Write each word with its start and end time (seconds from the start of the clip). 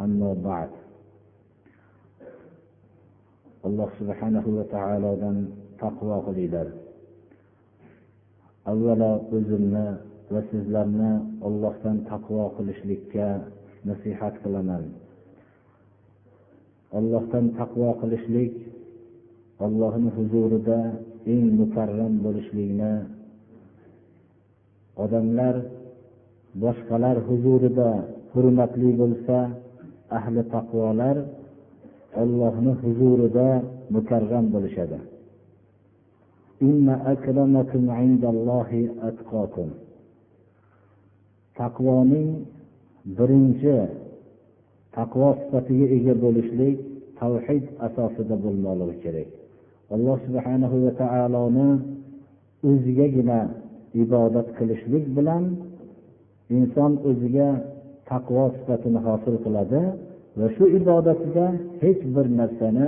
أما 0.00 0.34
بعد 0.44 0.70
alloh 3.62 3.90
subhanahu 3.94 4.58
va 4.58 4.64
taolodan 4.74 5.36
taqvo 5.78 6.16
qilinglar 6.26 6.66
avvalo 8.70 9.12
o'zimni 9.36 9.86
va 10.32 10.40
sizlarni 10.50 11.12
ollohdan 11.46 11.96
taqvo 12.10 12.44
qilishlikka 12.56 13.28
nasihat 13.88 14.34
qilaman 14.42 14.84
ollohdan 16.98 17.44
taqvo 17.58 17.88
qilishlik 18.02 18.54
ollohni 19.64 20.10
huzurida 20.16 20.80
eng 21.34 21.46
mukarram 21.60 22.14
bo'lishlikni 22.24 22.94
odamlar 25.04 25.54
boshqalar 26.62 27.16
huzurida 27.28 27.90
hurmatli 28.32 28.90
bo'lsa 29.02 29.38
ahli 30.17 30.41
taqvolar 30.55 31.17
ollohni 32.21 32.73
huzurida 32.81 33.47
mukarram 33.95 34.45
bo'lishadi. 34.53 34.99
Taqvoning 41.59 42.29
birinchi 43.17 43.77
taqvo 44.97 45.29
sifatiga 45.39 45.85
ega 45.97 46.13
bo'lishlik 46.23 46.75
tavhid 47.19 47.63
asosida 47.87 48.35
bo'lmoqligi 48.43 48.95
kerak. 49.03 49.29
Alloh 49.95 50.17
subhanahu 50.27 50.75
va 50.85 50.91
taoloni 51.01 51.69
o'zigagina 52.69 53.39
ibodat 54.03 54.47
qilishlik 54.57 55.05
bilan 55.17 55.43
inson 56.57 56.91
o'ziga 57.09 57.49
taqvo 58.09 58.43
sifatini 58.55 58.99
hosil 59.07 59.35
qiladi 59.45 59.81
va 60.39 60.47
shu 60.55 60.63
ibodatida 60.79 61.45
hech 61.83 62.01
bir 62.15 62.25
narsani 62.39 62.87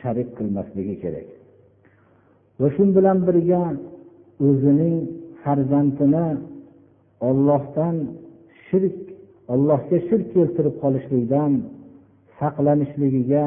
sharik 0.00 0.28
qilmasligi 0.38 0.94
kerak. 1.02 1.28
Va 2.60 2.68
shu 2.74 2.82
bilan 2.96 3.18
birga 3.28 3.62
o'zining 4.48 4.96
farzandini 5.42 6.26
ollohdan 7.28 7.96
shirk 8.66 8.98
allohga 9.54 9.98
shirk 10.08 10.26
keltirib 10.34 10.74
qolishlikdan 10.82 11.52
saqlanishligiga 12.38 13.44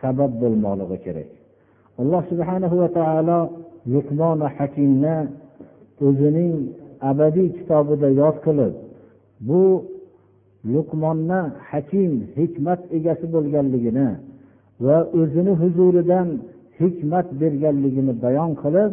sabab 0.00 0.32
bo'lmoqligi 0.42 0.98
kerak. 1.06 1.30
Alloh 2.00 2.22
subhanahu 2.30 2.76
va 2.82 2.88
taolo 2.98 3.40
luqmoni 3.94 4.46
hakimni 4.56 5.16
o'zining 6.06 6.54
abadiy 7.10 7.48
kitobida 7.58 8.08
yod 8.20 8.36
qilib 8.46 8.74
bu 9.48 9.62
luqmonni 10.74 11.40
hakim 11.70 12.12
hikmat 12.38 12.80
egasi 12.96 13.26
bo'lganligini 13.34 14.08
va 14.84 14.96
o'zini 15.20 15.52
huzuridan 15.60 16.28
hikmat 16.80 17.26
berganligini 17.40 18.12
bayon 18.24 18.52
qilib 18.62 18.92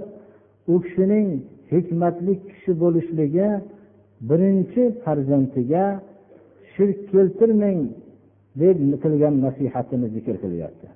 u 0.73 0.75
kishining 0.85 1.27
hikmatli 1.73 2.33
kishi 2.47 2.71
bo'lishligi 2.81 3.47
birinchi 4.29 4.83
farzandiga 5.03 5.85
shirk 6.73 6.99
keltirmang 7.11 7.81
deb 8.61 8.77
qilgan 9.03 9.35
nasihatini 9.45 10.07
zikr 10.15 10.35
qilyapti. 10.43 10.87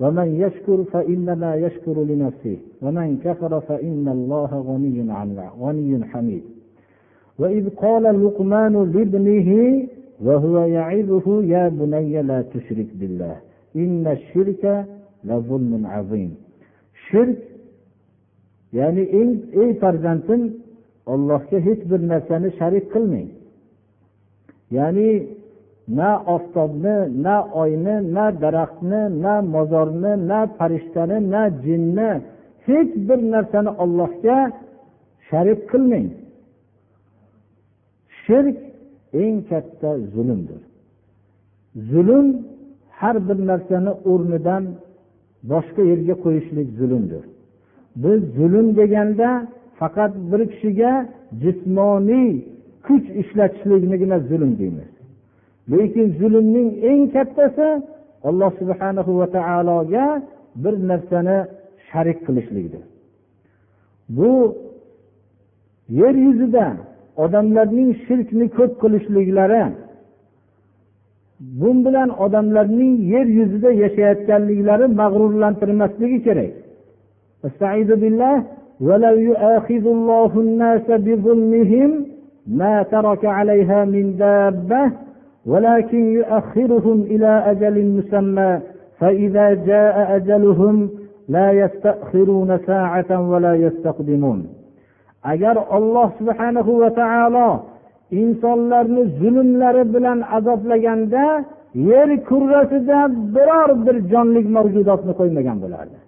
ولقد 0.00 0.18
آتينا 0.18 0.46
لقمان 0.46 0.48
الحكمة 0.48 0.80
أن 0.80 0.84
اشكر 0.84 0.84
لله 0.84 0.84
ومن 0.84 0.84
يشكر 0.84 0.84
فإنما 0.84 1.54
يشكر 1.54 2.02
لنفسه 2.04 2.56
ومن 2.82 3.18
كفر 3.24 3.60
فإن 3.60 4.08
الله 4.08 4.64
غني 4.68 5.12
عن 5.12 5.50
غني 5.60 6.04
حميد 6.04 6.42
وإذ 7.38 7.68
قال 7.68 8.02
لقمان 8.02 8.92
لابنه 8.92 9.88
وهو 10.22 10.58
يعظه 10.58 11.42
يا 11.44 11.68
بني 11.68 12.22
لا 12.22 12.42
تشرك 12.42 12.86
بالله 12.94 13.36
إن 13.76 14.06
الشرك 14.06 14.86
لظلم 15.24 15.86
عظيم 15.86 16.34
شرك 17.10 17.50
ya'ni 18.72 19.02
eng 19.20 19.32
ey 19.62 19.70
farzandim 19.80 20.42
ollohga 21.06 21.58
hech 21.66 21.82
bir 21.90 22.00
narsani 22.08 22.50
sharik 22.58 22.86
qilmang 22.92 23.28
ya'ni 24.70 25.08
na 25.87 26.23
oftobni 26.35 27.23
na 27.23 27.35
oyni 27.61 27.95
na 28.15 28.25
daraxtni 28.31 29.01
na 29.23 29.41
mozorni 29.41 30.13
na 30.29 30.47
farishtani 30.57 31.17
na 31.33 31.41
jinni 31.63 32.09
hech 32.65 32.91
bir 33.07 33.19
narsani 33.33 33.71
ollohga 33.83 34.37
sharik 35.27 35.59
qilmang. 35.71 36.09
Shirk 38.21 38.57
eng 39.21 39.37
katta 39.49 39.91
zulmdir. 40.13 40.61
Zulm 41.91 42.27
har 42.99 43.15
bir 43.27 43.37
narsani 43.49 43.91
o'rnidan 44.11 44.63
boshqa 45.51 45.81
yerga 45.91 46.15
qo'yishlik 46.23 46.67
zulmdir. 46.79 47.23
Biz 48.03 48.19
zulm 48.37 48.67
deganda 48.79 49.29
faqat 49.79 50.13
bir 50.31 50.41
kishiga 50.51 50.93
jismoniy 51.43 52.31
kuch 52.85 53.07
ishlatishliknigina 53.21 54.17
zulm 54.29 54.51
deymiz. 54.59 54.94
lekin 55.72 56.06
zulmning 56.20 56.68
eng 56.90 57.02
kattasi 57.14 57.68
alloh 58.28 58.50
subhanahu 58.60 59.10
va 59.20 59.26
taologa 59.36 60.06
bir 60.62 60.74
narsani 60.90 61.38
sharik 61.88 62.18
qilishlikdir 62.26 62.82
bu 64.16 64.30
yer 66.00 66.14
yuzida 66.26 66.66
odamlarning 67.24 67.90
shirkni 68.04 68.46
ko'p 68.56 68.72
qilishliklari 68.82 69.62
bu 71.60 71.70
bilan 71.84 72.08
odamlarning 72.24 72.94
yer 73.14 73.26
yuzida 73.38 73.70
yashayotganliklari 73.82 74.86
mag'rurlantirmasligi 75.00 76.18
kerak 76.26 76.52
ولو 78.80 79.16
يؤاخذ 79.30 79.84
الله 79.96 80.32
الناس 80.46 80.86
بظلمهم 81.06 81.90
ما 82.60 82.82
ترك 82.82 83.22
عليها 83.24 83.84
من 83.84 84.16
دابة 84.16 84.92
ولكن 85.46 86.12
يؤخرهم 86.12 87.02
إلى 87.02 87.42
أجل 87.50 87.86
مسمى 87.86 88.60
فإذا 88.98 89.54
جاء 89.54 90.16
أجلهم 90.16 90.90
لا 91.28 91.52
يستأخرون 91.52 92.58
ساعة 92.66 93.30
ولا 93.30 93.54
يستقدمون 93.54 94.60
agar 95.22 95.56
olloh 95.76 96.08
subhanahu 96.18 96.80
va 96.80 96.90
taolo 96.94 97.48
insonlarni 98.10 99.02
zulmlari 99.20 99.94
bilan 99.94 100.18
azoblaganda 100.36 101.44
yer 101.74 102.24
kurrasida 102.28 102.98
biror 103.34 103.70
bir 103.86 103.96
jonlik 104.12 104.46
mavjudotni 104.56 105.12
qo'ymagan 105.20 105.58
bo'lardi 105.64 105.98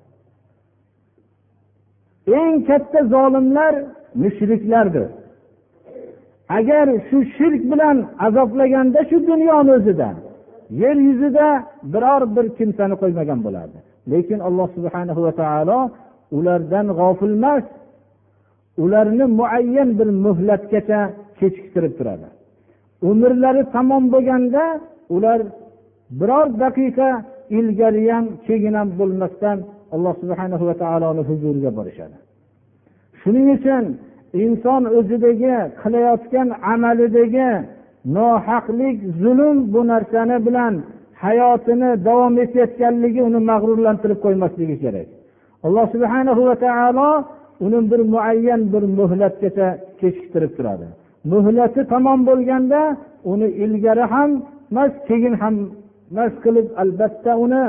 eng 2.40 2.54
katta 2.68 3.00
zolimlar 3.14 3.74
mushriklardir 4.22 5.08
agar 6.49 6.87
shu 7.07 7.17
shirk 7.35 7.61
bilan 7.71 7.97
azoblaganda 8.25 8.99
shu 9.09 9.17
dunyoni 9.29 9.71
o'zida 9.77 10.09
yer 10.81 10.95
yuzida 11.07 11.47
biror 11.93 12.21
bir 12.35 12.45
kimsani 12.57 12.95
qo'ymagan 13.01 13.39
bo'lardi. 13.45 13.77
Lekin 14.11 14.39
alloh 14.47 14.67
subhanahu 14.77 15.21
va 15.25 15.33
taolo 15.41 15.79
ulardan 16.37 16.87
g'ofil 16.99 17.33
emas 17.39 17.65
ularni 18.83 19.25
muayyan 19.39 19.89
bir 19.99 20.09
muhlatgacha 20.25 20.99
kechiktirib 21.39 21.93
turadi. 21.99 22.27
Umrlari 23.09 23.63
tamom 23.75 24.03
bo'lganda 24.13 24.63
ular 25.15 25.39
biror 26.19 26.47
daqiqa 26.63 27.09
ilgari 27.57 28.03
ham 28.13 28.25
keyin 28.47 28.73
ham 28.79 28.89
bo'lmasdan 28.99 29.57
alloh 29.95 30.13
subhanahu 30.21 30.63
va 30.69 30.75
taoloni 30.83 31.21
huzuriga 31.29 31.71
borishadi. 31.77 32.17
Shuning 33.21 33.47
uchun 33.57 33.83
inson 34.33 34.83
o'zidagi 34.97 35.55
qilayotgan 35.81 36.47
amalidagi 36.74 37.50
nohaqlik 38.18 38.97
zulm 39.21 39.57
bu 39.74 39.81
narsani 39.91 40.38
bilan 40.47 40.74
hayotini 41.24 41.89
davom 42.07 42.33
etayotganligi 42.44 43.21
uni 43.29 43.39
mag'rurlantirib 43.51 44.19
qo'ymasligi 44.25 44.75
kerak. 44.83 45.07
Alloh 45.65 45.85
subhanahu 45.94 46.41
va 46.50 46.56
taolo 46.65 47.09
uni 47.65 47.79
bir 47.91 48.01
muayyan 48.13 48.62
bir 48.74 48.83
muhlatgacha 49.00 49.68
kechiktirib 50.00 50.51
turadi. 50.57 50.88
Muhlati 51.31 51.81
tamom 51.94 52.19
bo'lganda 52.29 52.81
uni 53.31 53.47
ilgari 53.63 54.06
ham 54.13 54.29
emas 54.71 54.94
keyin 55.07 55.33
ham 55.41 55.56
emas 56.12 56.33
qilib 56.44 56.68
albatta 56.81 57.31
uni 57.45 57.63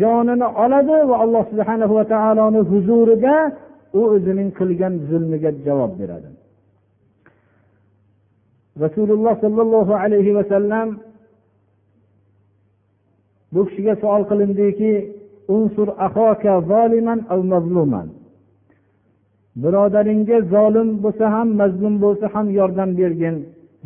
jonini 0.00 0.46
oladi 0.64 0.98
va 1.10 1.16
alloh 1.24 1.44
subhanahu 1.52 1.94
va 1.98 2.04
taoloni 2.14 2.60
huzurida 2.70 3.34
u 3.98 4.00
o'zining 4.14 4.50
qilgan 4.58 4.94
zulmiga 5.08 5.50
javob 5.66 5.92
beradi. 6.00 6.28
Rasululloh 8.84 9.34
sollallohu 9.44 9.92
alayhi 10.02 10.32
vasallam 10.38 10.88
bu 13.54 13.60
kishiga 13.68 13.94
savol 14.02 14.22
qilindiki 14.30 14.92
unsur 15.56 15.88
zoliman 16.70 17.20
mazluman? 17.52 18.08
Birodaringga 19.62 20.38
zolim 20.54 20.88
bo'lsa 21.04 21.26
ham 21.34 21.48
mazlum 21.60 21.94
bo'lsa 22.04 22.26
ham 22.34 22.46
yordam 22.58 22.90
bergin 23.00 23.36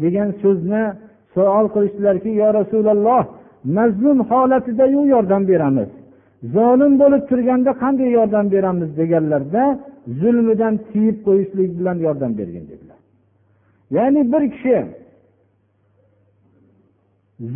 degan 0.03 0.29
so'zni 0.43 0.85
savol 1.35 1.67
qilishdilarki 1.75 2.31
yo 2.41 2.49
rasululloh 2.59 3.23
mazlum 3.77 4.19
holatidayu 4.31 5.01
yordam 5.15 5.43
beramiz. 5.51 5.91
Zolim 6.55 6.93
bo'lib 7.03 7.23
turganda 7.31 7.71
qanday 7.83 8.11
yordam 8.19 8.47
beramiz? 8.55 8.89
deganlarda 9.01 9.65
zulmidan 10.07 10.75
tiyib 10.93 11.17
qo'yishlik 11.27 11.71
bilan 11.79 11.97
yordam 12.07 12.39
bergin 12.39 12.65
dedilar. 12.69 13.01
Ya'ni 13.91 14.33
bir 14.33 14.51
kishi 14.51 14.77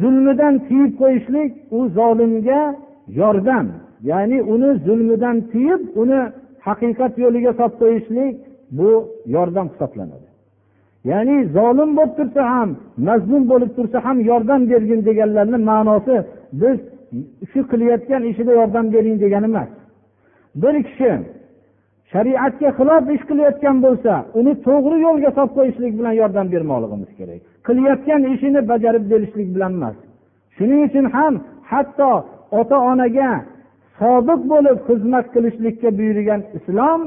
zulmidan 0.00 0.54
tiyib 0.68 0.92
qo'yishlik 1.00 1.52
u 1.70 1.88
zolimga 1.88 2.76
yordam 3.08 3.66
ya'ni 4.10 4.42
uni 4.42 4.70
zulmidan 4.86 5.36
tiyib 5.52 5.82
uni 6.02 6.20
haqiqat 6.66 7.12
yo'liga 7.24 7.52
solib 7.58 7.76
qo'yishlik 7.82 8.34
bu 8.78 8.90
yordam 9.36 9.66
hisoblanadi. 9.72 10.28
Ya'ni 11.10 11.36
zolim 11.56 11.90
bo'lib 11.96 12.14
tursa 12.18 12.42
ham 12.54 12.70
mazlum 13.08 13.42
bo'lib 13.52 13.70
tursa 13.76 13.98
ham 14.06 14.18
yordam 14.30 14.60
bergin 14.70 15.00
deganlarni 15.08 15.58
ma'nosi 15.70 16.16
biz 16.60 16.78
shu 17.50 17.60
qilayotgan 17.70 18.22
ishida 18.30 18.52
yordam 18.60 18.86
bering 18.94 19.16
degani 19.24 19.46
emas. 19.52 19.70
Bir 20.62 20.74
kishi 20.88 21.10
shariatga 22.12 22.68
xilof 22.78 23.04
ish 23.14 23.24
qilayotgan 23.30 23.76
bo'lsa 23.86 24.12
uni 24.38 24.52
to'g'ri 24.66 24.96
yo'lga 25.06 25.30
solib 25.36 25.52
qo'yishlik 25.58 25.92
bilan 25.98 26.14
yordam 26.20 26.46
bermoqligimiz 26.54 27.10
kerak. 27.18 27.40
Qilayotgan 27.66 28.22
ishini 28.34 28.60
bajarib 28.70 29.04
berishlik 29.12 29.48
bilan 29.54 29.72
emas. 29.78 29.96
Shuning 30.56 30.80
uchun 30.88 31.06
ham 31.16 31.34
hatto 31.70 32.10
ota 32.60 32.76
onaga 32.90 33.30
sodiq 34.00 34.40
bo'lib 34.52 34.78
xizmat 34.88 35.26
qilishlikka 35.34 35.88
buyurgan 35.98 36.40
islom 36.58 37.00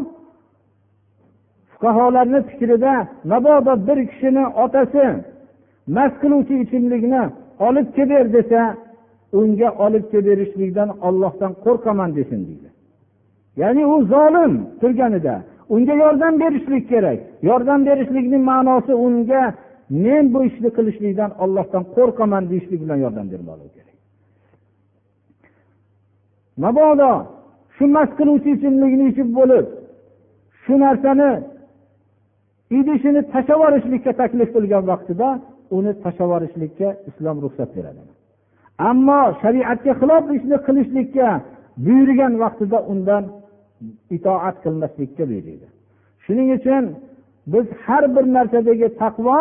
fuqarolarni 1.72 2.40
fikrida 2.50 2.94
mabodo 3.32 3.74
bir 3.88 4.00
kishini 4.10 4.44
otasi 4.64 5.06
mast 5.96 6.16
qiluvchi 6.22 6.56
ichimlikni 6.64 7.24
olib 7.68 7.88
kelib 7.96 8.10
ber 8.12 8.26
desa 8.38 8.62
unga 9.40 9.70
olib 9.86 10.06
kelib 10.12 10.28
berishlikdan 10.30 10.90
ollohdan 11.08 11.52
qo'rqaman 11.66 12.10
desin 12.18 12.40
deydi. 12.48 12.68
Ya'ni 13.62 13.84
u 13.94 13.96
zolim 14.14 14.54
turganida. 14.82 15.36
Unga 15.70 15.94
yordam 16.04 16.34
berishlik 16.40 16.84
kerak. 16.92 17.20
Yordam 17.50 17.86
berishlikni 17.86 18.38
ma'nosi 18.50 18.94
unga 19.06 19.44
men 19.90 20.34
bu 20.34 20.40
ishni 20.50 20.70
qilishlikdan 20.78 21.32
ollohdan 21.44 21.84
qo'rqaman 21.96 22.44
deyishlik 22.52 22.80
bilan 22.84 22.98
yordam 23.06 23.28
bermoqlik 23.34 23.72
kerak. 23.78 23.98
Mabodo 26.64 27.12
shu 27.76 27.86
mast 27.96 28.14
qiluvchi 28.20 28.50
ichimlikni 28.58 29.06
ichib 29.12 29.30
bo'lib 29.40 29.66
shu 30.64 30.74
narsani 30.86 31.32
idishini 32.80 33.22
tashlab 33.34 33.58
yuborishlikka 33.60 34.12
taklif 34.22 34.50
qilgan 34.56 34.84
vaqtida 34.92 35.28
uni 35.78 35.92
tashlab 36.04 36.28
yuborishlikka 36.28 36.88
islom 37.10 37.38
ruxsat 37.44 37.70
beradi. 37.78 38.02
Ammo 38.90 39.22
shariatga 39.42 39.94
xilof 40.00 40.24
ishni 40.38 40.58
qilishlikka 40.68 41.28
buyurgan 41.86 42.34
vaqtida 42.44 42.78
undan 42.92 43.24
itoat 44.17 44.57
qilmaslikka 44.65 45.25
buyuriydi 45.31 45.67
shuning 46.25 46.49
uchun 46.59 46.85
biz 47.53 47.67
har 47.85 48.05
bir 48.15 48.25
narsadagi 48.37 48.89
taqvo 49.03 49.39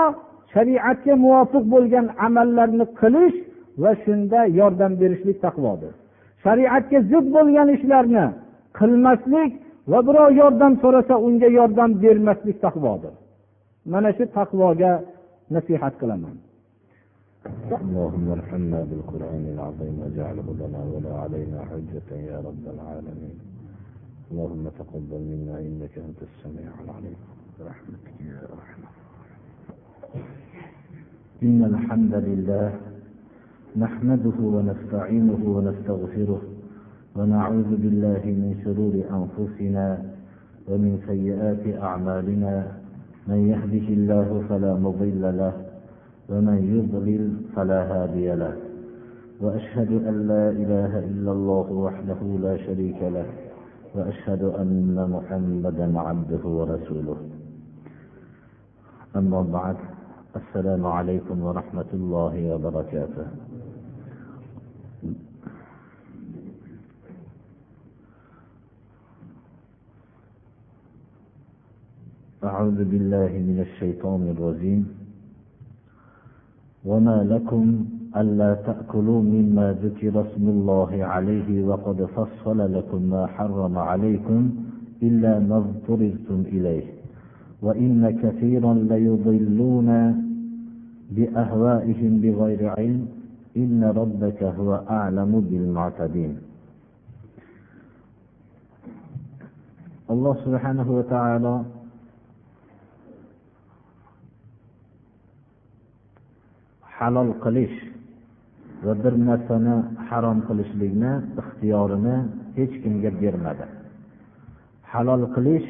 shariatga 0.53 1.13
muvofiq 1.25 1.63
bo'lgan 1.73 2.05
amallarni 2.27 2.85
qilish 3.01 3.37
va 3.83 3.91
shunda 4.03 4.39
yordam 4.59 4.91
berishlik 5.01 5.37
taqvodir 5.45 5.93
shariatga 6.43 6.99
zid 7.11 7.25
bo'lgan 7.35 7.67
ishlarni 7.77 8.25
qilmaslik 8.79 9.51
va 9.91 9.99
birov 10.07 10.29
yordam 10.41 10.73
so'rasa 10.83 11.15
unga 11.27 11.49
yordam 11.59 11.89
bermaslik 12.03 12.57
taqvodir 12.65 13.13
mana 13.91 14.09
shu 14.17 14.23
taqvoga 14.39 14.91
nasihat 15.55 15.95
qilaman 16.03 16.37
اللهم 17.85 18.27
ارحمنا 18.37 18.79
بالقرآن 18.89 19.43
العظيم 19.53 19.95
واجعله 20.01 20.47
لنا 20.61 20.81
ولا 20.93 21.13
علينا 21.23 21.59
حجة 21.69 22.09
يا 22.29 22.37
رب 22.47 22.63
العالمين 22.73 23.35
اللهم 24.30 24.68
تقبل 24.78 25.20
منا 25.30 25.58
إنك 25.58 25.98
أنت 25.98 26.20
السميع 26.22 26.70
العليم. 26.84 27.16
برحمتك 27.60 28.20
يا 28.26 28.38
أرحم 28.54 28.82
إن 31.42 31.64
الحمد 31.64 32.14
لله 32.14 32.74
نحمده 33.76 34.38
ونستعينه 34.40 35.40
ونستغفره 35.56 36.42
ونعوذ 37.16 37.70
بالله 37.82 38.22
من 38.42 38.50
شرور 38.64 38.94
أنفسنا 39.18 39.86
ومن 40.68 40.92
سيئات 41.06 41.82
أعمالنا. 41.82 42.54
من 43.26 43.40
يهده 43.52 43.86
الله 43.98 44.44
فلا 44.48 44.74
مضل 44.74 45.22
له 45.22 45.54
ومن 46.28 46.58
يضلل 46.74 47.24
فلا 47.56 47.80
هادي 47.92 48.34
له. 48.34 48.56
وأشهد 49.40 49.90
أن 50.08 50.28
لا 50.28 50.50
إله 50.50 50.98
إلا 50.98 51.32
الله 51.32 51.72
وحده 51.72 52.20
لا 52.42 52.56
شريك 52.56 53.02
له. 53.02 53.26
وأشهد 53.96 54.42
أن 54.42 55.10
محمدا 55.10 56.00
عبده 56.00 56.44
ورسوله. 56.48 57.16
أما 59.16 59.42
بعد 59.42 59.76
السلام 60.36 60.86
عليكم 60.86 61.36
ورحمة 61.40 61.90
الله 61.94 62.34
وبركاته. 62.54 63.26
أعوذ 72.44 72.78
بالله 72.84 73.32
من 73.48 73.58
الشيطان 73.66 74.22
الرجيم. 74.36 74.82
وما 76.84 77.24
لكم 77.24 77.95
ألا 78.16 78.54
تأكلوا 78.54 79.22
مما 79.22 79.72
ذكر 79.82 80.20
اسم 80.20 80.48
الله 80.48 81.04
عليه 81.04 81.64
وقد 81.64 82.04
فصل 82.04 82.58
لكم 82.78 83.02
ما 83.02 83.26
حرم 83.26 83.78
عليكم 83.78 84.50
إلا 85.02 85.38
ما 85.38 85.56
اضطررتم 85.56 86.40
إليه. 86.46 86.84
وإن 87.62 88.10
كثيرا 88.22 88.74
ليضلون 88.74 89.88
بأهوائهم 91.10 92.20
بغير 92.20 92.68
علم. 92.78 93.08
إن 93.56 93.84
ربك 93.84 94.42
هو 94.42 94.70
أعلم 94.90 95.40
بالمعتدين. 95.50 96.36
الله 100.10 100.34
سبحانه 100.44 100.90
وتعالى 100.90 101.54
halol 106.98 107.36
qilish 107.44 107.95
va 108.84 108.92
bir 109.02 109.14
narsani 109.28 109.76
harom 110.08 110.38
qilishlikni 110.48 111.12
ixtiyorini 111.40 112.16
hech 112.56 112.74
kimga 112.82 113.10
bermadi. 113.22 113.66
Halol 114.92 115.22
qilish 115.34 115.68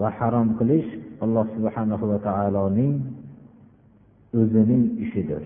va 0.00 0.08
harom 0.18 0.48
qilish 0.58 0.88
alloh 1.24 1.46
subhanahu 1.56 2.04
va 2.12 2.18
taoloning 2.28 2.94
o'zining 4.40 4.84
ishidir. 5.04 5.42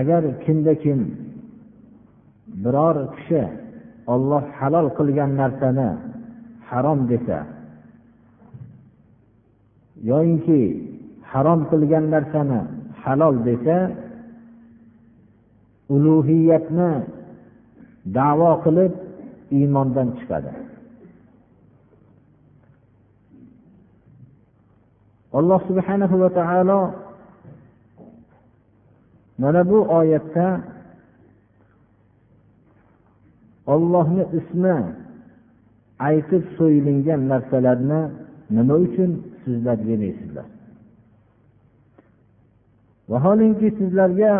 Agar 0.00 0.22
kimda 0.44 0.74
kim 0.82 1.00
biror 2.62 2.96
kishi 3.16 3.42
olloh 4.14 4.44
halol 4.58 4.86
qilgan 4.98 5.30
narsani 5.40 5.90
harom 6.70 7.00
desa 7.10 7.38
yoyinki 10.10 10.60
harom 11.32 11.60
qilgan 11.70 12.04
narsani 12.14 12.60
halol 13.02 13.36
desa 13.48 13.78
ulug'iyatni 15.94 16.90
davo 18.16 18.52
qilib 18.64 18.92
iymondan 19.56 20.08
chiqadi. 20.18 20.52
Alloh 25.38 25.60
subhanahu 25.68 26.16
va 26.22 26.30
taolo 26.38 26.80
mana 29.42 29.62
bu 29.70 29.78
oyatda 29.98 30.46
ollohni 33.74 34.24
ismi 34.38 34.76
aytib 36.08 36.42
so'yilingan 36.56 37.20
narsalarni 37.32 38.00
nima 38.56 38.74
uchun 38.86 39.10
sizlar 39.42 39.78
yemaysizlar 39.90 40.48
vaholinki 43.10 43.68
sizlarga 43.78 44.32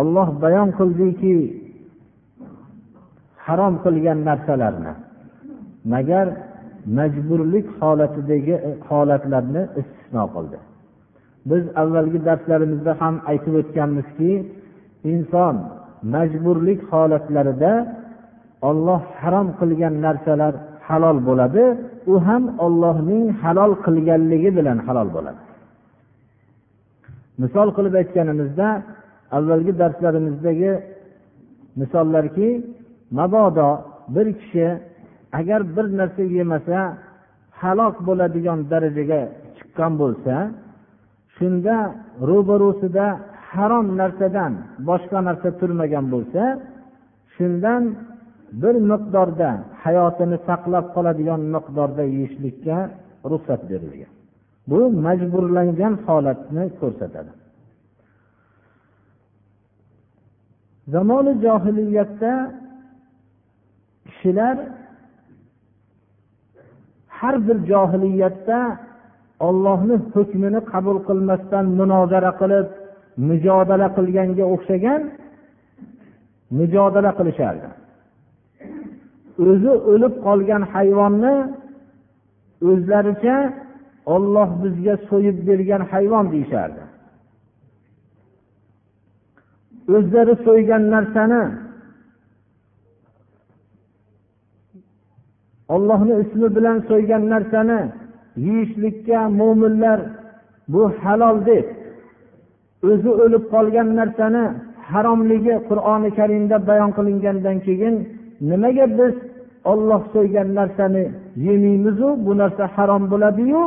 olloh 0.00 0.28
bayon 0.42 0.68
qildiki 0.78 1.34
harom 3.46 3.74
qilgan 3.84 4.18
narsalarni 4.28 4.92
magar 5.94 6.26
majburlik 6.98 7.66
holatidagi 7.80 8.54
holatlarni 8.88 9.62
istisno 9.80 10.24
qildi. 10.34 10.58
Biz 11.50 11.64
avvalgi 11.82 12.18
darslarimizda 12.28 12.92
ham 13.00 13.14
aytib 13.30 13.54
o'tganmizki 13.60 14.32
inson 15.12 15.54
majburlik 16.14 16.80
holatlarida 16.92 17.72
olloh 18.68 19.02
harom 19.22 19.48
qilgan 19.60 19.94
narsalar 20.06 20.54
halol 20.88 21.18
bo'ladi 21.28 21.64
u 22.12 22.14
ham 22.26 22.42
ollohning 22.66 23.24
halol 23.42 23.72
qilganligi 23.84 24.50
bilan 24.58 24.78
halol 24.86 25.08
bo'ladi. 25.16 25.47
Misol 27.42 27.68
qilib 27.76 27.94
aytganimizda 28.00 28.68
avvalgi 29.36 29.72
darslarimizdagi 29.82 30.72
misollarki 31.80 32.48
mabodo 33.18 33.70
bir 34.14 34.26
kishi 34.40 34.66
agar 35.40 35.60
bir 35.76 35.86
narsa 36.00 36.22
yemasa 36.38 36.78
halok 37.60 37.96
bo'ladigan 38.08 38.58
darajaga 38.72 39.20
chiqqan 39.56 39.92
bo'lsa 40.02 40.34
shunda 41.36 41.76
ro'barusida 42.28 43.06
harom 43.52 43.86
narsadan 44.00 44.52
boshqa 44.88 45.18
narsa 45.28 45.48
turmagan 45.60 46.06
bo'lsa 46.14 46.42
shundan 47.34 47.82
bir 48.62 48.74
miqdorda 48.90 49.50
hayotini 49.84 50.38
saqlab 50.48 50.86
qoladigan 50.94 51.40
miqdorda 51.54 52.04
yeyishlikka 52.14 52.76
ruxsat 53.30 53.60
berilgan. 53.70 54.17
Bu 54.70 54.80
majburlangan 55.06 55.94
holatni 56.06 56.64
ko'rsatadi. 56.80 57.32
Zamoni 60.94 61.32
johiliyatda 61.44 62.32
kishilar 64.08 64.56
har 67.18 67.36
bir 67.46 67.56
johiliyatda 67.70 68.58
ollohni 69.48 69.96
hukmini 70.14 70.60
qabul 70.72 70.98
qilmasdan 71.08 71.64
munozara 71.78 72.32
qilib 72.40 72.68
mujodala 73.28 73.88
qilganga 73.96 74.44
o'xshagan 74.54 75.02
mujodala 76.58 77.10
qilishardi. 77.18 77.68
O'zi 79.50 79.72
o'lib 79.92 80.14
qolgan 80.26 80.62
hayvonni 80.74 81.34
o'zlaricha 82.70 83.36
olloh 84.14 84.50
bizga 84.62 84.94
so'yib 85.08 85.38
bergan 85.48 85.82
hayvon 85.92 86.26
deyishardi. 86.32 86.82
O'zlari 89.96 90.34
so'ygan 90.46 90.82
narsani 90.94 91.42
ollohni 95.74 96.14
ismi 96.22 96.48
bilan 96.56 96.78
so'ygan 96.88 97.22
narsani 97.32 97.80
yeyishlikka 98.46 99.20
mo'minlar 99.40 99.98
bu 100.72 100.82
halol 101.02 101.36
deb 101.50 101.66
o'zi 102.90 103.10
o'lib 103.24 103.44
qolgan 103.54 103.88
narsani 104.00 104.44
haromligi 104.90 105.54
qur'oni 105.68 106.10
karimda 106.18 106.56
bayon 106.68 106.90
qilingandan 106.96 107.56
keyin 107.66 107.94
nimaga 108.50 108.86
biz 108.98 109.14
olloh 109.72 110.02
so'ygan 110.14 110.48
narsani 110.58 111.04
yemaymizu 111.46 112.08
bu 112.26 112.32
narsa 112.40 112.64
harom 112.76 113.02
bo'ladiyu? 113.12 113.62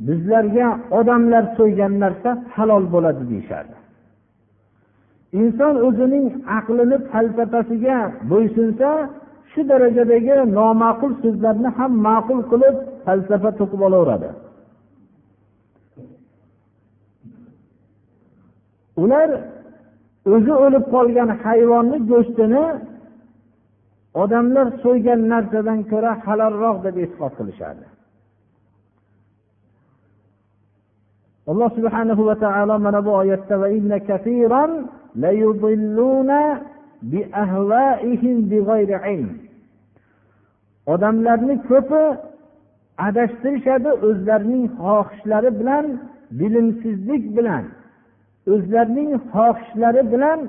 Bizlarga 0.00 0.68
odamlar 0.98 1.44
so'ygan 1.56 1.92
narsa 2.02 2.30
halol 2.54 2.84
bo'ladi 2.94 3.22
deyishardi. 3.30 3.76
Inson 5.40 5.74
o'zining 5.86 6.26
aqlini 6.58 6.96
falsafasiga 7.10 7.98
bo'ysunsa 8.30 8.88
shu 9.50 9.60
darajadagi 9.70 10.34
noma'qul 10.58 11.12
so'zlarni 11.22 11.70
ham 11.78 11.92
ma'qul 12.06 12.40
qilib 12.50 12.76
falsafa 13.04 13.50
to'qib 13.58 13.80
olaveradi. 13.88 14.30
Ular 19.02 19.28
o'zi 20.34 20.52
o'lib 20.64 20.84
qolgan 20.94 21.30
hayvonni 21.44 21.98
go'shtini 22.10 22.64
odamlar 24.22 24.66
so'ygan 24.82 25.20
narsadan 25.32 25.80
ko'ra 25.90 26.12
halolroq 26.26 26.76
deb 26.86 26.96
e'tiqod 27.04 27.32
qilishardi. 27.38 27.86
Alloh 31.50 31.70
subhanahu 31.76 32.22
va 32.28 32.34
taolo 32.44 32.74
mana 32.86 33.00
bu 33.06 33.10
oyatda 33.22 33.54
odamlarni 40.92 41.54
ko'pi 41.68 42.02
adashtirishadi 43.06 43.90
o'zlarining 44.06 44.66
xohishlari 44.80 45.50
bilan 45.60 45.86
bilimsizlik 46.38 47.24
bilan 47.36 47.64
o'zlarining 48.52 49.10
xohishlari 49.32 50.02
bilan 50.12 50.40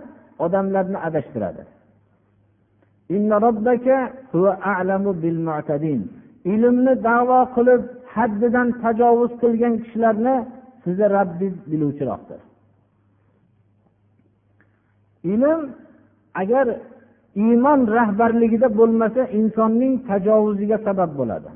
odamlarni 0.45 0.97
adashtiradi. 1.07 1.63
Ilmni 6.53 6.93
davo 7.09 7.39
qilib 7.55 7.81
haddidan 8.15 8.67
tajovuz 8.83 9.31
qilgan 9.41 9.73
kishilarni 9.83 10.35
sizni 10.85 11.07
robbingiz 11.15 11.55
biluvchiroqdir. 11.71 12.39
Ilm 15.33 15.61
agar 16.41 16.67
iymon 17.43 17.79
rahbarligida 17.97 18.67
bo'lmasa 18.79 19.21
insonning 19.39 19.93
tajovuziga 20.09 20.77
sabab 20.87 21.11
bo'ladi. 21.19 21.49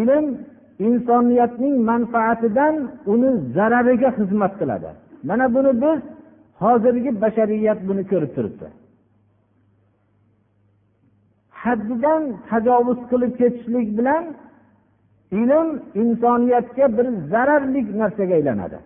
Ilm 0.00 0.26
insoniyatning 0.86 1.74
manfaatidan 1.90 2.74
uni 3.12 3.30
zarariga 3.56 4.10
xizmat 4.18 4.52
qiladi. 4.60 4.90
Mana 5.28 5.46
buni 5.54 5.72
biz 5.84 6.00
hozirgi 6.62 7.10
bashariyat 7.22 7.80
buni 7.88 8.02
ko'rib 8.10 8.32
turibdi. 8.36 8.66
Haddidan 11.62 12.22
tajovuz 12.50 13.00
qilib 13.10 13.32
ketishlik 13.40 13.88
bilan 13.98 14.24
ilm 15.32 15.68
insoniyatga 15.94 16.98
bir 16.98 17.06
zararli 17.32 17.98
narsaga 17.98 18.34
aylanadi. 18.34 18.78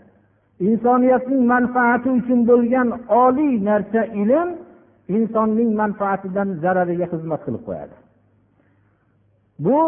Insoniyatning 0.60 1.42
manfaati 1.54 2.08
uchun 2.18 2.40
bo'lgan 2.50 2.88
oliy 3.24 3.64
narsa 3.64 4.00
ilm 4.22 4.48
insonning 5.16 5.70
manfaatidan 5.82 6.48
zarariga 6.62 7.06
xizmat 7.12 7.40
qilib 7.46 7.62
qo'yadi. 7.68 7.94
Bu 9.64 9.78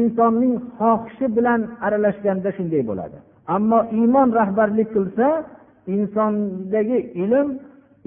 insonning 0.00 0.54
xohishi 0.78 1.26
bilan 1.36 1.60
aralashganda 1.86 2.50
shunday 2.56 2.82
bo'ladi. 2.90 3.16
Ammo 3.54 3.78
iymon 3.98 4.28
rahbarlik 4.40 4.88
qilsa 4.96 5.26
insondagi 5.94 6.98
ilm 7.24 7.48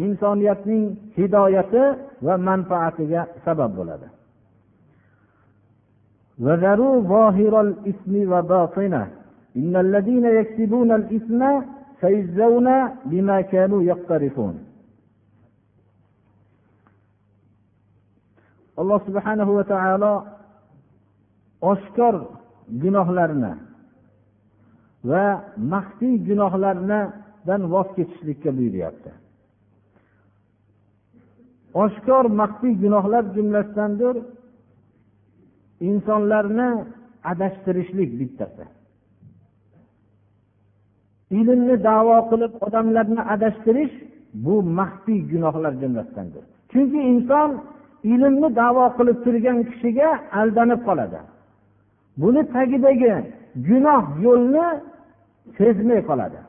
insoniyatning 0.05 0.83
hidoyati 1.17 1.83
va 2.25 2.35
manfaatiga 2.49 3.21
sabab 3.45 3.71
bo'ladi. 3.79 4.07
وذروا 6.38 7.00
ظاهر 7.00 7.60
الإثم 7.60 8.32
وباطنه 8.32 9.08
إن 9.56 9.76
الذين 9.76 10.24
يكسبون 10.24 10.92
الإثم 10.92 11.40
سيجزون 12.00 12.68
بما 13.04 13.40
كانوا 13.40 13.82
يقترفون 13.82 14.74
alloh 18.76 18.98
subhanahu 19.06 19.54
va 19.58 19.64
taolo 19.64 20.12
oshkor 21.72 22.14
gunohlarni 22.82 23.52
va 25.10 25.26
maxfiy 25.72 26.14
gunohlardan 26.28 27.62
voz 27.74 27.88
kechishlikka 27.96 28.50
buyuryapti 28.56 29.10
oshkor 31.84 32.24
maxfiy 32.40 32.74
gunohlar 32.84 33.24
jumlasidandir 33.36 34.16
Insonlarni 35.79 36.69
adashtirishlik 37.31 38.11
bittasi. 38.19 38.65
Ilmni 41.39 41.75
davo 41.89 42.17
qilib 42.29 42.53
odamlarni 42.65 43.21
adashtirish 43.33 43.95
bu 44.45 44.55
maxfiy 44.79 45.19
gunohlar 45.31 45.73
jumlasidandir 45.81 46.43
chunki 46.71 46.99
inson 47.13 47.49
ilmni 48.13 48.49
davo 48.61 48.85
qilib 48.97 49.17
turgan 49.25 49.57
kishiga 49.69 50.09
aldanib 50.39 50.81
qoladi. 50.87 51.19
Buni 52.21 52.41
tagidagi 52.55 53.13
gunoh 53.67 54.03
yo'lni 54.25 54.67
sezmay 55.57 56.01
qoladi. 56.09 56.39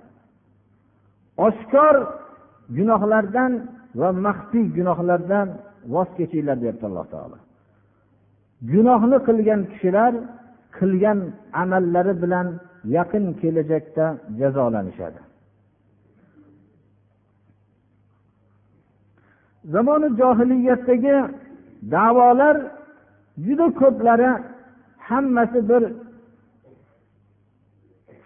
Oshkor 1.46 1.94
gunohlardan 2.76 3.52
va 4.00 4.08
maxfiy 4.26 4.66
gunohlardan 4.76 5.46
voz 5.94 6.08
kechinglar 6.18 6.56
deyapti 6.62 6.84
alloh 6.90 7.06
taolo. 7.14 7.36
Gunohni 8.72 9.18
qilgan 9.26 9.60
kishilar 9.72 10.12
qilgan 10.78 11.18
amallari 11.62 12.14
bilan 12.22 12.46
yaqin 12.96 13.24
kelajakda 13.40 14.06
jazolanishadi 14.40 15.20
zamoni 19.74 20.08
johiliyatdagi 20.20 21.16
davolar 21.94 22.56
juda 23.46 23.66
ko'plari 23.80 24.30
hammasi 25.08 25.60
bir 25.70 25.82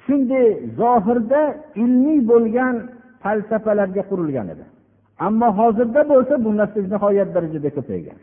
shunday 0.04 0.46
zohirda 0.80 1.40
ilmiy 1.82 2.20
bo'lgan 2.30 2.74
falsafalarga 3.22 4.02
qurilgan 4.10 4.46
edi. 4.54 4.64
Ammo 5.26 5.48
hozirda 5.58 6.00
bo'lsa 6.12 6.34
bu 6.44 6.50
narsa 6.60 6.78
nihoyat 6.92 7.28
darajada 7.34 7.70
ko'paygan. 7.76 8.18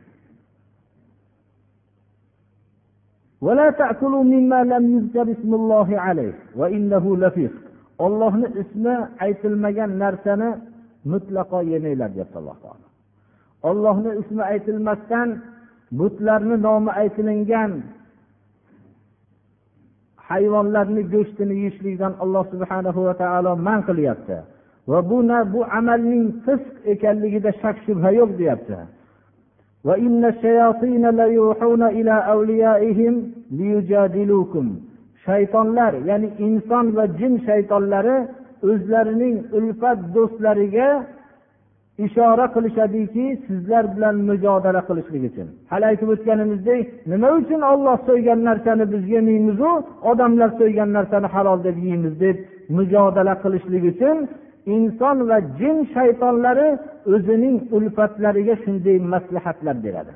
Ollohni 8.05 8.47
ismi 8.61 8.95
aytilmagan 9.25 9.91
narsani 10.03 10.49
mutlaqo 11.11 11.59
yemanglar 11.71 12.09
deyapti 12.15 12.37
alloh 12.41 12.57
taolo. 12.63 12.87
Ollohni 13.69 14.11
ismi 14.21 14.43
aytilmasdan 14.53 15.29
butlarni 15.99 16.55
nomi 16.67 16.91
aytilingan 17.01 17.71
hayvonlarni 20.29 21.01
go'shtini 21.13 21.53
yeyishlikdan 21.61 22.13
alloh 22.23 22.43
subhana 22.53 22.89
va 23.07 23.13
taolo 23.23 23.51
man 23.67 23.79
qilyapti. 23.89 24.37
Va 24.91 24.99
bu 25.09 25.17
bu 25.53 25.59
amalning 25.79 26.25
fisq 26.45 26.73
ekanligida 26.93 27.51
shak 27.61 27.77
shubha 27.85 28.09
yo'q 28.19 28.31
deyapti. 28.39 28.77
Shaytonlar 35.25 35.93
ya'ni 36.09 36.29
inson 36.47 36.85
va 36.97 37.05
jin 37.19 37.33
shaytonlari 37.47 38.17
o'zlarining 38.69 39.35
ulfat 39.57 39.99
do'stlariga 40.15 40.89
ishora 42.05 42.45
qilishadiki 42.55 43.25
sizlar 43.47 43.83
bilan 43.95 44.15
mujodala 44.29 44.81
qilishlik 44.89 45.23
uchun. 45.29 45.47
Hali 45.71 45.85
aytib 45.91 46.09
o'tganimizdek 46.13 46.83
nima 47.11 47.29
uchun 47.39 47.61
olloh 47.71 47.97
so'ygan 48.07 48.39
narsani 48.49 48.85
biz 48.93 49.03
yemaymizu 49.15 49.71
odamlar 50.11 50.49
so'ygan 50.59 50.89
narsani 50.97 51.27
halol 51.35 51.59
deb 51.67 51.77
yeymiz 51.87 52.13
deb 52.23 52.37
mujodala 52.77 53.33
qilishlik 53.43 53.83
uchun 53.91 54.17
inson 54.65 55.17
va 55.29 55.37
jin 55.59 55.77
shaytonlari 55.93 56.69
o'zining 57.13 57.57
ulfatlariga 57.77 58.55
shunday 58.63 58.97
maslahatlar 59.13 59.75
beradi. 59.85 60.13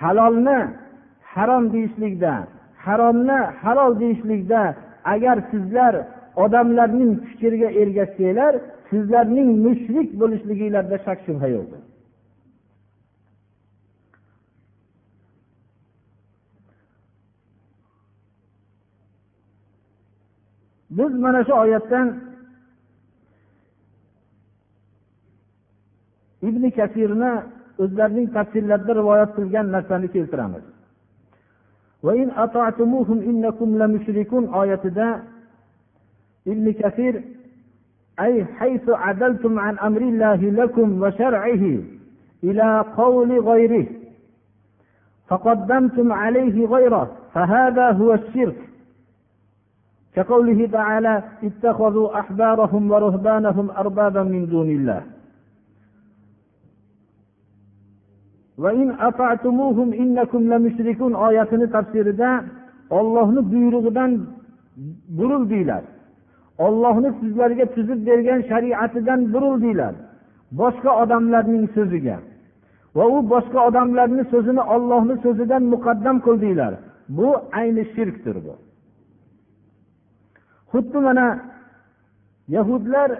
Halolni 0.00 0.58
harom 1.34 1.64
deyishlikda 1.72 2.32
haromni 2.86 3.38
halol 3.62 3.92
deyishlikda 4.00 4.62
agar 5.04 5.36
sizlar 5.50 5.94
odamlarning 6.44 7.12
fikriga 7.28 7.68
ergashsanglar 7.82 8.54
sizlarning 8.90 9.50
mushrik 9.64 10.08
bo'lishliginglarda 10.20 10.96
shak 11.06 11.18
shubha 11.26 11.48
yo'qdir 11.56 11.80
biz 20.97 21.11
mana 21.23 21.43
shu 21.47 21.53
oyatdan 21.63 22.07
ibn 26.47 26.63
kasirni 26.77 27.31
o'zlarining 27.83 28.27
tafsirlarida 28.37 28.93
rivoyat 28.99 29.31
qilgan 29.37 29.65
narsani 29.75 30.07
keltiramiz 30.15 30.65
oyatida 34.61 35.07
ibn 36.51 36.65
kasir 36.81 37.15
أي 38.19 38.45
حيث 38.45 38.89
عدلتم 38.89 39.59
عن 39.59 39.77
أمر 39.79 40.01
الله 40.01 40.35
لكم 40.35 41.01
وشرعه 41.01 41.63
إلى 42.43 42.85
قول 42.97 43.39
غيره 43.39 43.87
فقدمتم 45.27 46.13
عليه 46.13 46.65
غيره 46.67 47.17
فهذا 47.33 47.91
هو 47.91 48.13
الشرك 48.13 48.55
كقوله 50.15 50.59
تعالى 50.77 51.23
اتخذوا 51.43 52.19
أحبارهم 52.19 52.91
ورهبانهم 52.91 53.71
أربابا 53.71 54.23
من 54.23 54.45
دون 54.45 54.69
الله 54.69 55.01
oyatini 61.13 61.71
tafsirida 61.71 62.43
ollohni 62.89 63.41
buyrug'idan 63.51 64.11
burildinglar 65.17 65.83
ollohni 66.65 67.09
sizlarga 67.19 67.65
tuzib 67.75 67.99
bergan 68.07 68.41
shariatidan 68.49 69.19
burildinglar 69.33 69.93
boshqa 70.61 70.91
odamlarning 71.03 71.65
so'ziga 71.75 72.17
va 72.97 73.05
u 73.15 73.17
boshqa 73.33 73.59
odamlarni 73.69 74.23
so'zini 74.33 74.63
ollohni 74.75 75.15
so'zidan 75.25 75.63
muqaddam 75.73 76.17
qildinglar 76.25 76.73
bu 77.17 77.29
ayni 77.59 77.83
shirkdir 77.95 78.35
bu 78.45 78.53
Xuddi 80.74 80.98
mana 81.06 81.26
yahudlar 82.56 83.10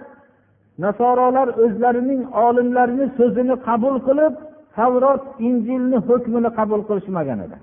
nasorolar 0.84 1.48
o'zlarining 1.64 2.22
olimlarini 2.46 3.06
so'zini 3.18 3.54
qabul 3.68 3.96
qilib 4.06 4.34
tavrot 4.76 5.22
injilni 5.48 5.98
hukmini 6.08 6.50
qabul 6.58 6.80
qilishmagan 6.88 7.38
edi. 7.46 7.56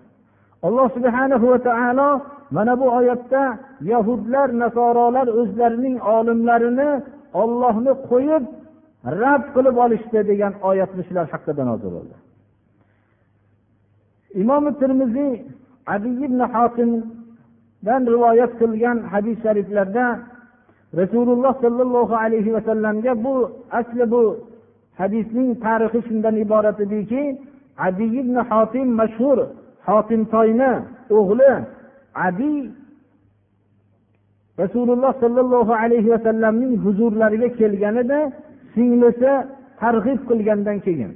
Alloh 0.68 0.88
subhana 0.98 1.36
va 1.44 1.60
taolo 1.68 2.10
mana 2.56 2.74
bu 2.82 2.86
oyatda 3.00 3.44
yahudlar 3.92 4.48
nasorolar 4.64 5.28
o'zlarining 5.40 5.96
olimlarini 6.16 6.90
ollohni 7.42 7.92
qo'yib 8.10 8.44
rad 9.22 9.44
qilib 9.56 9.76
olishdi 9.86 10.20
degan 10.30 10.54
oyatni 10.70 11.02
shular 11.08 11.26
haqida 11.34 11.64
nozil 11.70 11.90
bo'ldi. 11.96 12.16
Imom 14.42 14.64
termiziy 14.82 15.34
abi 15.94 16.10
ibn 16.26 16.40
dan 17.86 18.02
rivoyat 18.14 18.52
qilgan 18.62 18.98
hadis 19.12 19.38
shariflarda 19.44 20.06
rasululloh 21.02 21.54
sollallohu 21.64 22.16
alayhi 22.24 22.54
vasallamga 22.58 23.14
bu 23.26 23.36
asli 23.80 24.06
bu 24.14 24.24
hadisning 25.00 25.50
tarixi 25.66 26.00
shundan 26.08 26.36
iborat 26.44 26.78
ediki 26.86 27.24
adi 27.86 28.06
ibn 28.22 28.36
hotim 28.50 28.88
mashhur 29.02 29.38
hotimtoyni 29.88 30.72
o'g'li 31.18 31.54
adi 32.28 32.54
rasululloh 34.62 35.14
sollallohu 35.24 35.74
alayhi 35.84 36.10
vasallamning 36.16 36.74
huzurlariga 36.86 37.50
kelganida 37.60 38.20
singlisi 38.74 39.32
targ'ib 39.82 40.20
qilgandan 40.30 40.78
keyin. 40.86 41.12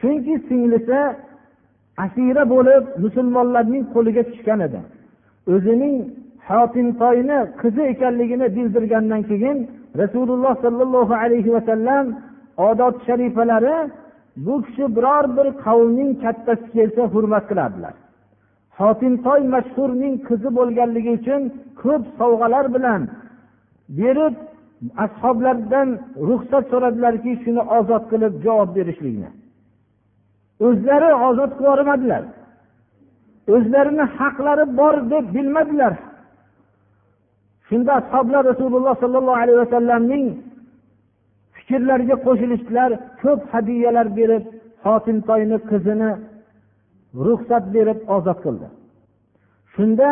Chunki 0.00 0.34
singlisi 0.48 1.00
asira 2.04 2.42
bo'lib 2.54 2.84
musulmonlarning 3.04 3.84
qo'liga 3.94 4.22
tushgan 4.30 4.60
edi. 4.66 4.80
O'zining 5.52 5.96
hotimtoyni 6.48 7.38
qizi 7.60 7.82
ekanligini 7.92 8.46
bildirgandan 8.56 9.22
keyin 9.30 9.58
rasululloh 10.00 10.54
sollallohu 10.64 11.14
alayhi 11.24 11.50
vasallam 11.56 12.04
odob 12.68 12.94
sharifalari 13.06 13.76
bu 14.36 14.62
kishi 14.64 14.84
biror 14.96 15.24
bir 15.36 15.46
qavmning 15.64 16.10
kattasi 16.22 16.66
kelsa 16.74 17.02
hurmat 17.14 17.44
qilardilar. 17.50 17.94
Hotimtoy 18.78 19.40
mashhurning 19.54 20.14
qizi 20.28 20.48
bo'lganligi 20.58 21.10
uchun 21.18 21.42
ko'p 21.82 22.02
sovg'alar 22.18 22.66
bilan 22.74 23.00
berib 23.98 24.34
ashoblardan 25.04 25.88
ruxsat 26.28 26.64
so'radilarki 26.72 27.32
shuni 27.42 27.62
ozod 27.78 28.04
qilib 28.10 28.34
javob 28.44 28.70
berishlikni. 28.78 29.30
O'zlari 30.66 31.10
ozod 31.28 31.50
qilib 31.56 31.68
yubormadilar. 31.68 32.22
O'zlarini 33.54 34.04
haqlari 34.18 34.64
bor 34.78 34.94
deb 35.12 35.24
bilmadilar. 35.34 35.94
Shunda 37.68 37.92
ashoblar 38.00 38.42
rasululloh 38.50 38.94
sollallohu 39.02 39.40
alayhi 39.42 39.60
vasallamning 39.64 40.26
fikrlariga 41.56 42.16
qo'shilishdilar. 42.26 42.90
Ko'p 43.22 43.40
hadiyalar 43.52 44.06
berib 44.18 44.44
xotintoyni 44.84 45.58
qizini 45.70 46.10
ruxsat 47.26 47.64
berib 47.74 47.98
ozod 48.16 48.38
qildi. 48.44 48.66
Shunda 49.74 50.08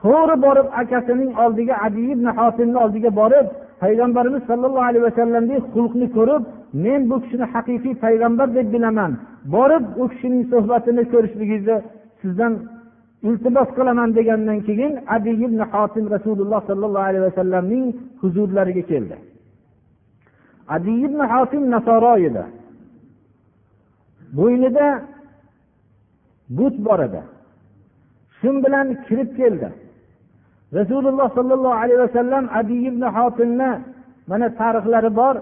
to'g'ri 0.00 0.36
borib 0.46 0.68
akasining 0.82 1.30
oldiga 1.44 1.74
adi 1.86 2.02
ibn 2.14 2.26
hotimni 2.38 2.78
oldiga 2.84 3.10
borib 3.20 3.46
payg'ambarimiz 3.82 4.42
sollallohu 4.50 4.86
alayhi 4.90 5.04
vasallamdek 5.08 5.62
xulqni 5.74 6.06
ko'rib 6.16 6.42
men 6.84 7.00
bu 7.10 7.16
kishini 7.22 7.46
haqiqiy 7.54 7.94
payg'ambar 8.04 8.48
deb 8.58 8.66
bilaman. 8.74 9.12
Borib 9.54 9.84
u 10.02 10.04
kishining 10.12 10.44
suhbatini 10.52 11.02
ko'rishligingizni 11.12 11.76
sizdan 12.20 12.52
iltimos 13.28 13.68
qilaman 13.76 14.10
degandan 14.18 14.60
keyin 14.68 14.92
abi 15.16 15.30
ibn 15.46 15.60
hotim 15.72 16.04
rasululloh 16.14 16.60
sollallohu 16.70 17.06
alayhi 17.08 17.24
vasallamning 17.28 17.86
huzurlariga 18.20 18.82
keldi. 18.90 19.16
Abi 20.74 20.92
ibn 21.06 21.20
hotim 21.32 21.70
nasoro 21.74 22.14
edi. 22.28 22.44
Bo'ynida 24.36 24.86
but 26.58 26.74
bor 26.86 27.00
edi. 27.08 27.22
Shu 28.38 28.48
bilan 28.64 28.86
kirib 29.06 29.30
keldi. 29.40 29.68
Rasululloh 30.78 31.28
sollallohu 31.36 31.78
alayhi 31.82 32.00
vasallam 32.06 32.44
abi 32.60 32.76
ibn 32.88 33.02
hotimni 33.16 33.70
mana 34.30 34.48
tarixlari 34.60 35.10
bor 35.20 35.34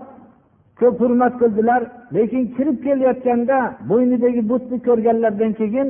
ko'p 0.81 0.95
hurmat 1.01 1.35
qildilar 1.41 1.83
lekin 2.17 2.43
kirib 2.57 2.79
kelayotganda 2.85 3.59
bo'ynidagi 3.91 4.43
butni 4.51 4.79
ko'rganlaridan 4.87 5.53
keyin 5.61 5.89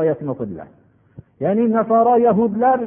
oyatini 0.00 0.30
o'qidilar 0.34 0.68
ya'ni 1.44 1.64
nasoro 1.78 2.14
yahudlar 2.28 2.78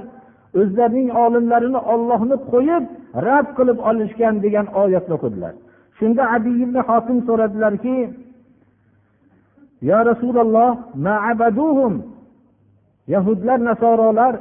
o'zlarining 0.61 1.09
olimlarini 1.25 1.79
ollohni 1.93 2.35
qo'yib 2.51 2.83
rad 3.27 3.47
qilib 3.57 3.77
olishgan 3.89 4.35
degan 4.45 4.67
oyatni 4.83 5.13
o'qidilar 5.17 5.53
shunda 5.97 6.23
abi 6.35 6.51
ibn 6.63 6.75
hotim 6.87 7.17
so'radilarki 7.27 7.97
yo 9.89 9.99
rasululloh 10.09 10.71
yahudlar 13.13 13.59
nasorolar 13.69 14.33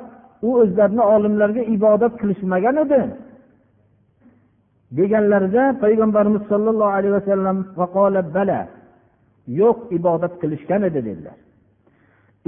u 0.43 0.49
o'zlarini 0.63 1.05
olimlarga 1.15 1.63
ibodat 1.77 2.13
qilishmagan 2.21 2.77
edi. 2.85 3.01
deganlarida 4.98 5.64
payg'ambarimiz 5.84 6.44
sollallohu 6.52 6.96
alayhi 6.98 7.16
vasallam 7.20 7.58
yo'q 9.62 9.78
ibodat 9.98 10.34
qilishgan 10.42 10.82
edi 10.90 11.02
dedilar 11.10 11.38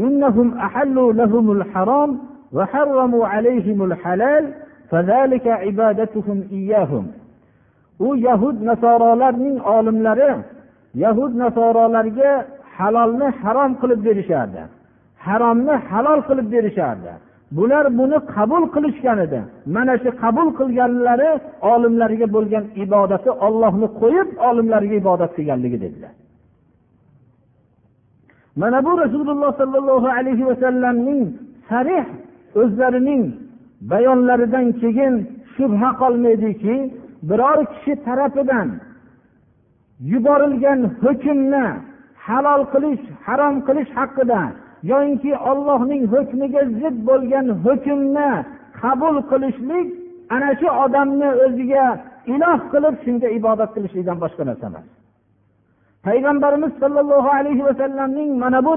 إنهم 0.05 0.47
أحلوا 0.67 1.10
لهم 1.21 1.45
الحرام 1.57 2.10
وحرموا 2.57 3.27
عليهم 3.33 3.79
الحلال 3.83 4.43
فذلك 4.91 5.45
عبادتهم 5.47 6.38
إياهم 6.51 7.05
u 7.99 8.15
yahud 8.15 8.57
nasorolarning 8.69 9.57
olimlari 9.75 10.31
yahud 11.03 11.31
nasorolarga 11.43 12.31
halolni 12.77 13.27
harom 13.41 13.71
qilib 13.81 13.99
berishardi 14.07 14.62
haromni 15.25 15.75
halol 15.89 16.19
qilib 16.27 16.47
berishardi 16.55 17.12
Bular 17.56 17.86
buni 17.98 18.18
qabul 18.34 18.64
qilishgan 18.74 19.18
edi. 19.26 19.40
Mana 19.74 19.94
shu 20.02 20.10
qabul 20.22 20.48
qilganlari 20.58 21.30
olimlarga 21.72 22.26
bo'lgan 22.36 22.64
ibodati 22.84 23.30
ollohni 23.46 23.88
qo'yib 24.00 24.28
olimlarga 24.48 24.94
ibodat 25.02 25.30
qilganligi 25.36 25.78
dedilar. 25.84 26.12
Mana 28.60 28.78
bu 28.86 28.92
rasululloh 29.04 29.50
sollallohu 29.60 30.08
alayhi 30.18 30.44
vasallamning 30.50 31.22
sarih 31.68 32.04
o'zlarining 32.60 33.22
bayonlaridan 33.92 34.66
keyin 34.82 35.14
shubha 35.54 35.90
qolmaydiki 36.02 36.76
biror 37.28 37.58
kishi 37.72 37.94
tarafidan 38.06 38.68
yuborilgan 40.12 40.80
hukmni 41.02 41.66
halol 42.26 42.62
qilish 42.72 43.04
harom 43.26 43.56
qilish 43.66 43.90
haqida 43.98 44.40
yoyinki 44.90 45.32
ollohning 45.50 46.02
hukmiga 46.12 46.62
zid 46.80 46.96
bo'lgan 47.08 47.46
hukmni 47.64 48.30
qabul 48.80 49.16
qilishlik 49.30 49.88
ana 50.34 50.50
shu 50.60 50.68
odamni 50.84 51.30
o'ziga 51.44 51.86
iloh 52.34 52.58
qilib 52.72 52.96
shunga 53.04 53.28
ibodat 53.38 53.70
qilishlikdan 53.74 54.18
boshqa 54.24 54.42
narsa 54.48 54.66
emas. 54.70 54.86
Payg'ambarimiz 56.06 56.72
sollallohu 56.82 57.30
alayhi 57.38 57.62
vasallamning 57.68 58.30
mana 58.42 58.60
bu 58.66 58.74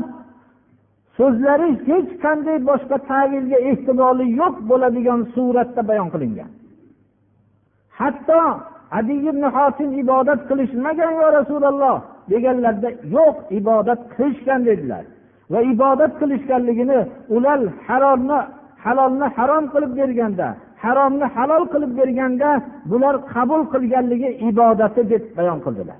so'zlari 1.17 1.69
hech 1.87 2.09
qanday 2.23 2.57
boshqa 2.69 2.97
tavilga 3.11 3.57
ehtimoli 3.69 4.25
yo'q 4.41 4.55
bo'ladigan 4.69 5.19
suratda 5.35 5.81
bayon 5.89 6.09
qilingan. 6.13 6.51
Hatto 7.99 8.41
adi 8.97 9.15
ibn 9.29 9.43
hosim 9.55 9.89
ibodat 10.03 10.39
qilishmagan 10.49 11.13
yo 11.21 11.27
rasululloh 11.37 11.97
deganlarida 12.31 12.89
yo'q 13.17 13.35
ibodat 13.59 13.99
qilishgan 14.15 14.61
dedilar. 14.69 15.05
Va 15.51 15.59
ibodat 15.73 16.11
qilishganligini 16.19 16.99
ular 17.35 17.59
haromni 17.87 18.39
halolni 18.83 19.27
harom 19.37 19.65
qilib 19.73 19.91
berganda 19.99 20.47
haromni 20.83 21.27
halol 21.35 21.63
qilib 21.73 21.91
berganda 21.99 22.49
bular 22.91 23.15
qabul 23.33 23.61
qilganligi 23.73 24.29
ibodati 24.49 25.01
deb 25.11 25.23
bayon 25.37 25.59
qildilar. 25.65 25.99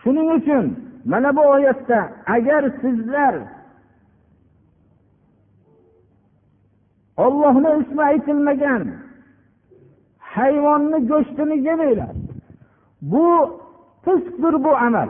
Shuning 0.00 0.28
uchun 0.38 0.64
mana 1.12 1.30
bu 1.36 1.42
oyatda 1.54 1.98
agar 2.36 2.62
sizlar 2.80 3.34
ollohni 7.24 7.70
ismi 7.82 8.02
aytilmagan 8.10 8.82
hayvonni 10.34 10.98
go'shtini 11.10 11.56
yemanglar 11.68 12.12
bu 13.12 13.26
fisqdir 14.04 14.54
bu 14.64 14.72
amal. 14.86 15.08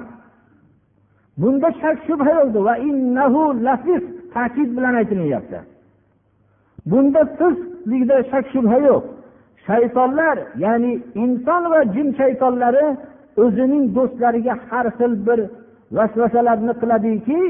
Bunda 1.41 1.69
shak 1.81 1.97
shubha 2.07 2.31
yo'qdir 2.39 2.63
va 2.69 2.75
innahu 2.89 3.41
lafis 3.67 4.05
ta'kid 4.35 4.71
bilan 4.77 4.95
aytilyapti. 5.01 5.59
Bunda 6.91 7.23
fisqlikda 7.39 8.17
shak 8.31 8.45
shubha 8.55 8.79
yo'q. 8.89 9.05
Shaytonlar 9.67 10.37
ya'ni 10.65 10.93
inson 11.25 11.63
va 11.73 11.81
jin 11.95 12.09
shaytonlari 12.21 12.87
o'zining 13.43 13.85
do'stlariga 13.97 14.55
har 14.69 14.87
xil 14.99 15.13
bir 15.27 15.41
vasvasalarni 15.97 16.73
qiladiki 16.81 17.41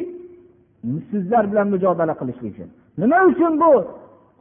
sizlar 1.11 1.45
bilan 1.51 1.67
mujodala 1.75 2.15
qilishlik 2.21 2.53
uchun. 2.55 2.69
Nima 3.01 3.19
uchun 3.31 3.53
bu? 3.63 3.73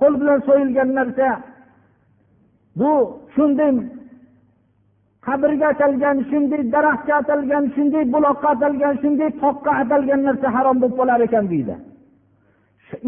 Qo'l 0.01 0.13
bilan 0.21 0.39
so'yilgan 0.47 0.89
narsa. 0.99 1.27
Bu 2.79 2.91
shunday 3.35 3.71
qabrga 5.27 5.67
atalgan 5.73 6.17
shunday 6.29 6.61
daraxtga 6.75 7.13
atalgan 7.21 7.65
shunday 7.75 8.03
buloqqa 8.13 8.47
atalgan 8.55 8.95
shunday 9.03 9.29
toqqa 9.43 9.71
atalgan 9.81 10.21
narsa 10.27 10.47
harom 10.55 10.77
bo'lib 10.81 10.95
qolar 10.99 11.19
ekan 11.27 11.45
deydi. 11.53 11.75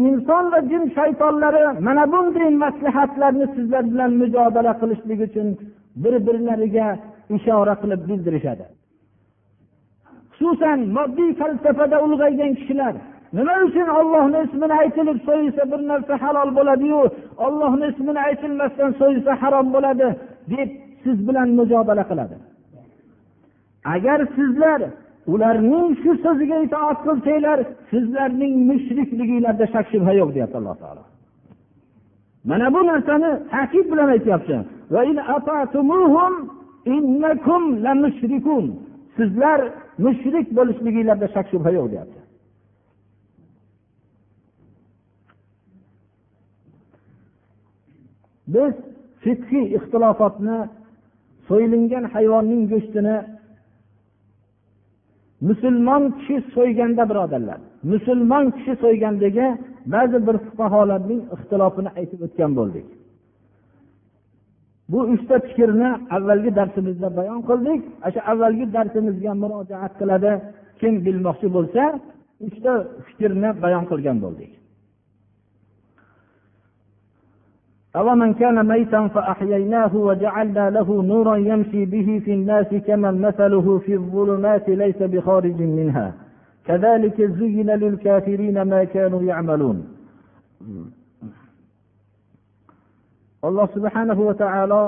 Inson 0.08 0.44
va 0.52 0.60
jin 0.70 0.84
shaytonlari 0.96 1.64
mana 1.86 2.04
bunday 2.12 2.50
maslahatlarni 2.64 3.46
sizlar 3.54 3.84
bilan 3.92 4.10
mujodala 4.20 4.72
qilishlik 4.80 5.20
uchun 5.28 5.48
bir 6.02 6.14
birlariga 6.26 6.86
ishora 7.36 7.74
qilib 7.82 8.00
bildirishadi. 8.08 8.64
Xususan 10.36 10.78
moddiy 10.96 11.30
falsafada 11.40 11.96
ulg'aygan 12.06 12.52
kishilar 12.58 12.94
nima 13.36 13.54
uchun 13.66 13.88
ollohni 13.98 14.38
ismini 14.46 14.74
aytilib 14.82 15.18
so'yilsa 15.28 15.62
bir 15.72 15.80
narsa 15.90 16.14
halol 16.22 16.50
bo'ladiyu 16.58 17.00
ollohni 17.46 17.86
ismini 17.92 18.20
aytilmasdan 18.28 18.90
so'yilsa 19.00 19.32
harom 19.42 19.66
bo'ladi 19.74 20.06
deb 20.52 20.68
siz 21.06 21.18
bilan 21.28 21.48
mujodala 21.58 22.04
qiladi. 22.10 22.36
Agar 23.94 24.18
sizlar 24.36 24.80
ularning 25.32 25.88
shu 26.02 26.10
so'ziga 26.24 26.58
itoat 26.66 26.98
qilsanglar 27.06 27.58
sizlarning 27.90 28.54
mushrikliginglarda 28.70 29.66
shak 29.74 29.86
shubha 29.92 30.12
yo'q 30.20 30.30
deyapti 30.36 30.56
alloh 30.60 30.76
taolo. 30.82 31.02
Mana 32.50 32.66
bu 32.74 32.80
narsani 32.90 33.30
ta'kid 33.52 33.86
bilan 33.92 34.08
aytyapti. 34.16 34.56
Sizlar 39.16 39.60
mushrik 40.04 40.46
bo'lishliginglarda 40.56 41.26
shak 41.34 41.46
shubha 41.52 41.70
yo'q 41.78 41.86
deyapti. 41.92 42.20
Biz 48.54 48.74
fiqhiy 49.22 49.66
ixtilofotni 49.76 50.58
so'yilingan 51.48 52.04
hayvonning 52.14 52.62
go'shtini 52.72 53.16
musulmon 55.48 56.02
kishi 56.18 56.36
so'yganda 56.54 57.02
birodarlar 57.10 57.58
musulmon 57.92 58.44
kishi 58.56 58.74
so'ygandagi 58.82 59.46
ba'zi 59.94 60.18
bir 60.26 60.36
fuqarolarning 60.46 61.20
ixtilofini 61.34 61.90
aytib 61.98 62.20
o'tgan 62.26 62.52
bo'ldik. 62.58 62.86
Bu 64.92 64.98
uchta 65.14 65.36
fikrni 65.46 65.90
avvalgi 66.16 66.50
darsimizda 66.58 67.08
bayon 67.18 67.40
qildik. 67.48 67.80
O'sha 68.06 68.20
avvalgi 68.32 68.66
darsimizga 68.76 69.32
murojaat 69.42 69.92
qiladi. 70.00 70.32
Kim 70.80 70.94
bilmoqchi 71.06 71.48
bo'lsa 71.56 71.82
uchta 72.46 72.72
fikrni 73.06 73.50
bayon 73.64 73.84
qilgan 73.90 74.18
bo'ldik. 74.24 74.50
أومن 77.96 78.34
كان 78.34 78.66
ميتا 78.68 79.08
فأحييناه 79.08 79.96
وجعلنا 79.96 80.70
له 80.70 81.02
نورا 81.02 81.36
يمشي 81.36 81.84
به 81.84 82.22
في 82.24 82.32
الناس 82.34 82.66
كمن 82.86 83.20
مثله 83.20 83.78
في 83.78 83.94
الظلمات 83.94 84.68
ليس 84.68 85.02
بخارج 85.02 85.62
منها. 85.62 86.14
كذلك 86.64 87.22
زين 87.22 87.70
للكافرين 87.70 88.62
ما 88.62 88.84
كانوا 88.84 89.22
يعملون. 89.22 89.78
Alloh 93.46 93.68
subhanahu 93.76 94.26
va 94.26 94.34
taolo 94.34 94.82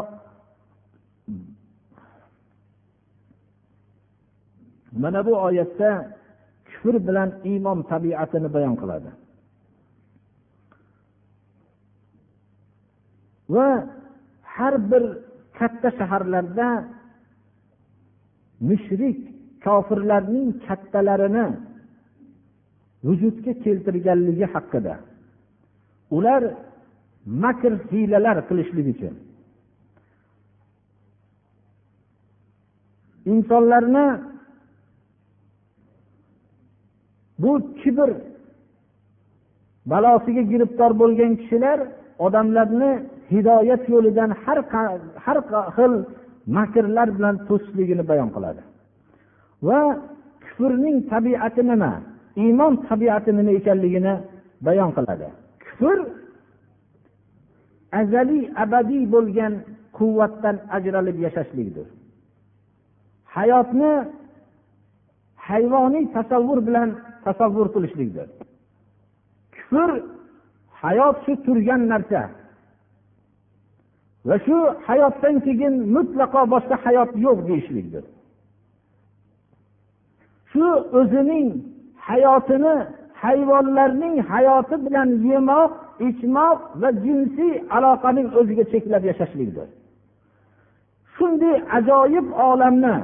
mana 4.92 5.22
bu 5.26 5.32
oyatda 5.48 5.92
kufr 6.66 6.94
bilan 7.06 7.30
iymon 7.50 7.78
tabiatini 7.90 8.48
qiladi. 8.80 9.10
Va 13.54 13.68
har 14.54 14.74
bir 14.90 15.04
katta 15.58 15.88
shaharlarda 15.98 16.68
mushrik 18.68 19.18
kofirlarning 19.64 20.48
kattalarini 20.66 21.46
vujudga 23.06 23.52
keltirganligi 23.64 24.46
haqida. 24.54 24.94
Ular 26.16 26.42
makr 27.42 27.72
hiylalar 27.90 28.36
qilishlik 28.48 28.86
uchun. 28.94 29.14
Insonlarni 33.32 34.06
bu 37.42 37.52
kibr 37.80 38.10
balosiga 39.92 40.42
giribtor 40.52 40.90
bo'lgan 41.02 41.32
kishilar 41.40 41.78
odamlarni 42.26 42.92
hidoyat 43.32 43.82
yo'lidan 43.92 44.30
har 44.42 44.58
har 45.24 45.38
xil 45.76 45.92
makrlar 46.56 47.08
bilan 47.16 47.34
to'sishligini 47.48 48.04
bayon 48.10 48.30
qiladi. 48.36 48.62
Va 49.66 49.80
kufrning 50.44 50.96
tabiati 51.12 51.62
nima 51.70 51.92
iymon 52.42 52.72
tabiati 52.88 53.30
nima 53.38 53.52
ekanligini 53.60 54.14
bayon 54.66 54.90
qiladi. 54.96 55.28
Kufr 55.64 55.98
azaliy 58.00 58.44
abadiy 58.64 59.04
bo'lgan 59.14 59.52
quvvatdan 59.98 60.56
ajralib 60.76 61.16
yashashlikdir. 61.24 61.86
Hayotni 63.34 63.92
hayvoniy 65.48 66.04
tasavvur 66.16 66.58
bilan 66.68 66.88
tasavvur 67.24 67.66
qilishlikdir. 67.74 68.28
Kufr 69.54 69.90
hayot 70.82 71.16
shu 71.24 71.32
turgan 71.46 71.82
narsa 71.92 72.22
va 74.26 74.36
shu 74.46 74.58
hayotdan 74.86 75.34
keyin 75.46 75.74
mutlaqo 75.94 76.40
boshqa 76.54 76.76
hayot 76.84 77.10
yo'q 77.26 77.38
deyishlikdir. 77.48 78.04
Shu 80.50 80.66
o'zining 81.00 81.48
hayotini 82.08 82.74
hayvonlarning 83.22 84.16
hayoti 84.30 84.76
bilan 84.84 85.08
yemoq 85.30 85.72
ichmoq 86.08 86.58
va 86.80 86.88
jinsiy 87.04 87.54
aloqaning 87.76 88.28
o'ziga 88.38 88.64
cheklab 88.72 89.02
yashashlikdir. 89.10 89.68
Shunday 91.14 91.56
ajoyib 91.78 92.26
olamni 92.48 92.96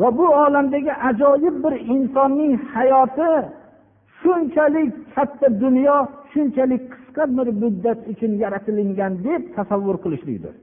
va 0.00 0.08
bu 0.18 0.26
olamdagi 0.44 0.92
ajoyib 1.10 1.56
bir 1.64 1.74
insonning 1.94 2.52
hayoti 2.74 3.30
shunchalik 4.22 4.92
katta 5.14 5.46
dunyo 5.62 5.96
shunchalik 6.32 6.82
qisqa 6.92 7.24
bir 7.36 7.48
muddat 7.62 8.00
uchun 8.12 8.32
yaratilingan 8.42 9.12
deb 9.26 9.42
tasavvur 9.56 9.96
qilishlikdir. 10.04 10.54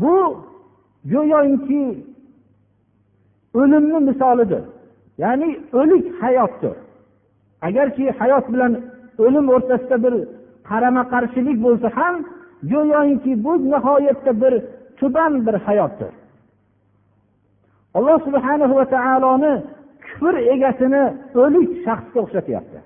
Bu 0.00 0.16
go'yoki 1.12 1.84
o'limni 3.60 3.98
misolidir. 4.08 4.62
Ya'ni 5.22 5.50
o'lik 5.80 6.04
hayotdir. 6.22 6.76
Agarki 7.66 8.04
hayot 8.18 8.46
bilan 8.52 8.72
o'lim 9.24 9.46
o'rtasida 9.54 9.96
bir 10.04 10.14
qarama 10.68 11.02
qarshilik 11.12 11.58
bo'lsa 11.66 11.88
ham 11.98 12.14
go'yoki 12.72 13.32
bu 13.44 13.52
nihoyatda 13.72 14.32
bir 14.42 14.54
tuban 14.98 15.32
bir 15.46 15.54
hayotdir. 15.66 16.12
Alloh 17.96 18.18
subhana 18.26 18.66
va 18.78 18.84
taoloni 18.94 19.54
kufr 20.14 20.34
egasini 20.54 21.02
o'lik 21.42 21.70
shaxsga 21.84 22.18
o'xshatyapti. 22.24 22.78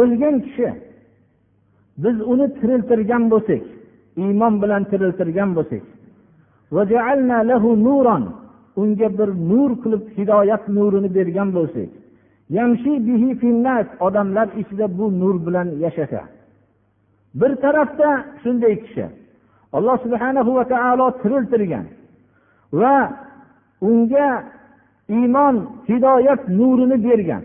O'lgan 0.00 0.36
kishi 0.46 0.68
biz 2.04 2.16
uni 2.32 2.46
tiriltirgan 2.58 3.24
bo'lsak 3.32 3.62
iymon 4.22 4.54
bilan 4.62 4.82
tiriltirgan 4.90 5.50
bo'lsak 5.58 5.84
unga 8.82 9.08
bir 9.18 9.28
nur 9.50 9.70
qilib 9.82 10.04
hidoyat 10.16 10.62
nurini 10.76 11.08
bergan 11.16 11.48
bo'lsak 11.56 11.90
odamlar 14.00 14.48
ichida 14.60 14.98
bu 14.98 15.20
nur 15.20 15.46
bilan 15.46 15.68
yashasa. 15.84 16.22
Bir 17.34 17.56
tarafda 17.56 18.24
shunday 18.42 18.74
kishi 18.84 19.06
alloh 19.72 19.96
subhana 20.04 20.46
va 20.46 20.64
taolo 20.64 21.06
tiriltirgan 21.22 21.86
va 22.72 22.96
unga 23.80 24.28
iymon 25.08 25.56
hidoyat 25.88 26.48
nurini 26.48 26.96
bergan. 27.06 27.42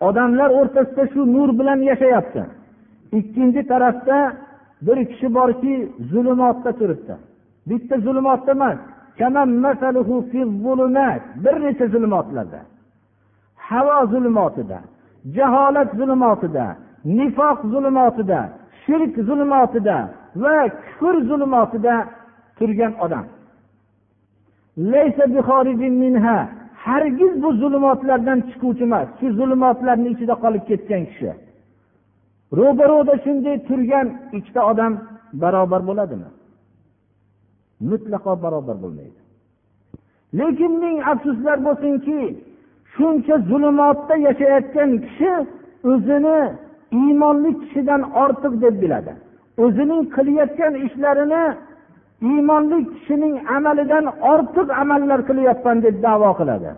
Odamlar 0.00 0.50
o'rtasida 0.58 1.04
shu 1.12 1.20
nur 1.34 1.50
bilan 1.58 1.80
yashayapti. 1.90 2.42
Ikkinchi 3.18 3.62
tarafda 3.72 4.32
bir 4.86 4.98
kishi 5.10 5.34
borki 5.34 5.74
zulmatda 6.10 6.70
turibdi. 6.78 7.14
Bitta 7.68 7.94
zulumotda 8.04 8.52
emas. 8.52 8.78
Bir 11.44 11.56
necha 11.64 11.86
zulmatlarda 11.94 12.60
havo 13.68 13.98
zulmotida 14.12 14.78
jaholat 15.36 15.90
zulmotida 15.98 16.66
nifoq 17.18 17.58
zulmotida 17.72 18.40
shirk 18.82 19.14
zulmotida 19.28 19.96
va 20.42 20.56
kufr 20.98 21.14
zulmotida 21.28 21.94
turgan 22.58 22.92
odam. 23.04 23.26
Hargiz 26.84 27.32
bu 27.42 27.50
zulmotlardan 27.62 28.38
chiquvchi 28.50 28.84
emas 28.88 29.08
shu 29.18 29.26
zulmotlarni 29.38 30.08
ichida 30.14 30.34
qolib 30.44 30.64
ketgan 30.70 31.02
kishi. 31.10 31.30
Ro'baro'da 32.58 33.14
shunday 33.24 33.56
turgan 33.68 34.06
ikkita 34.36 34.60
odam 34.70 34.92
barobar 35.42 35.82
bo'ladimi? 35.88 36.28
Mutlaqo 37.90 38.32
barobar 38.44 38.76
bo'lmaydi. 38.82 39.20
Lekin 40.38 40.72
ming 40.82 40.98
afsuslar 41.12 41.58
bo'lsinki 41.66 42.18
shuncha 42.94 43.34
zulmatda 43.50 44.14
yashayotgan 44.26 44.90
kishi 45.04 45.32
o'zini 45.90 46.38
iymonli 47.00 47.50
kishidan 47.60 48.02
ortiq 48.22 48.54
deb 48.64 48.74
biladi. 48.82 49.12
O'zining 49.64 50.02
qilayotgan 50.16 50.74
ishlarini 50.86 51.44
iymonli 52.30 52.78
kishining 52.92 53.34
amalidan 53.56 54.06
ortiq 54.32 54.68
amallar 54.82 55.20
qilyapman 55.28 55.76
deb 55.86 55.96
davo 56.06 56.30
qiladi. 56.40 56.70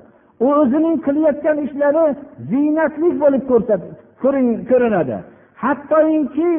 U 0.44 0.46
o'zining 0.61 0.96
qilayotgan 1.07 1.59
ishlari 1.66 2.05
ziynatlik 2.50 3.14
bo'lib 3.22 3.42
ko'rinadi. 4.70 5.16
Hattoki 5.62 6.52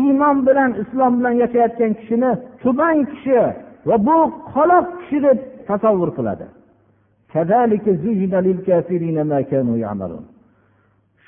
iymon 0.00 0.36
bilan 0.46 0.70
islom 0.82 1.12
bilan 1.18 1.34
yashayotgan 1.42 1.92
kishini 1.98 2.30
tuban 2.62 2.96
kishi 3.10 3.38
va 3.88 3.96
bu 4.06 4.18
qoloq 4.54 4.86
kishi 5.00 5.18
deb 5.26 5.38
tasavvur 5.68 6.10
qiladi. 6.18 6.46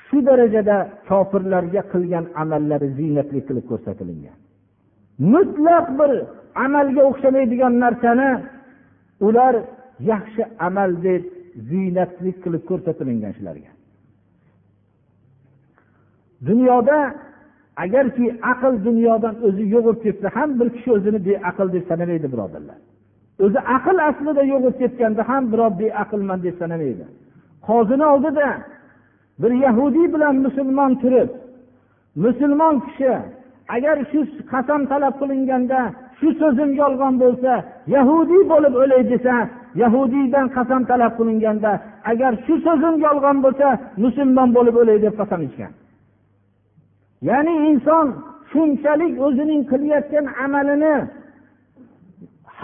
Shu 0.05 0.17
darajada 0.27 0.77
kofirlarga 1.09 1.81
qilgan 1.93 2.25
amallari 2.41 2.87
ziynatli 2.99 3.39
qilib 3.47 3.65
ko'rsatilgan. 3.71 4.37
Mutlaq 5.33 5.85
bir 5.99 6.11
amalga 6.65 7.01
o'xshamaydigan 7.09 7.73
narsani 7.83 8.29
ular 9.27 9.55
yaxshi 10.11 10.43
amal 10.67 10.91
deb 11.07 11.23
ziynatli 11.69 12.31
qilib 12.43 12.63
ko'rsatilingan 12.69 13.33
shularga 13.37 13.71
dunyoda 16.49 16.97
agarki 17.83 18.25
aql 18.51 18.73
dunyodan 18.87 19.35
o'zi 19.47 19.63
yo'g'ib 19.75 19.97
ketsa 20.05 20.27
ham 20.35 20.49
bir 20.59 20.67
kishi 20.75 20.89
o'zini 20.97 21.19
beaql 21.27 21.67
deb 21.75 21.83
sanamaydi 21.89 22.27
birodarlar. 22.33 22.79
O'zi 23.43 23.59
aql 23.77 23.97
aslida 24.09 24.43
yo'q 24.51 24.61
bo'lib 24.63 24.77
ketganda 24.81 25.21
ham 25.29 25.43
birov 25.51 25.71
beaqlman 25.81 26.39
deb 26.45 26.55
sanamaydi. 26.61 27.05
Qozini 27.67 28.05
oldida 28.13 28.47
bir 29.41 29.51
yahudiy 29.65 30.07
bilan 30.13 30.35
musulmon 30.45 30.91
turib 31.01 31.29
musulmon 32.23 32.75
kishi 32.85 33.13
agar 33.75 33.97
shu 34.11 34.19
qasam 34.53 34.81
talab 34.91 35.13
qilinganda 35.21 35.79
shu 36.19 36.27
so'zim 36.41 36.69
yolg'on 36.81 37.13
bo'lsa 37.23 37.53
yahudiy 37.95 38.43
bo'lib 38.51 38.73
o'lay 38.83 39.03
desa 39.11 39.35
yahudiydan 39.81 40.47
qasam 40.57 40.81
talab 40.89 41.13
qilinganda 41.19 41.71
agar 42.11 42.31
shu 42.45 42.53
so'zim 42.65 42.95
yolg'on 43.05 43.37
bo'lsa 43.45 43.67
musulmon 44.03 44.49
bo'lib 44.57 44.75
o'lay 44.81 44.97
deb 45.05 45.13
qasam 45.19 45.41
ichgan. 45.47 45.71
Ya'ni 47.29 47.53
inson 47.69 48.07
shunchalik 48.51 49.13
o'zining 49.25 49.61
qilayotgan 49.71 50.25
amalini 50.45 50.95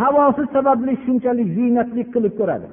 havosi 0.01 0.43
sababli 0.53 0.97
shunchalik 1.05 1.49
ziynatli 1.59 2.03
qilib 2.15 2.35
ko'radi 2.41 2.69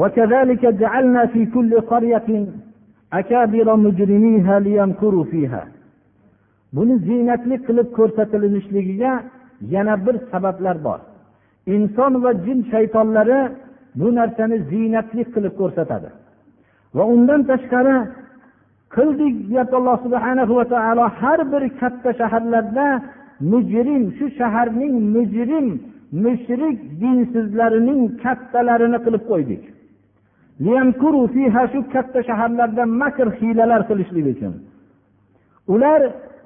وكذلك 0.00 0.66
جعلنا 0.66 1.26
في 1.26 1.46
كل 1.46 1.80
قرية 1.80 2.46
أكابر 3.12 3.76
مجرميها 3.76 4.54
ليمكروا 4.60 5.24
فيها 5.24 5.68
buni 6.76 6.94
ziynatli 7.06 7.56
qilib 7.66 7.88
ko'rsatilishligiga 7.96 9.12
yana 9.74 9.94
bir 10.06 10.16
sabablar 10.32 10.76
bor 10.86 11.00
inson 11.74 12.12
va 12.24 12.30
jin 12.44 12.58
shaytonlari 12.72 13.38
bu 13.99 14.07
narsani 14.19 14.57
ziynatlik 14.71 15.27
qilib 15.35 15.53
ko'rsatadi. 15.61 16.09
Va 16.97 17.03
undan 17.13 17.41
tashqari 17.51 17.95
qildik 18.95 19.35
deyapti 19.49 19.75
alloh 19.79 19.97
subhana 20.05 20.43
va 20.59 20.65
taolo 20.73 21.05
har 21.19 21.39
bir 21.51 21.63
katta 21.81 22.09
shaharlarda 22.19 22.87
mujrim 23.51 24.03
shu 24.17 24.25
shaharning 24.39 24.93
mujrim 25.15 25.67
mushrik 26.23 26.77
dinsizlarining 27.01 28.01
kattalarini 28.23 28.99
qilib 29.05 29.23
qo'ydik. 29.31 29.63
Shu 31.71 31.79
katta 31.93 32.19
shaharlarda 32.29 32.83
makr 33.01 33.27
hiylalar 33.39 33.81
qilishlik 33.89 34.25
uchun. 34.33 34.53
Ular 35.73 36.01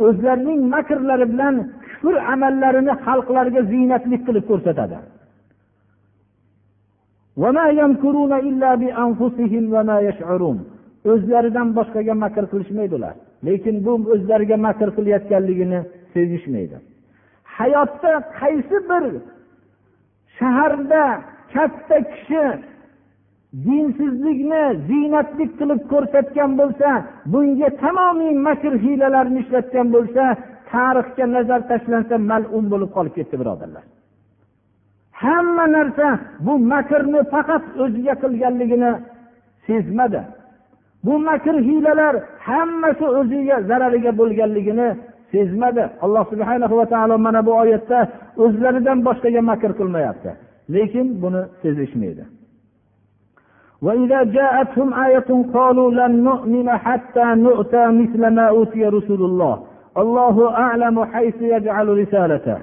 o'zlarining 0.08 0.62
makrlari 0.76 1.26
bilan 1.34 1.56
kufr 1.84 2.16
amallarini 2.34 2.94
xalqlarga 3.06 3.62
ziynatlik 3.72 4.22
qilib 4.28 4.46
ko'rsatadi. 4.52 4.98
O'zlaridan 11.12 11.68
boshqaga 11.78 12.14
makr 12.24 12.44
qilishmaydi 12.52 12.94
ular 13.00 13.16
lekin 13.48 13.76
bu 13.86 13.94
o'zlariga 14.14 14.58
makr 14.68 14.88
qilayotganligini 14.98 15.80
sezishmaydi. 16.14 16.78
Hayotda 17.58 18.14
qaysi 18.40 18.78
bir 18.90 19.04
shaharda 20.38 21.04
katta 21.54 21.98
kishi 22.12 22.44
dinsizlikni 23.66 24.64
ziynatlik 24.90 25.52
qilib 25.60 25.82
ko'rsatgan 25.92 26.52
bo'lsa 26.60 26.90
bunga 27.34 27.70
tamomiy 27.84 28.34
makr 28.48 28.74
hiylalarni 28.84 29.40
ishlatgan 29.44 29.88
bo'lsa 29.96 30.24
tarixga 30.72 31.26
nazar 31.36 31.62
tashlansa 31.72 32.16
malun 32.32 32.66
bo'lib 32.74 32.90
qolib 32.96 33.14
ketdi 33.18 33.36
birodarlar. 33.42 33.84
hamma 35.23 35.65
narsa 35.77 36.09
bu 36.47 36.53
makrni 36.73 37.21
faqat 37.33 37.65
o'ziga 37.85 38.15
qilganligini 38.23 38.91
sezmadi 39.67 40.21
bu 41.05 41.15
makr 41.29 41.55
hiylalar 41.69 42.15
hammasi 42.49 43.07
o'ziga 43.21 43.57
zarariga 43.69 44.13
bo'lganligini 44.21 44.89
sezmadi 45.33 45.85
alloh 46.05 46.25
subhana 46.33 46.67
va 46.81 46.87
taolo 46.93 47.15
mana 47.27 47.41
bu 47.47 47.53
oyatda 47.63 47.99
o'zlaridan 48.45 48.99
boshqaga 49.07 49.41
makr 49.51 49.71
qilmayapti 49.79 50.31
lekin 50.75 51.07
buni 51.23 51.43
sezishmaydi 51.63 52.25
وإذا 53.87 54.21
جاءتهم 54.39 54.89
آية 55.07 55.31
قالوا 55.55 55.91
لن 56.01 56.13
نؤمن 56.29 56.69
حتى 56.85 57.25
نؤتى 57.47 57.87
مثل 58.01 58.23
ما 58.37 58.47
أوتي 58.49 58.85
رسول 58.97 59.23
الله 59.31 59.55
الله 60.03 60.37
أعلم 60.65 60.97
حيث 61.05 61.35
يجعل 61.55 61.89
رسالته 62.03 62.59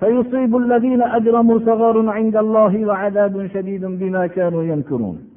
فيصيب 0.00 0.56
الذين 0.56 1.02
أجرموا 1.02 1.58
صغار 1.58 2.08
عند 2.08 2.36
الله 2.36 2.86
وعذاب 2.86 3.34
شديد 3.54 3.84
بما 3.84 4.26
كانوا 4.26 4.62
ينكرون 4.62 5.28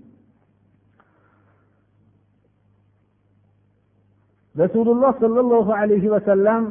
rasululloh 4.57 5.13
sollallohu 5.23 5.71
alayhi 5.81 6.11
vasallam 6.11 6.61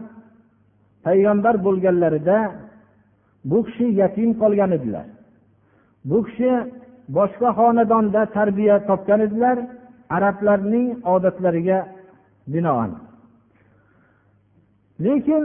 payg'ambar 1.07 1.55
bo'lganlarida 1.67 2.39
bu 3.51 3.59
kishi 3.67 3.87
yatim 4.01 4.31
qolgan 4.43 4.71
edilar 4.79 5.07
bu 6.11 6.19
kishi 6.27 6.51
boshqa 7.17 7.49
xonadonda 7.59 8.23
tarbiya 8.37 8.77
topgan 8.89 9.21
edilar 9.27 9.57
arablarning 10.17 10.89
odatlariga 11.15 11.79
binoan 12.53 12.91
lekin 15.05 15.43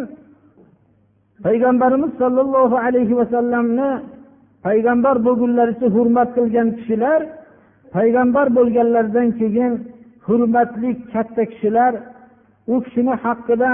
payg'ambarimiz 1.47 2.13
sollallohu 2.23 2.77
alayhi 2.87 3.15
vasallamni 3.21 3.91
payg'ambar 4.67 5.17
bo'lgunlaricha 5.27 5.87
hurmat 5.97 6.29
qilgan 6.37 6.69
kishilar 6.79 7.21
payg'ambar 7.97 8.47
bo'lganlaridan 8.59 9.29
keyin 9.41 9.73
hurmatli 10.27 10.91
katta 11.13 11.43
kishilar 11.53 11.93
u 12.73 12.75
kishini 12.85 13.15
haqida 13.25 13.71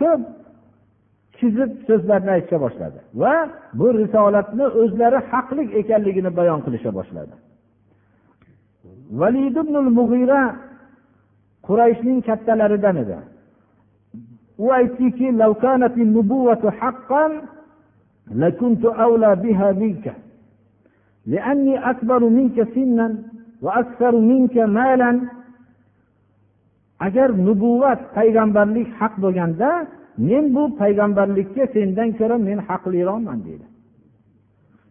ko'p 0.00 0.22
chizib 1.38 1.70
so'zlarni 1.88 2.30
aytisha 2.36 2.58
boshladi 2.64 2.98
va 3.22 3.34
bu 3.78 3.86
risolatni 4.00 4.66
o'zlari 4.82 5.18
haqli 5.30 5.62
ekanligini 5.80 6.30
bayon 6.38 6.60
qilisha 6.66 6.90
boshladi. 6.98 7.34
Valid 9.20 9.56
ibn 9.62 9.74
mug'ira 9.98 10.40
qurayshning 11.66 12.18
kattalaridan 12.28 12.96
edi. 13.04 13.16
u 14.57 14.71
aytdiki 14.71 15.27
لكنت 18.31 18.85
أولى 18.85 19.35
بها 19.35 19.71
منك 19.71 20.13
لأني 21.25 21.89
أكبر 21.89 22.29
منك 22.29 22.67
سنا 22.73 23.15
وأكثر 23.61 24.15
منك 24.17 24.57
مالا 24.57 25.21
agar 27.07 27.29
nubuvvat 27.47 28.01
payg'ambarlik 28.15 28.89
haq 28.99 29.13
bo'lganda 29.23 29.71
men 30.27 30.45
bu 30.55 30.63
payg'ambarlikka 30.81 31.63
sendan 31.75 32.09
ko'ra 32.19 32.37
men 32.47 32.59
haqliroqman 32.67 33.39
dedi 33.47 33.65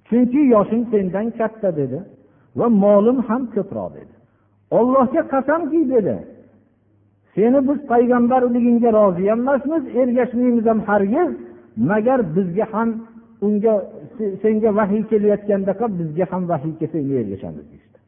chunki 0.08 0.40
yoshing 0.54 0.84
sendan 0.92 1.26
katta 1.38 1.70
dedi 1.80 1.98
va 2.58 2.66
molim 2.82 3.18
ham 3.28 3.42
ko'proq 3.54 3.88
dedi 3.96 4.14
ollohga 4.78 5.22
qasamki 5.32 5.80
dedi 5.94 6.16
Seni 7.35 7.59
biz 7.67 7.79
payg'ambarligingga 7.91 8.89
rozi 8.97 9.23
emasmiz 9.35 9.83
ergashmaymiz 10.01 10.65
ham 10.71 10.79
hargiz. 10.89 11.29
Magar 11.89 12.19
bizga 12.35 12.65
ham 12.73 12.89
unga 13.45 13.73
senga 14.41 14.69
vahiy 14.79 15.03
kelayotgandaqa 15.11 15.85
bizga 15.99 16.25
ham 16.31 16.43
vahiy 16.51 16.73
kelsa 16.79 16.97
ergashamiz 17.21 17.65
deyishdi. 17.71 17.99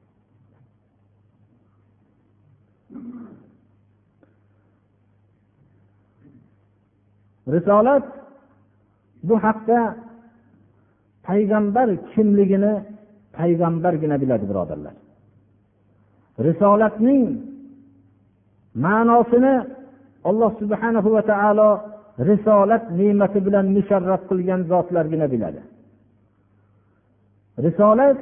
Risolat 7.54 8.06
bu 9.28 9.36
haqda 9.46 9.80
payg'ambar 11.28 11.88
kimligini 12.14 12.74
payg'ambargina 13.38 14.16
biladi 14.22 14.46
birodarlar. 14.52 14.96
Risolatning 16.48 17.22
ma'nosini 18.86 19.56
alloh 20.30 20.52
subhana 20.62 21.00
va 21.16 21.22
taolo 21.32 21.70
risolat 22.30 22.84
ne'mati 23.00 23.40
bilan 23.48 23.66
musharraf 23.76 24.22
qilgan 24.30 24.62
zotlargina 24.72 25.28
biladi. 25.34 25.62
Risolat 27.66 28.18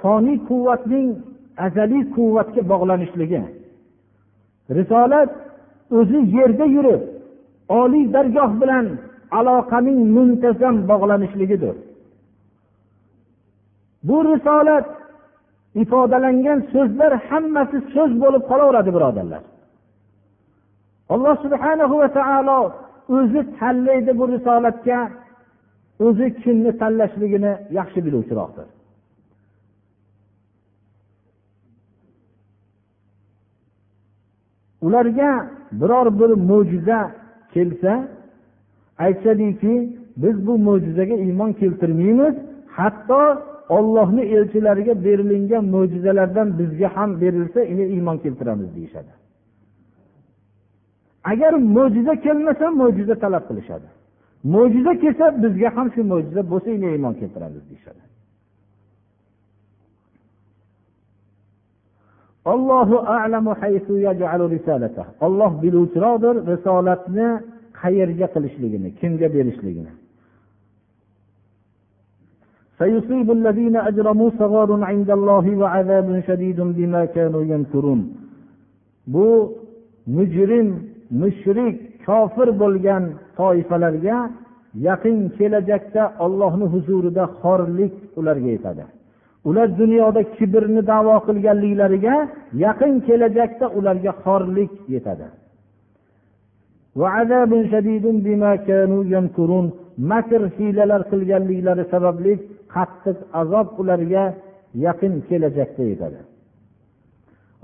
foniy 0.00 0.38
quvvatning 0.48 1.08
azaliy 1.66 2.04
quvvatga 2.16 2.62
bog'lanishligi. 2.72 3.40
Risolat 4.78 5.30
o'zi 5.98 6.20
yerda 6.36 6.66
yurib 6.76 7.02
oliy 7.80 8.04
dargoh 8.14 8.50
bilan 8.62 8.86
aloqaning 9.38 9.98
muntazam 10.16 10.76
bog'lanishligidir 10.90 11.76
bu 14.08 14.16
risolat 14.24 14.86
ifodalangan 15.82 16.58
so'zlar 16.72 17.12
hammasi 17.28 17.78
so'z 17.94 18.10
bo'lib 18.22 18.42
qolaveradi 18.50 18.90
birodarlar. 18.96 19.42
Alloh 21.14 21.34
subhanahu 21.44 21.94
va 22.02 22.08
taolo 22.18 22.60
o'zi 23.16 23.40
tanlaydi 23.58 24.12
bu 24.18 24.24
risolatga 24.34 25.00
o'zi 26.06 26.26
kimni 26.42 26.70
tanlashligini 26.80 27.52
yaxshi 27.78 27.98
biluvchiroqdir. 28.06 28.66
Ularga 34.86 35.30
biror 35.80 36.06
bir 36.20 36.30
mo'jiza 36.50 37.00
kelsa 37.54 37.92
aytishadiki 39.04 39.74
biz 40.22 40.36
bu 40.46 40.58
mo'jizaga 40.68 41.16
iymon 41.26 41.52
keltirmaymiz 41.60 42.34
hatto 42.78 43.22
ollohni 43.76 44.22
elchilariga 44.36 44.94
berilingan 45.04 45.64
mo'jizalardan 45.74 46.48
bizga 46.58 46.88
ham 46.96 47.10
berilsa 47.20 47.60
iymon 47.96 48.16
keltiramiz 48.24 48.68
deyishadi. 48.76 49.12
agar 51.31 51.53
mo'jiza 51.75 52.13
kelmasa 52.25 52.65
mo'jiza 52.81 53.15
talab 53.23 53.43
qilishadi 53.49 53.87
mo'jiza 54.53 54.91
kelsa 55.01 55.25
bizga 55.43 55.69
ham 55.75 55.87
shu 55.93 56.01
mo'jiza 56.11 56.41
bo'lsa 56.51 56.69
iymon 56.71 57.13
keltiramiz 57.19 57.63
deyishadi 57.69 58.03
olloh 65.27 65.51
biluvchiroqdir 65.63 66.35
risolatni 66.51 67.27
qayerga 67.81 68.27
qilishligini 68.33 68.89
kimga 68.99 69.27
berishligini 69.35 69.93
سيصيب 72.81 73.27
الذين 73.31 73.75
أجرموا 73.89 74.29
صغار 74.41 74.69
عند 74.91 75.09
الله 75.17 75.45
وعذاب 75.61 76.07
شديد 76.27 76.59
بما 76.77 77.05
كانوا 77.15 77.43
يمكرون 77.53 78.01
bu 79.07 79.57
mujrim 80.07 80.67
mushrik 81.20 81.76
kofir 82.06 82.48
bo'lgan 82.62 83.04
toifalarga 83.38 84.16
yaqin 84.88 85.16
kelajakda 85.38 86.02
ollohni 86.24 86.66
huzurida 86.74 87.24
xorlik 87.40 87.94
ularga 88.18 88.50
yetadi. 88.56 88.84
Ular 89.48 89.68
dunyoda 89.82 90.20
kibrni 90.36 90.82
davo 90.92 91.16
qilganliklariga 91.26 92.16
yaqin 92.64 92.94
kelajakda 93.06 93.66
ularga 93.78 94.12
xorlik 94.24 94.72
yetadi. 94.94 95.26
Makr 100.12 100.42
hiylalar 100.56 101.02
qilganliklari 101.10 101.84
sababli 101.92 102.32
qattiq 102.74 103.18
azob 103.40 103.68
ularga 103.80 104.24
yaqin 104.86 105.12
kelajakda 105.28 105.82
yetadi. 105.92 106.20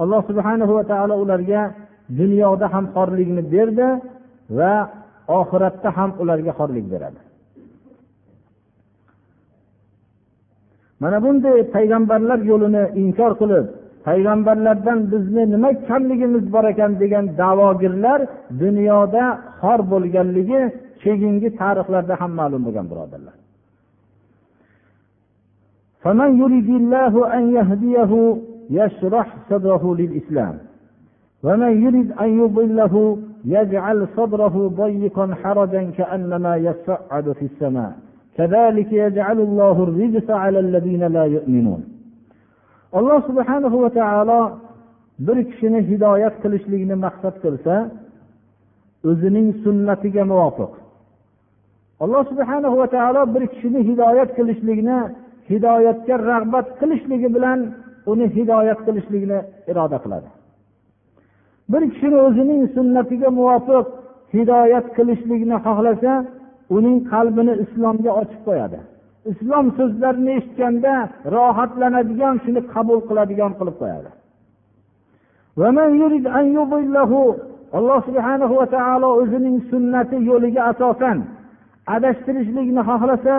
Alloh 0.02 0.22
subhana 0.28 0.64
va 0.76 0.84
taolo 0.92 1.14
ularga 1.24 1.60
dunyoda 2.19 2.67
ham 2.73 2.85
xorlikni 2.95 3.43
berdi 3.53 3.87
va 4.57 4.73
oxiratda 5.39 5.89
ham 5.97 6.09
ularga 6.21 6.51
xorlik 6.59 6.85
beradi 6.93 7.19
mana 11.01 11.17
bunday 11.25 11.57
payg'ambarlar 11.75 12.39
yo'lini 12.51 12.83
inkor 13.03 13.31
qilib 13.41 13.65
payg'ambarlardan 14.07 14.99
bizni 15.11 15.43
nima 15.53 15.69
kamligimiz 15.89 16.45
bor 16.53 16.65
ekan 16.73 16.91
degan 17.01 17.25
davogirlar 17.41 18.19
dunyoda 18.63 19.23
xor 19.61 19.79
bo'lganligi 19.91 20.61
keyingi 21.03 21.49
tarixlarda 21.61 22.13
ham 22.21 22.31
ma'lum 22.39 22.61
bo'lgan 22.67 22.87
birodarlar 22.93 23.35
فمن 26.03 26.29
يريد 26.41 26.69
الله 26.81 27.13
أن 27.37 27.43
يهديه 27.57 28.11
يشرح 28.79 29.27
صدره 29.49 29.83
للإسلام 29.99 30.55
ومن 31.43 31.73
يريد 31.85 32.11
أن 32.11 32.29
يضله 32.41 33.17
يجعل 33.45 34.07
صدره 34.17 34.55
ضيقا 34.67 35.35
حرجا 35.43 35.91
كأنما 35.97 36.55
يصعد 36.57 37.31
في 37.31 37.45
السماء 37.45 37.91
كذلك 38.37 38.93
يجعل 38.93 39.39
الله 39.39 39.83
الرجس 39.83 40.29
على 40.29 40.59
الذين 40.59 41.03
لا 41.03 41.25
يؤمنون 41.25 41.97
alloh 42.93 43.19
subhanahu 43.27 43.81
va 43.83 43.89
taolo 43.89 44.41
bir 45.19 45.37
kishini 45.49 45.79
hidoyat 45.89 46.35
qilishlikni 46.43 46.95
maqsad 47.05 47.35
qilsa 47.43 47.75
o'zining 49.09 49.47
sunnatiga 49.63 50.23
muvofiq 50.31 50.71
alloh 52.03 52.23
subhanahu 52.31 52.75
va 52.81 52.87
taolo 52.95 53.21
bir 53.33 53.43
kishini 53.53 53.81
hidoyat 53.89 54.29
qilishlikni 54.37 54.97
hidoyatga 55.51 56.15
rag'bat 56.31 56.67
qilishligi 56.79 57.29
bilan 57.35 57.59
uni 58.11 58.25
hidoyat 58.37 58.79
qilishlikni 58.87 59.39
iroda 59.71 59.97
qiladi 60.03 60.29
bir 61.72 61.82
kishini 61.92 62.18
o'zining 62.26 62.62
sunnatiga 62.76 63.28
muvofiq 63.38 63.86
hidoyat 64.34 64.86
qilishlikni 64.96 65.56
xohlasa 65.66 66.12
uning 66.76 66.98
qalbini 67.12 67.54
islomga 67.64 68.10
ochib 68.20 68.40
qo'yadi. 68.48 68.78
Islom 69.32 69.66
so'zlarini 69.78 70.32
eshitganda 70.38 70.94
rohatlanadigan 71.34 72.36
shuni 72.44 72.60
qabul 72.74 72.98
qiladigan 73.08 73.52
qilib 73.58 73.76
qo'yadi. 73.82 74.10
Alloh 77.78 78.00
subhanahu 78.08 78.54
va 78.60 78.66
taolo 78.76 79.08
o'zining 79.20 79.56
sunnati 79.70 80.16
yo'liga 80.30 80.62
asosan 80.70 81.18
adashtirishlikni 81.94 82.82
xohlasa 82.90 83.34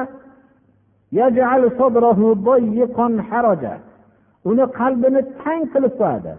uni 4.49 4.65
qalbini 4.79 5.21
tang 5.41 5.61
qilib 5.73 5.93
qo'yadi. 6.01 6.33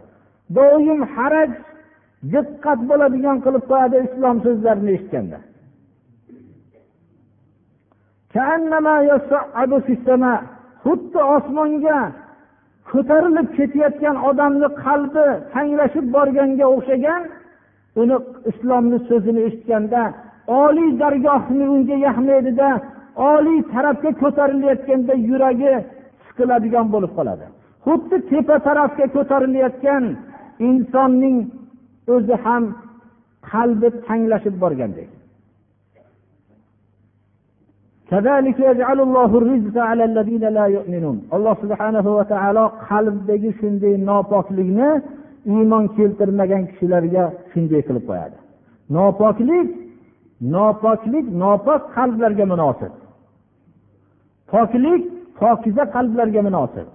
Doim 0.57 1.01
haraj 1.15 1.51
diqqat 2.33 2.81
bo'ladigan 2.91 3.39
qilib 3.45 3.65
qo'yadi 3.71 3.97
islom 4.07 4.37
so'zlarini 4.47 4.91
eshitganda. 4.97 5.39
Xuddi 10.85 11.21
osmonga 11.37 11.99
ko'tarilib 12.91 13.49
ketayotgan 13.57 14.17
odamni 14.29 14.69
qalbi 14.85 15.27
tanglashib 15.55 16.07
borganga 16.17 16.67
o'xshagan 16.75 17.23
uni 18.01 18.17
islomni 18.51 18.99
so'zini 19.09 19.41
eshitganda 19.49 20.03
oliy 20.63 20.91
dargohni 21.03 21.65
unga 21.75 21.97
yoqmaydida 22.07 22.69
oliy 23.33 23.61
tarafga 23.73 24.11
ko'tarilayotganda 24.23 25.15
yuragi 25.29 25.75
siqiladigan 26.27 26.87
bo'lib 26.95 27.13
qoladi. 27.19 27.47
Xuddi 27.87 28.17
tepa 28.31 28.57
tarafga 28.69 29.07
ko'tarilayotgan 29.17 30.05
insonning 30.69 31.37
o'zi 32.13 32.35
ham 32.45 32.63
qalbi 33.51 33.89
tanglashib 34.07 34.55
borgandek. 34.63 35.09
Alloh 41.37 41.55
subhanahu 41.63 42.11
va 42.19 42.25
taolo 42.33 42.65
qalbdagi 42.89 43.51
shunday 43.61 43.95
nopoklikni 44.11 44.91
iymon 45.53 45.85
keltirmagan 45.97 46.63
kishilarga 46.71 47.25
shunday 47.53 47.81
qilib 47.89 48.05
qo'yadi. 48.11 48.37
Nopoklik 48.97 49.69
nopoklik 50.55 51.27
nopok 51.43 51.81
qalblarga 51.97 52.45
munosib. 52.53 52.93
Poklik 54.51 55.03
pokiza 55.39 55.85
qalblarga 55.95 56.41
munosib. 56.49 56.87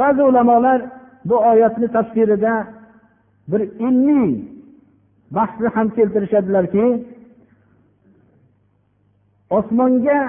Ba'zi 0.00 0.22
ulamolar 0.30 0.80
bu 1.28 1.36
oyatni 1.50 1.88
tafsirida 1.96 2.52
bir 3.50 3.60
ilmiy 3.86 4.32
bahsni 5.36 5.68
ham 5.76 5.88
keltirishadilarki 5.96 6.84
osmonga 9.58 10.20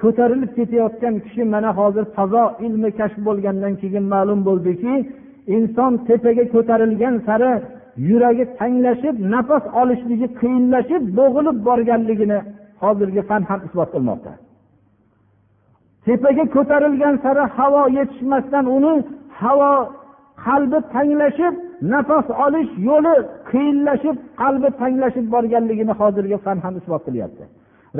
ko'tarilib 0.00 0.50
ketayotgan 0.58 1.14
kishi 1.24 1.42
mana 1.54 1.70
hozir 1.78 2.04
fazo 2.16 2.44
ilmi 2.66 2.90
kashf 2.98 3.18
bo'lgandan 3.28 3.74
keyin 3.82 4.04
ma'lum 4.14 4.40
bo'ldiki 4.48 4.94
inson 5.56 5.92
tepaga 6.08 6.44
ko'tarilgan 6.54 7.14
sari 7.26 7.52
yuragi 8.08 8.44
tanglashib 8.58 9.16
nafas 9.34 9.64
olishligi 9.80 10.28
qiyinlashib 10.40 11.02
bo'g'ilib 11.18 11.58
borganligini 11.68 12.38
hozirgi 12.82 13.22
fan 13.28 13.42
ham 13.48 13.60
isbot 13.66 13.88
qilmoqda. 13.94 14.32
Tepaga 16.04 16.44
ko'tarilgan 16.56 17.14
sari 17.24 17.44
havo 17.56 17.82
yetishmasdan 17.98 18.64
uni 18.76 18.94
havo 19.40 19.72
qalbi 20.44 20.78
tanglashib 20.94 21.54
nafas 21.92 22.26
olish 22.44 22.70
yo'li 22.88 23.14
qiyinlashib 23.50 24.16
qalbi 24.42 24.68
tanglashib 24.80 25.26
borganligini 25.34 25.94
hozirgi 26.00 26.36
fan 26.44 26.58
ham 26.64 26.74
isbot 26.80 27.02
qilyapti. 27.06 27.44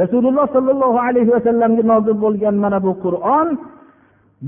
Rasululloh 0.01 0.47
sollallohu 0.57 0.99
alayhi 1.09 1.30
vasallamga 1.37 1.83
nozil 1.93 2.16
bo'lgan 2.24 2.57
mana 2.64 2.78
bu 2.87 2.93
qur'on 3.05 3.49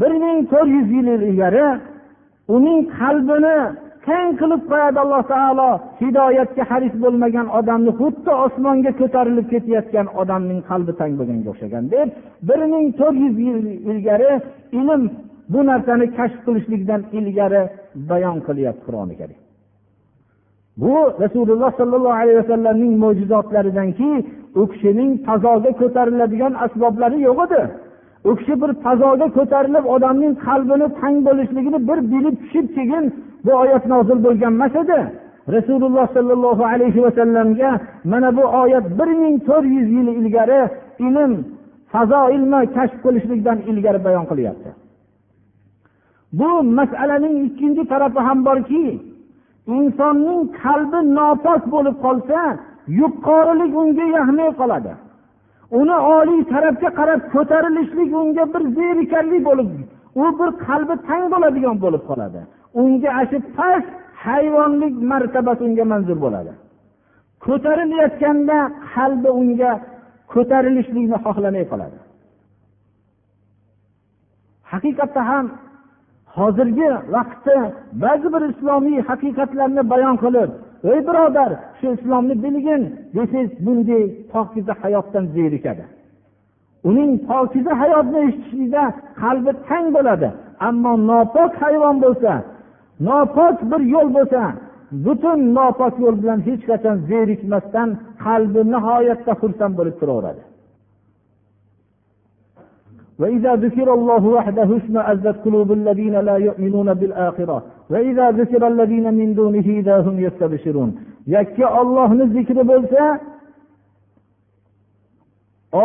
bir 0.01 0.12
ming 0.22 0.39
to'rt 0.53 0.70
yuz 0.76 0.89
yil 0.97 1.09
ilgari 1.28 1.66
uning 2.57 2.80
qalbini 2.99 3.59
kang 4.07 4.30
qilib 4.41 4.62
qo'yadi 4.70 4.99
alloh 5.05 5.22
taolo 5.32 5.70
hidoyatga 6.01 6.64
haris 6.70 6.95
bo'lmagan 7.03 7.47
odamni 7.59 7.93
xuddi 8.01 8.32
osmonga 8.47 8.93
ko'tarilib 9.01 9.47
ketayotgan 9.53 10.07
odamning 10.20 10.61
qalbi 10.70 10.93
tang 11.01 11.12
bo'lganga 11.18 11.49
o'xshagan 11.53 11.85
deb 11.95 12.09
bir 12.49 12.61
ming 12.72 12.87
to'rt 13.01 13.16
yuz 13.24 13.37
yil 13.47 13.59
ilgari 13.91 14.32
ilm 14.80 15.03
bu 15.53 15.66
narsani 15.70 16.07
kashf 16.16 16.38
qilishlikdan 16.47 17.01
ilgari 17.18 17.62
bayon 18.11 18.38
qilyapti 18.47 18.82
qur'oni 18.86 19.14
karim. 19.20 19.38
Bu 20.82 20.95
rasululloh 21.24 21.70
sollallohu 21.80 22.18
alayhi 22.22 22.38
vasallamning 22.42 22.95
mo'jizotlaridanki 23.05 24.11
u 24.61 24.62
kishining 24.72 25.11
fazoga 25.26 25.70
ko'tariladigan 25.80 26.53
asboblari 26.64 27.18
yo'q 27.28 27.38
edi. 27.47 27.62
U 28.28 28.30
kishi 28.38 28.55
bir 28.62 28.70
fazoga 28.84 29.26
ko'tarilib 29.36 29.84
odamning 29.95 30.32
qalbini 30.47 30.86
tang 31.01 31.16
bo'lishligini 31.26 31.78
bir 31.88 31.99
bilib 32.12 32.36
tushib 32.42 32.66
keyin 32.76 33.05
bu 33.45 33.53
oyat 33.62 33.84
nozil 33.92 34.18
bo'lgan 34.26 34.53
emas 34.57 34.74
edi. 34.82 35.01
Rasululloh 35.57 36.07
sollallohu 36.16 36.64
alayhi 36.72 37.01
vasallamga 37.07 37.70
mana 38.12 38.28
bu 38.38 38.45
oyat 38.62 38.86
bir 38.99 39.11
ming 39.22 39.36
to'rt 39.49 39.66
yuz 39.76 39.88
yil 39.97 40.09
ilgari 40.20 40.61
ilm 41.07 41.32
fazo 41.92 42.22
ilmi 42.36 42.61
kashf 42.76 42.97
qilishlikdan 43.05 43.59
ilgari 43.70 44.01
bayon 44.07 44.24
qilyapti. 44.30 44.84
Bu 46.39 46.51
masalaning 46.78 47.37
ikkinchi 47.47 47.82
tarafi 47.93 48.20
ham 48.28 48.39
borki 48.49 48.85
insonning 49.76 50.43
qalbi 50.62 51.01
nopok 51.16 51.62
bo'lib 51.74 51.97
qolsa 52.05 52.41
yuqorilik 53.01 53.72
unga 53.82 54.05
yoqmay 54.16 54.51
qoladi. 54.61 54.93
Uni 55.80 55.97
oliy 56.16 56.41
tarafga 56.53 56.91
qarab 56.99 57.20
ko'tarilishlik 57.35 58.11
unga 58.20 58.45
bir 58.55 58.62
zerikarli 58.76 59.39
bo'lib 59.49 59.70
u 60.22 60.24
bir 60.39 60.51
qalbi 60.66 60.95
tang 61.09 61.24
bo'ladigan 61.32 61.76
bo'lib 61.85 62.03
qoladi. 62.11 62.41
Unga 62.80 63.11
ana 63.18 63.24
shu 63.30 63.39
past 63.57 63.89
hayvonlik 64.24 64.95
martabasi 65.11 65.62
unga 65.68 65.85
manzur 65.93 66.18
bo'ladi. 66.24 66.53
Ko'tarilayotganda 67.45 68.59
qalbi 68.95 69.30
unga 69.41 69.72
ko'tarilishlikni 70.32 71.18
xohlamay 71.26 71.64
qoladi. 71.72 71.99
Haqiqatda 74.70 75.22
ham 75.30 75.45
hozirgi 76.39 76.89
vaqtda 77.14 77.57
ba'zi 78.05 78.28
bir 78.35 78.43
islomiy 78.53 78.99
haqiqatlarni 79.09 79.82
bayon 79.93 80.16
qilib 80.24 80.51
ey 80.93 80.99
birodar 81.09 81.51
shu 81.78 81.87
islomni 81.97 82.35
bilgin 82.45 82.82
desangiz 83.14 83.53
bunday 83.66 84.05
pokiza 84.32 84.74
hayotdan 84.82 85.24
zerikadi 85.37 85.85
uning 86.89 87.12
pokiza 87.30 87.72
hayotni 87.82 88.18
eshitishlikda 88.28 88.85
qalbi 89.22 89.53
tang 89.68 89.87
bo'ladi 89.97 90.28
ammo 90.68 90.93
nopok 91.11 91.53
hayvon 91.62 91.97
bo'lsa 92.05 92.32
nopok 93.09 93.57
bir 93.70 93.80
yo'l 93.95 94.09
bo'lsa 94.16 94.43
butun 95.05 95.41
nopok 95.57 95.95
yo'l 96.05 96.16
bilan 96.22 96.41
hech 96.49 96.62
qachon 96.70 96.97
zerikmasdan 97.11 97.89
qalbi 98.24 98.61
nihoyatda 98.74 99.32
xursand 99.41 99.74
bo'lib 99.78 99.97
turaveradi. 100.01 100.43
وإذا 103.20 103.55
ذكر 103.55 103.93
الله 103.93 104.24
وحده 104.26 104.70
اشمأزت 104.78 105.36
قلوب 105.45 105.72
الذين 105.72 106.15
لا 106.20 106.36
يؤمنون 106.47 106.93
بالآخرة 106.93 107.57
وإذا 107.91 108.32
ذكر 108.32 108.61
الذين 108.67 109.13
من 109.13 109.34
دونه 109.34 109.67
إذا 109.80 109.95
هم 110.05 110.20
يستبشرون 110.20 110.89
yakka 111.36 111.82
ollohni 111.82 112.26
zikri 112.36 112.63
bo'lsa 112.72 113.01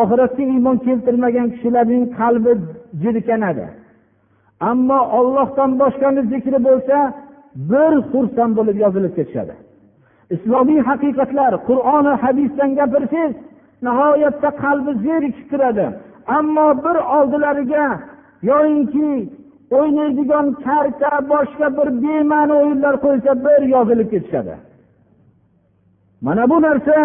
oxiratga 0.01 0.43
iymon 0.53 0.77
keltirmagan 0.87 1.49
kishilarning 1.55 2.05
qalbi 2.19 2.53
jirkanadi 3.03 3.67
ammo 4.71 5.01
ollohdan 5.19 5.71
boshqani 5.83 6.23
zikri 6.33 6.59
bo'lsa 6.69 6.97
bir 7.71 7.93
xursand 8.11 8.53
bo'lib 8.59 8.77
yozilib 8.85 9.13
ketishadi 9.19 9.55
islomiy 10.35 10.81
haqiqatlar 10.89 11.53
qur'oni 11.69 12.13
hadisdan 12.25 12.71
gapirsangiz 12.81 13.35
nihoyatda 13.87 14.49
qalbi 14.65 14.93
zerikib 15.07 15.47
turadi 15.51 15.87
ammo 16.38 16.68
bir 16.86 16.98
oldilariga 17.18 17.86
yoyinki 18.50 19.10
o'ynaydigan 19.78 20.48
karta 20.66 21.12
boshqa 21.32 21.68
bir 21.78 21.88
bema'ni 22.04 22.54
o'yinlar 22.62 22.96
qo'ysa 23.06 23.32
bir 23.46 23.62
yozilib 23.76 24.08
ketishadi. 24.14 24.56
Mana 26.26 26.44
bu 26.52 26.58
narsa 26.68 26.98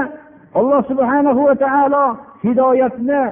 alloh 0.58 0.82
subhanahu 0.90 1.40
va 1.48 1.54
taolo 1.64 2.04
hidoyatni 2.44 3.22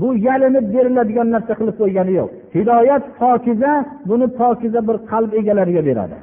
bu 0.00 0.08
yalinib 0.26 0.66
beriladigan 0.74 1.28
narsa 1.34 1.52
qilib 1.58 1.76
qo'ygani 1.80 2.12
yo'q. 2.20 2.30
Hidoyat 2.56 3.04
pokiza 3.20 3.72
buni 4.08 4.26
pokiza 4.40 4.80
bir 4.88 4.96
qalb 5.10 5.30
egalariga 5.40 5.82
beradi. 5.88 6.18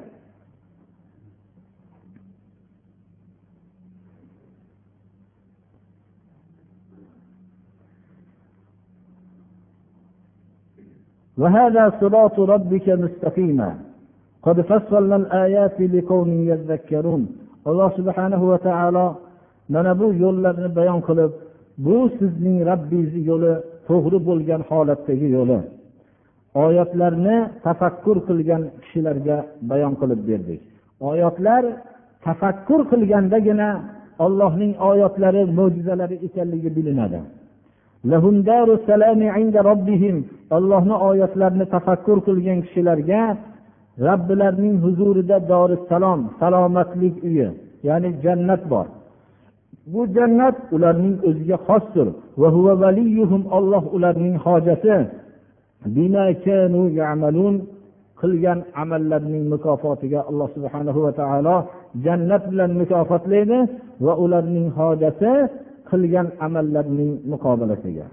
وهذا 11.38 11.92
صراط 12.00 12.36
ربك 12.40 12.88
مستقيما 12.88 13.70
قد 14.42 14.60
فصلنا 14.60 15.16
الآيات 15.16 15.80
لقوم 15.80 16.30
يذكرون 16.50 17.22
alloh 17.70 17.90
subhanahu 17.98 18.44
va 18.50 18.58
taolo 18.68 19.06
mana 19.74 19.92
bu 20.00 20.06
yo'llarni 20.24 20.68
bayon 20.78 21.00
qilib 21.08 21.32
bu 21.84 21.96
sizning 22.18 22.58
robbingizni 22.70 23.22
yo'li 23.30 23.52
to'g'ri 23.88 24.18
bo'lgan 24.28 24.60
holatdagi 24.70 25.28
yo'li 25.36 25.58
oyatlarni 26.64 27.36
tafakkur 27.66 28.16
qilgan 28.28 28.62
kishilarga 28.82 29.36
bayon 29.70 29.92
qilib 30.00 30.20
berdik 30.28 30.60
oyatlar 31.10 31.62
tafakkur 32.26 32.80
qilgandagina 32.90 33.68
ollohning 34.24 34.72
oyatlari 34.90 35.42
mo'jizalari 35.58 36.16
ekanligi 36.26 36.70
bilinadi 36.76 37.20
Ollohni 40.55 40.95
oyatlarini 41.09 41.65
tafakkur 41.75 42.17
qilgan 42.27 42.59
kishilarga 42.65 43.21
robbilarining 44.07 44.75
huzurida 44.83 45.37
dorisalom 45.51 46.19
salomatlik 46.39 47.15
uyi 47.27 47.47
ya'ni 47.87 48.09
jannat 48.23 48.63
bor. 48.71 48.87
Bu 49.93 50.01
jannat 50.15 50.55
ularning 50.75 51.15
o'ziga 51.27 51.57
xosdir. 51.67 52.07
Olloh 53.57 53.83
ularning 53.95 54.35
hojati. 54.45 54.97
Qilgan 58.23 58.59
amallarining 58.81 59.45
mukofotiga 59.53 60.19
alloh 60.29 60.47
subhanahu 60.55 60.99
va 61.05 61.11
taolo 61.19 61.55
jannat 62.05 62.43
bilan 62.51 62.71
mukofotlaydi 62.81 63.59
va 64.05 64.13
ularning 64.23 64.67
hojati 64.77 65.33
qilgan 65.93 66.27
amallarning 66.45 67.11
muqobilasiga. 67.31 68.07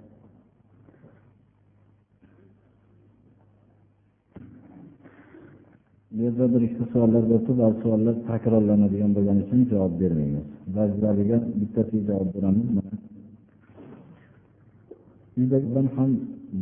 Bu 6.12 6.18
yerda 6.24 6.44
bir 6.52 6.60
ikkita 6.66 6.86
savollar 6.92 7.22
bo'libdi 7.30 7.52
ba'zi 7.62 7.76
savollar 7.84 8.14
takrorlanadigan 8.30 9.10
bo'lgani 9.16 9.40
uchun 9.46 9.60
javob 9.72 9.92
bermaymiz. 10.02 10.46
Ba'zilariga 10.76 11.38
bittasiga 11.60 12.02
javob 12.10 12.28
beramiz. 12.36 12.66
Uydagidan 15.38 15.86
ham 15.96 16.10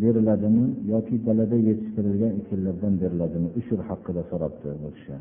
beriladimi 0.02 0.66
yoki 0.92 1.14
dalada 1.26 1.56
yetishtirilgan 1.68 2.32
ekinlardan 2.40 2.94
beriladimi? 3.02 3.48
Ushur 3.58 3.80
haqida 3.88 4.22
so'rabdi 4.30 4.68
bu 4.82 4.88
kishi. 4.96 5.14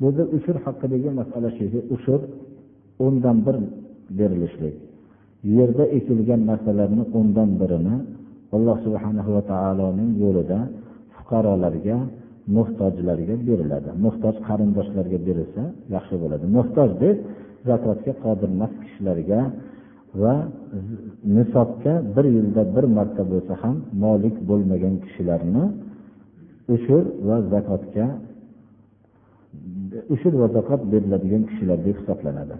Bu 0.00 0.06
yerda 0.06 0.24
ushur 0.36 0.56
haqidagi 0.64 1.10
masala 1.20 1.48
shuki 1.58 1.80
ushur 1.94 2.20
o'ndan 3.04 3.36
bir 3.46 3.56
berilishlik. 4.18 4.74
Yerda 5.56 5.84
ekilgan 5.98 6.40
narsalarni 6.50 7.04
o'ndan 7.18 7.50
birini 7.60 7.96
alloh 8.56 8.76
subhanahu 8.86 9.30
va 9.36 9.42
taoloning 9.52 10.10
yo'lida 10.24 10.58
fuqarolarga 11.16 11.98
muhtojlarga 12.56 13.34
beriladi. 13.48 13.90
Muhtoj 14.04 14.34
qarindoshlarga 14.48 15.18
berilsa 15.28 15.62
yaxshi 15.94 16.14
bo'ladi. 16.22 16.44
Muhtoj 16.56 16.90
deb 17.04 17.16
zakotga 17.68 18.12
qodir 18.24 18.48
emas 18.56 18.72
kishilarga 18.82 19.40
va 20.22 20.34
nisobga 21.36 21.94
bir 22.14 22.24
yilda 22.36 22.62
bir 22.74 22.84
marta 22.96 23.22
bo'lsa 23.32 23.52
ham 23.62 23.76
molik 24.04 24.36
bo'lmagan 24.50 24.94
kishilarni 25.04 25.64
ushur 26.74 27.04
va 27.28 27.36
zakotga 27.52 28.06
ushur 30.14 30.34
va 30.40 30.46
zakot 30.56 30.80
beriladigan 30.92 31.42
kishilar 31.48 31.78
deb 31.86 31.96
hisoblanadi. 32.00 32.56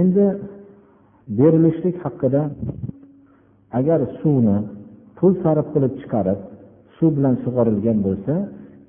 Endi 0.00 0.24
berilishlik 1.38 1.96
haqida 2.04 2.42
agar 3.78 4.00
suvni 4.20 4.58
pul 5.18 5.32
sarf 5.42 5.66
qilib 5.74 5.92
chiqarib 6.00 6.40
suv 6.96 7.10
bilan 7.16 7.34
sug'orilgan 7.44 7.98
bo'lsa 8.06 8.34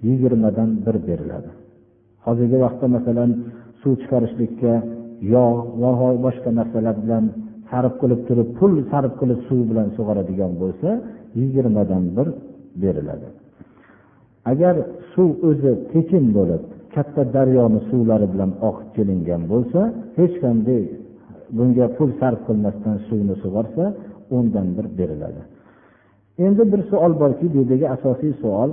yigirmadan 0.07 0.69
bir 0.85 0.95
beriladi. 1.07 1.49
Hozirgi 2.25 2.57
vaqtda 2.65 2.87
masalan 2.97 3.29
suv 3.81 3.93
chiqarishlikka 4.01 4.73
yog' 5.35 5.61
va 5.81 5.91
boshqa 6.25 6.49
narsalar 6.59 6.95
bilan 7.03 7.23
sarf 7.69 7.93
qilib 8.01 8.21
turib 8.27 8.49
pul 8.57 8.71
sarf 8.91 9.13
qilib 9.21 9.39
suv 9.47 9.59
bilan 9.69 9.87
sug'oradigan 9.97 10.51
bo'lsa 10.61 10.89
yigirmadan 11.39 12.03
bir 12.17 12.27
beriladi. 12.83 13.27
Agar 14.51 14.75
suv 15.13 15.29
o'zi 15.49 15.71
tekin 15.91 16.25
bo'lib 16.37 16.63
katta 16.95 17.21
daryoni 17.35 17.79
suvlari 17.89 18.27
bilan 18.33 18.51
oqib 18.69 18.89
kelingan 18.95 19.41
bo'lsa 19.51 19.81
hech 20.17 20.35
qanday 20.43 20.81
bunga 21.57 21.85
pul 21.97 22.09
sarf 22.19 22.39
qilmasdan 22.47 22.97
suvni 23.07 23.35
sug'orsa 23.43 23.83
o'ndan 24.35 24.67
bir 24.77 24.85
beriladi. 24.99 25.41
Endi 26.45 26.63
bir 26.71 26.81
savol 26.89 27.13
borki 27.21 27.45
bu 27.53 27.57
yerdagi 27.59 27.85
asosiy 27.95 28.33
savol 28.43 28.71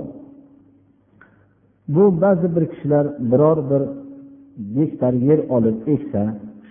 bu 1.95 2.03
ba'zi 2.23 2.47
bir 2.55 2.65
kishilar 2.71 3.05
biror 3.31 3.57
bir 3.71 3.81
gektar 4.77 5.13
yer 5.29 5.39
olib 5.55 5.77
eksa 5.93 6.21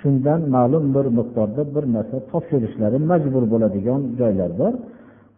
shundan 0.01 0.41
ma'lum 0.55 0.85
bir 0.97 1.07
miqdorda 1.19 1.63
bir 1.75 1.85
narsa 1.95 2.17
topshirishlari 2.31 2.99
majbur 3.11 3.45
bo'ladigan 3.53 4.01
joylar 4.21 4.51
bor. 4.61 4.73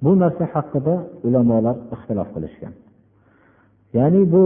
Bu 0.05 0.13
narsa 0.23 0.45
haqida 0.55 0.95
ulamolar 1.27 1.77
ixtilof 1.95 2.29
qilishgan. 2.35 2.73
Ya'ni 3.99 4.23
bu 4.33 4.45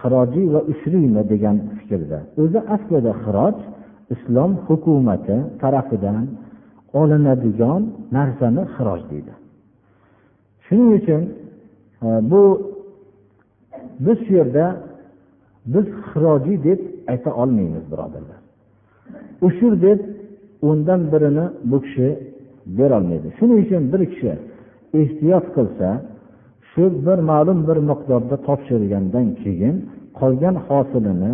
xirojiy 0.00 0.46
va 0.54 0.60
ushriymi 0.72 1.22
degan 1.32 1.56
fikrda. 1.78 2.18
O'zi 2.42 2.60
aslida 2.74 3.12
xiroj 3.22 3.56
islom 4.14 4.52
hukumati 4.66 5.36
tarafidan 5.60 6.24
olinadigan 7.00 7.82
narsani 8.16 8.62
xiroj 8.74 9.00
deydi. 9.10 9.32
Shuning 10.66 10.90
uchun 10.98 11.22
e, 12.06 12.08
bu 12.30 12.42
biz 14.04 14.18
shu 14.24 14.32
yerda 14.40 14.66
biz 15.74 15.86
xirojiy 16.08 16.58
deb 16.68 16.80
ayta 17.12 17.30
olmaymiz 17.42 17.84
birodarlar. 17.92 18.40
Ushur 19.46 19.72
deb 19.86 20.00
o'ndan 20.68 21.00
birini 21.12 21.46
bu 21.70 21.78
kishi 21.84 22.08
berolmaydi 22.66 23.28
shuning 23.38 23.58
uchun 23.64 23.82
bir 23.92 24.02
kishi 24.12 24.32
ehtiyot 25.00 25.46
qilsa 25.56 25.88
shu 26.76 26.84
bir 27.06 27.18
ma'lum 27.30 27.58
bir 27.68 27.78
miqdorda 27.90 28.36
topshirgandan 28.46 29.26
keyin 29.42 29.76
qolgan 30.18 30.56
hosilini 30.68 31.32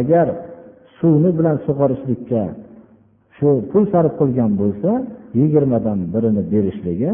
agar 0.00 0.26
suvni 0.98 1.30
bilan 1.38 1.56
sug'orishlikka 1.66 2.42
shu 3.36 3.48
pul 3.70 3.84
sarf 3.92 4.12
qilgan 4.20 4.52
bo'lsa 4.62 4.90
yigirmadan 5.40 5.98
birini 6.14 6.42
berishligi 6.52 7.10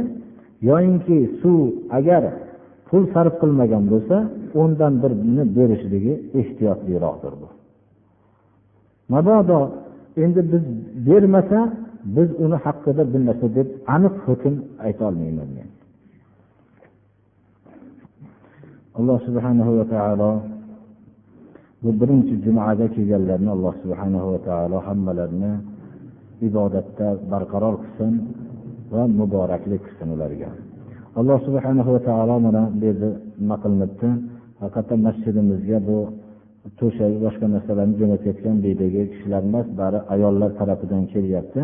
yoyinki 0.69 1.19
suv 1.41 1.61
agar 1.99 2.23
pul 2.89 3.03
sarf 3.15 3.35
qilmagan 3.43 3.85
bo'lsa 3.93 4.17
o'ndan 4.61 4.95
birini 5.03 5.45
berishligi 5.57 6.15
ehtiyotliroqdir 6.41 7.35
bu. 7.41 7.49
Mabodo 9.13 9.61
endi 10.25 10.41
biz 10.53 10.65
bermasa 11.07 11.61
biz 12.17 12.29
uni 12.45 12.57
haqida 12.65 13.03
bir 13.13 13.21
narsa 13.29 13.47
deb 13.59 13.69
aniq 13.95 14.15
hukm 14.27 14.55
aytolmayman 14.87 15.51
men. 15.57 15.69
Alloh 19.01 19.19
subhanahu 19.27 19.73
va 19.79 19.87
taolo 19.95 20.31
bu 21.83 21.91
birinchi 22.01 22.35
jumada 22.45 22.85
kelganlarni 22.95 23.51
alloh 23.57 23.75
subhanahu 23.83 24.27
va 24.33 24.41
taolo 24.49 24.79
hammalarini 24.87 25.53
ibodatda 26.49 27.09
barqaror 27.33 27.75
qilsin 27.83 28.13
va 28.93 29.03
muboraklik 29.19 29.81
qilsin 29.87 30.09
ularga. 30.17 30.51
Alloh 31.21 31.39
subhanahu 31.47 31.91
va 31.95 32.01
taolo 32.09 32.35
mana 32.47 32.63
bu 32.79 32.83
yerda 32.89 33.11
nima 33.43 33.57
qilinibdi? 33.63 34.09
Haqiqatdan 34.61 35.01
masjidimizga 35.07 35.79
bu 35.89 35.99
to'shak 36.81 37.13
boshqa 37.25 37.47
narsalarni 37.55 37.95
jo'natayotgan 38.01 38.57
buydagi 38.65 39.03
kishilar 39.13 39.43
emas 39.51 39.67
bari 39.81 39.99
ayollar 40.15 40.51
tarafidan 40.61 41.03
kelyapti. 41.13 41.63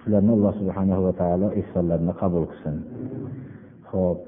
Shularni 0.00 0.30
alloh 0.36 0.52
subhanahu 0.60 1.00
va 1.06 1.12
taolo 1.20 1.46
ehsonlarini 1.60 2.14
qabul 2.20 2.44
qilsin. 2.50 2.76
Ho'p 3.90 4.18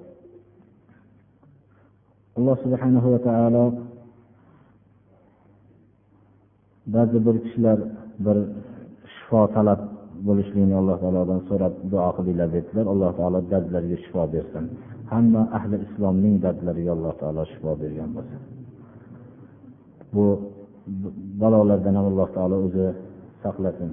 alloh 2.39 2.57
subhanahu 2.64 3.09
va 3.14 3.20
taolo 3.28 3.64
ba'zi 6.95 7.18
bir 7.26 7.37
kishilar 7.45 7.78
bir 8.24 8.37
shifo 9.14 9.41
talab 9.55 9.80
bo'lishligini 10.26 10.74
alloh 10.80 10.97
taolodan 11.03 11.41
so'rab 11.49 11.74
duo 11.93 12.11
qilinglar 12.16 12.49
dedilar. 12.57 12.84
Alloh 12.93 13.11
taolo 13.18 13.39
dardlariga 13.53 13.99
shifo 14.05 14.22
bersin. 14.34 14.64
Hamma 15.12 15.43
ahli 15.59 15.76
islomning 15.87 16.34
dardlariga 16.45 16.91
alloh 16.97 17.14
taolo 17.20 17.43
shifo 17.53 17.70
bergan 17.82 18.11
bo'lsin. 18.16 18.41
Bu 20.14 20.24
balolardan 21.41 21.95
ham 21.99 22.07
alloh 22.12 22.28
taolo 22.37 22.57
o'zi 22.66 22.87
saqlasin. 23.43 23.91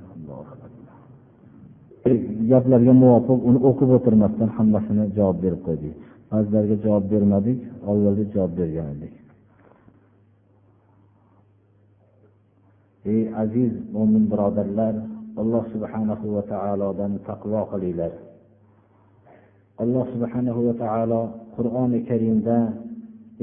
Gaplarga 2.52 2.94
muvofiq 3.04 3.39
uni 3.50 3.60
o'qib 3.70 3.89
o'tirmasdan 3.98 4.50
hammasini 4.58 5.04
javob 5.18 5.38
berib 5.44 5.62
qo'ydik. 5.68 5.96
Ba'zilariga 6.34 6.77
javob 6.86 7.05
bermadik 7.13 7.59
avvalda 7.89 8.23
javob 8.34 8.51
bergan 8.59 8.88
edik. 8.95 9.15
Ey 13.11 13.21
aziz 13.43 13.73
mo'min 13.93 14.23
birodarlar 14.31 14.95
alloh 15.41 15.63
subhanahu 15.73 16.25
va 16.36 16.43
taolodan 16.53 17.11
taqvo 17.29 17.61
qilinglar. 17.71 18.13
Alloh 19.84 20.05
subhanahu 20.13 20.59
va 20.67 20.73
taolo 20.84 21.21
qur'oni 21.55 21.99
karimda 22.09 22.57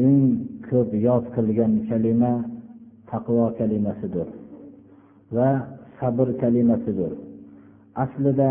eng 0.06 0.20
ko'p 0.68 0.90
yod 1.06 1.24
qilgan 1.34 1.72
kalima 1.88 2.32
taqvo 3.12 3.46
kalimasidir 3.58 4.28
va 5.36 5.50
sabr 5.98 6.28
kalimasidir. 6.42 7.12
Aslida 8.04 8.50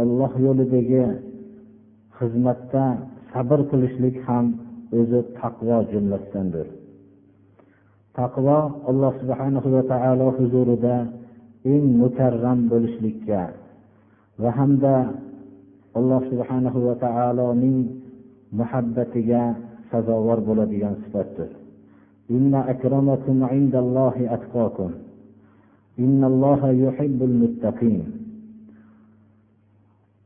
olloh 0.00 0.32
yo'lidagi 0.46 1.04
xizmatda 2.18 2.84
sabr 3.32 3.58
qilishlik 3.70 4.16
ham 4.26 4.46
o'zi 4.98 5.20
taqvo 5.40 5.78
jumlasidandir. 5.92 6.66
Taqvo 8.18 8.58
alloh 8.90 9.12
subhana 9.20 9.60
va 9.74 9.82
taolo 9.92 10.28
huzurida 10.38 10.96
eng 11.72 11.84
mukarram 12.02 12.58
bo'lishlikka 12.70 13.42
va 14.42 14.50
hamda 14.58 14.94
alloh 15.98 16.22
subhana 16.30 16.70
va 16.86 16.94
taoloning 17.06 17.78
muhabbatiga 18.58 19.42
sazovor 19.90 20.38
bo'ladigan 20.48 20.94
sifatdir. 21.02 21.50
Inna 22.36 22.60
akramakum 22.72 23.36
indallohi 23.58 24.30
atqokum 24.36 24.90
innalloha 26.04 26.68
yuhibbul 26.82 27.34
muttaqin. 27.42 28.00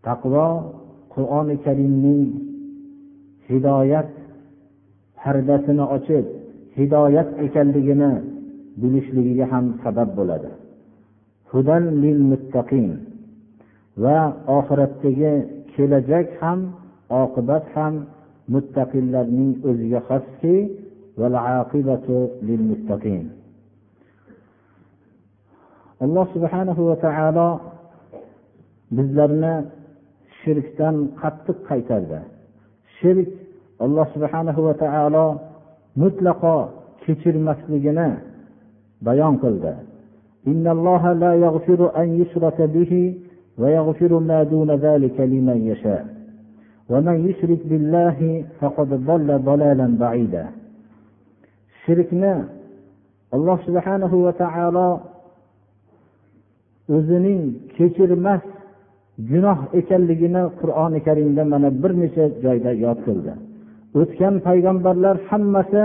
Taqvo 0.07 0.47
qur'oni 1.15 1.57
karimning 1.65 2.44
hidoyat 3.51 4.09
pardasini 5.21 5.85
ochib 5.97 6.25
hidoyat 6.79 7.29
ekanligini 7.45 8.13
bilishligiga 8.81 9.47
ham 9.53 9.65
sabab 9.83 10.09
bo'ladi. 10.19 10.51
Hudan 11.51 11.85
lil 12.03 12.19
muttaqin 12.31 12.87
va 14.03 14.19
oxiratdagi 14.57 15.35
kelajak 15.75 16.27
ham 16.41 16.59
oqibat 17.23 17.65
ham 17.75 17.95
muttaqillarning 18.55 19.51
o'ziga 19.69 20.01
xoski 20.09 20.57
alloh 26.05 26.27
subhanahu 26.35 26.83
va 26.91 26.97
taolo 27.07 27.49
bizlarni 28.97 29.55
shirkdan 30.41 30.97
qattiq 31.21 31.59
qaytardi. 31.69 32.21
shirk 33.00 33.30
alloh 33.86 34.06
subhanahu 34.16 34.60
va 34.68 34.74
taolo 34.84 35.26
mutlaqo 36.02 36.56
kechirmasligini 37.04 38.10
bayon 39.06 39.36
qildi 39.44 39.74
إن 40.48 40.68
الله 40.68 41.14
لا 41.14 41.34
يغفر 41.36 42.02
أن 42.02 42.22
يشرك 42.22 42.62
به 42.62 43.16
ويغفر 43.58 44.20
ما 44.20 44.44
دون 44.44 44.72
ذلك 44.72 45.20
لمن 45.20 45.68
يشاء 45.68 46.06
ومن 46.90 47.18
يشرك 47.30 47.60
بالله 47.66 48.46
فقد 48.60 48.90
ضل 49.06 49.40
ضلالا 49.50 49.88
بعيدا 50.00 50.46
shirkni 51.86 52.46
alloh 53.34 53.58
subhanahu 53.66 54.24
va 54.30 54.34
taolo 54.38 54.90
o'zining 56.90 57.42
kechirmas 57.78 58.44
gunoh 59.31 59.59
ekanligini 59.81 60.43
qur'oni 60.61 61.01
karimda 61.07 61.43
mana 61.53 61.69
bir 61.83 61.93
necha 62.03 62.25
joyda 62.45 62.71
yod 62.85 62.99
qildi 63.07 63.33
o'tgan 64.01 64.35
payg'ambarlar 64.47 65.17
hammasi 65.29 65.85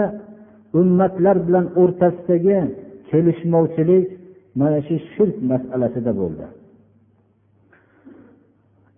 ummatlar 0.80 1.36
bilan 1.48 1.66
o'rtasidagi 1.82 2.60
kelishmovchilik 3.10 4.08
mana 4.60 4.80
shu 4.88 4.96
shirk 5.14 5.36
masalasida 5.52 6.12
bo'ldi. 6.22 6.46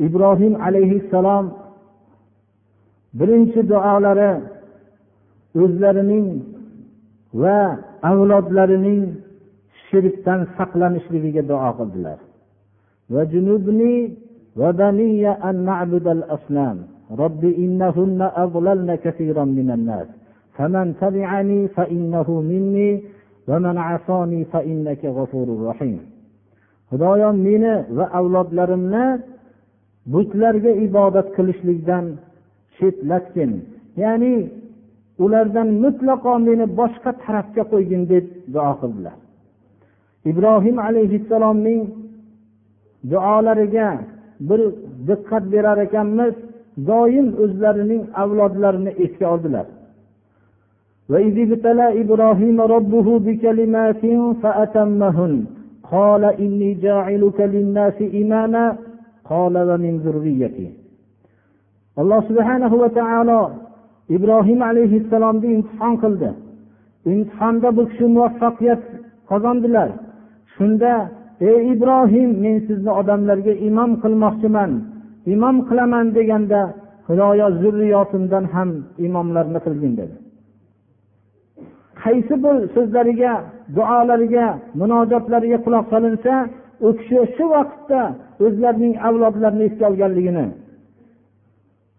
Ibrohim 0.07 0.53
alayhissalom 0.67 1.45
birinchi 3.19 3.61
duolari 3.71 4.31
o'zlarining 5.61 6.25
va 7.41 7.59
avlodlarining 8.11 9.01
shirkdan 9.85 10.39
saqlanishligiga 10.57 11.43
duo 11.51 11.69
qildilar. 11.79 12.19
وجنبني 13.10 14.14
وبني 14.60 15.28
أن 15.30 15.56
نعبد 15.64 16.06
الأصنام 16.08 16.78
رب 17.22 17.44
إنهن 17.44 18.30
أضللن 18.36 18.94
كثيرا 18.94 19.44
من 19.44 19.70
الناس 19.70 20.06
فمن 20.56 20.94
تبعني 21.00 21.68
فإنه 21.68 22.28
مني 22.40 23.02
ومن 23.48 23.78
عصاني 23.78 24.44
فإنك 24.44 25.04
غفور 25.04 25.66
رحيم 25.68 26.00
xudoyo 26.90 27.30
meni 27.46 27.74
va 27.96 28.04
avlodlarimni 28.18 29.04
butlarga 30.12 30.72
ibodat 30.86 31.26
qilishlikdan 31.36 32.04
chetlatgin 32.76 33.52
ya'ni 34.02 34.34
ulardan 35.24 35.68
mutlaqo 35.84 36.32
meni 36.48 36.66
boshqa 36.80 37.10
tarafga 37.24 37.62
qo'ygin 37.72 38.02
deb 38.12 38.24
duo 38.54 38.72
qildilar 38.80 39.16
ibrohim 40.30 40.76
alayhissalomning 40.88 41.80
duolariga 43.10 43.88
bir 44.48 44.60
diqqat 45.08 45.44
berar 45.52 45.78
ekanmiz 45.86 46.34
doim 46.90 47.26
o'zlarining 47.44 48.02
avlodlarini 48.22 48.92
esga 49.04 49.26
oldilar 49.34 49.66
وإذ 51.12 51.36
ابتلى 51.46 51.86
إبراهيم 52.02 52.58
ربه 52.74 53.06
بكلمات 53.26 54.02
فأتمهن 54.42 55.34
قال 55.92 56.22
إني 56.44 56.70
جاعلك 56.86 57.38
للناس 57.54 57.98
إماما 58.20 58.64
قال 59.30 59.54
ومن 59.68 59.94
ذريتي 60.04 60.68
alloh 62.00 62.20
subhanahu 62.28 62.76
va 62.82 62.88
taolo 63.00 63.40
ibrohim 64.16 64.60
alayhissalomni 64.70 65.48
imtihon 65.56 65.94
qildi 66.02 66.30
imtihonda 67.12 67.68
bu 67.76 67.82
kishi 67.90 68.06
muvaffaqiyat 68.14 68.82
qozondilar 69.30 69.88
shunda 70.54 70.92
ey 71.49 71.61
ibrohim 71.73 72.29
men 72.43 72.55
sizni 72.67 72.91
odamlarga 73.01 73.53
imom 73.69 73.91
qilmoqchiman 74.03 74.71
imom 75.33 75.55
qilaman 75.69 76.05
deganda 76.17 76.61
xudoyo 77.07 77.47
zurriyotimdan 77.61 78.45
ham 78.53 78.69
imomlarni 79.07 79.59
qilgin 79.65 79.93
dedi. 79.99 80.15
Qaysi 82.01 82.35
bir 82.43 82.55
so'zlariga 82.75 83.33
duolariga 83.77 84.47
munojotlariga 84.81 85.57
quloq 85.65 85.85
solinsa 85.93 86.33
u 86.85 86.89
kishi 86.99 87.19
shu 87.35 87.45
vaqtda 87.55 88.01
o'zlarining 88.45 88.93
avlodlarini 89.07 89.63
esga 89.69 89.85
olganligini 89.91 90.45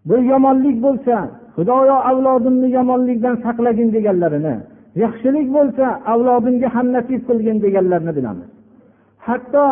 bir 0.09 0.19
yomonlik 0.31 0.77
bo'lsa 0.85 1.15
xudoyo 1.55 1.97
avlodimni 2.09 2.67
yomonlikdan 2.77 3.35
saqlagin 3.45 3.89
deganlarini 3.95 4.55
yaxshilik 5.03 5.47
bo'lsa 5.57 5.85
avlodimga 6.13 6.67
ham 6.75 6.87
nasib 6.95 7.21
qilgin 7.29 7.57
deganlarini 7.65 8.13
bilamiz. 8.19 8.49
hatto 9.26 9.68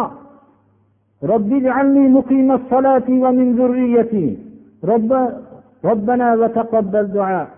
ربنا 5.90 6.28
وتقبل 6.40 7.06
دعاء 7.18 7.48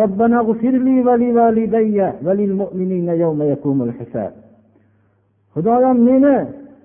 ربنا 0.00 0.36
اغفر 0.42 0.74
لي 0.86 0.96
ولوالدي 1.06 1.98
وللمؤمنين 2.26 3.08
يوم 3.22 3.38
يقوم 3.52 3.78
الحساب 3.88 4.32
xudoyim 5.54 5.98
meni 6.08 6.36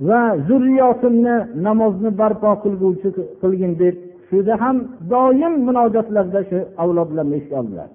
va 0.10 0.22
zurriyotimni 0.48 1.36
namozni 1.68 2.10
barpo 2.20 2.52
qilguvchi 2.64 3.10
qilgin 3.42 3.74
deb 3.82 3.96
shuda 4.30 4.54
ham 4.62 4.78
doim 5.14 5.54
munojotlarda 5.68 6.42
shu 6.50 6.60
avlodlarni 6.84 7.36
esga 7.40 7.56
oldilar 7.62 7.90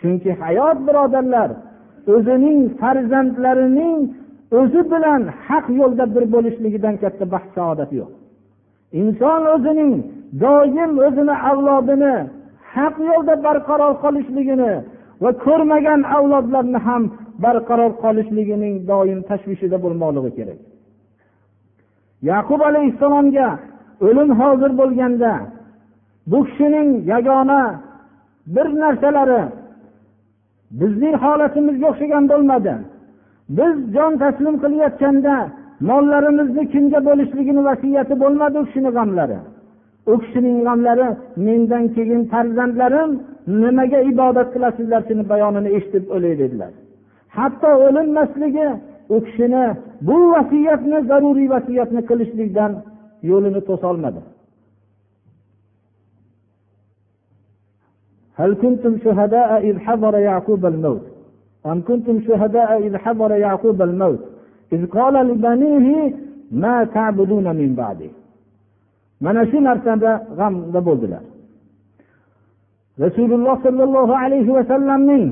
chunki 0.00 0.30
hayot 0.42 0.78
birodarlar 0.86 1.50
o'zining 2.14 2.58
farzandlarining 2.80 3.96
o'zi 4.57 4.81
bilan 4.93 5.21
haq 5.47 5.65
yo'lda 5.79 6.05
bir 6.15 6.23
bo'lishligidan 6.33 6.95
katta 7.03 7.25
baxt 7.33 7.49
saodat 7.57 7.91
yo'q. 7.99 8.11
Inson 9.01 9.41
o'zining 9.55 9.91
doim 10.43 10.91
o'zini 11.07 11.35
avlodini 11.51 12.15
haq 12.75 12.95
yo'lda 13.09 13.33
barqaror 13.45 13.93
qolishligini 14.03 14.73
va 15.23 15.31
ko'rmagan 15.45 16.01
avlodlarni 16.17 16.79
ham 16.87 17.03
barqaror 17.43 17.91
qolishligining 18.03 18.73
doim 18.91 19.19
tashvishida 19.29 19.77
bo'lmoqligi 19.83 20.31
kerak. 20.37 20.59
Yaqub 22.31 22.61
alayhissalomga 22.69 23.47
o'lim 24.07 24.29
hozir 24.39 24.71
bo'lganda 24.81 25.31
bu 26.31 26.39
kishining 26.47 26.89
yagona 27.11 27.61
bir 28.55 28.67
narsalari 28.83 29.43
bizning 30.79 31.15
holatimizga 31.23 31.85
o'xshagan 31.91 32.23
bo'lmadi. 32.31 32.73
biz 33.58 33.74
jon 33.94 34.12
taslim 34.22 34.54
qilayotganda 34.62 35.34
mollarimizni 35.90 36.64
kimga 36.72 37.00
bo'lishligini 37.08 37.62
vasiyati 37.68 38.14
bo'lmadi 38.22 38.56
u 38.62 38.64
kishini 38.68 38.90
g'amlari 38.96 39.38
u 40.12 40.14
kishining 40.22 40.58
g'amlari 40.66 41.08
mendan 41.46 41.84
keyin 41.96 42.22
farzandlarim 42.32 43.10
nimaga 43.62 44.00
ibodat 44.12 44.48
qilasizlar 44.54 45.00
shuni 45.08 45.24
bayonini 45.32 45.70
eshitib 45.76 46.04
o'lay 46.14 46.34
dedilar 46.42 46.72
hatto 47.36 47.70
o'linmasligi 47.86 48.68
u 49.14 49.16
kishini 49.26 49.64
bu 50.08 50.16
vasiyatni 50.34 50.98
zaruriy 51.10 51.48
vasiyatni 51.54 52.00
qilishlikdan 52.10 52.72
yo'lini 53.30 53.60
to'solmadi 53.70 54.22
هل 58.40 58.52
كنتم 58.62 58.92
شهداء 59.04 59.50
إذ 59.68 59.76
حضر 59.86 60.14
يعقوب 60.28 60.62
الموت 60.72 61.04
أم 61.65 61.81
كنتم 61.81 62.21
شهداء 62.27 62.87
إذ 62.87 62.97
حضر 62.97 63.31
يعقوب 63.31 63.81
الموت 63.81 64.19
إذ 64.73 64.85
قال 64.85 65.13
لبنيه 65.13 66.13
ما 66.51 66.83
تعبدون 66.83 67.55
من 67.55 67.75
بعده 67.75 68.09
mana 69.21 69.45
shu 69.51 69.57
narsada 69.63 70.11
g'amda 70.37 70.79
bo'ldilar 70.87 71.23
rasululloh 73.03 73.55
sollallohu 73.65 74.13
alayhi 74.23 74.51
vasallamning 74.57 75.25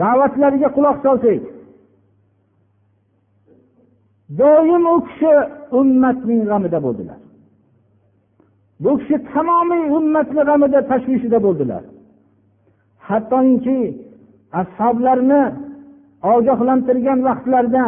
da'vatlariga 0.00 0.68
quloq 0.76 0.96
solsak 1.06 1.42
doim 4.40 4.84
u 4.94 4.96
kishi 5.08 5.32
ummatning 5.80 6.40
g'amida 6.50 6.78
bo'ldilar 6.86 7.18
bu 8.82 8.90
kishi 9.00 9.16
tamomiy 9.32 9.84
ummatni 9.98 10.42
g'amida 10.48 10.80
tashvishida 10.90 11.38
bo'ldilar 11.46 11.82
hattoki 13.08 13.78
ashoblarni 14.60 15.42
ogohlantirgan 16.32 17.18
vaqtlarida 17.28 17.84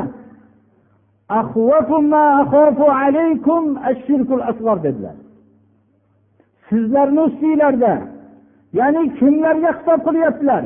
dedilar. 4.86 5.16
Sizlarni 6.68 7.20
ustinglarda 7.28 7.94
ya'ni 8.78 9.02
kimlarga 9.18 9.70
xitob 9.78 10.00
qilyaptilar? 10.06 10.62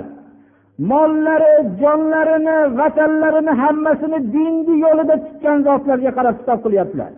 Mollari 0.90 1.54
jonlarini 1.80 2.56
vatanlarini 2.78 3.52
hammasini 3.62 4.18
dinni 4.34 4.74
yo'lida 4.84 5.16
tutgan 5.24 5.58
zotlarga 5.66 6.10
qarab 6.18 6.34
xitob 6.40 6.58
qilyaptilar. 6.64 7.12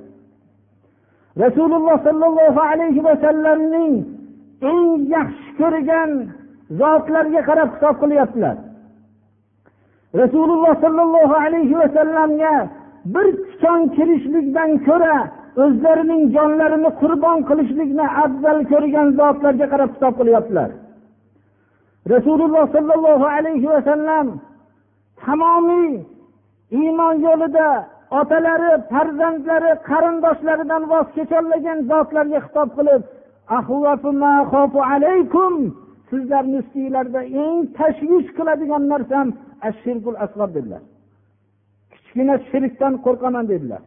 Rasululloh 1.45 1.97
sollallohu 2.07 2.61
alayhi 2.73 3.01
vasallamning 3.09 3.95
eng 4.71 4.85
yaxshi 5.15 5.51
ko'rgan 5.61 6.11
zotlarga 6.81 7.41
qarab 7.49 7.69
xitob 7.75 7.95
qilyaptilar. 8.03 8.57
Rasululloh 10.21 10.75
sollallohu 10.85 11.35
alayhi 11.45 11.75
vasallamga 11.83 12.55
bir 13.15 13.27
tikon 13.49 13.81
kirishlikdan 13.97 14.71
ko'ra 14.89 15.17
o'zlarining 15.63 16.23
jonlarini 16.37 16.91
qurbon 17.01 17.39
qilishlikni 17.49 18.07
afzal 18.25 18.59
ko'rgan 18.73 19.09
zotlarga 19.19 19.67
qarab 19.73 19.91
xitob 19.95 20.15
qilyaptilar. 20.21 20.71
Rasululloh 22.15 22.65
sollallohu 22.77 23.27
alayhi 23.37 23.69
vasallam 23.75 24.27
tamomiy 25.25 25.93
iymon 26.81 27.15
yo'lida 27.27 27.69
otalari 28.21 28.73
farzandlari 28.91 29.73
qarindoshlaridan 29.89 30.83
voz 30.93 31.07
kecholmagan 31.17 31.79
zotlarga 31.91 32.39
xitob 32.47 32.69
qilib 32.79 33.03
sizlarni 36.11 36.59
ustinglarda 36.63 37.21
eng 37.45 37.59
tashvish 37.79 38.29
qiladigan 38.37 38.85
narsam 38.93 39.27
ashirkul 39.69 40.17
asg'ar 40.25 40.51
dedilar. 40.57 40.83
Kichkina 41.93 42.35
shirkdan 42.51 42.95
qo'rqaman 43.07 43.45
dedilar. 43.53 43.83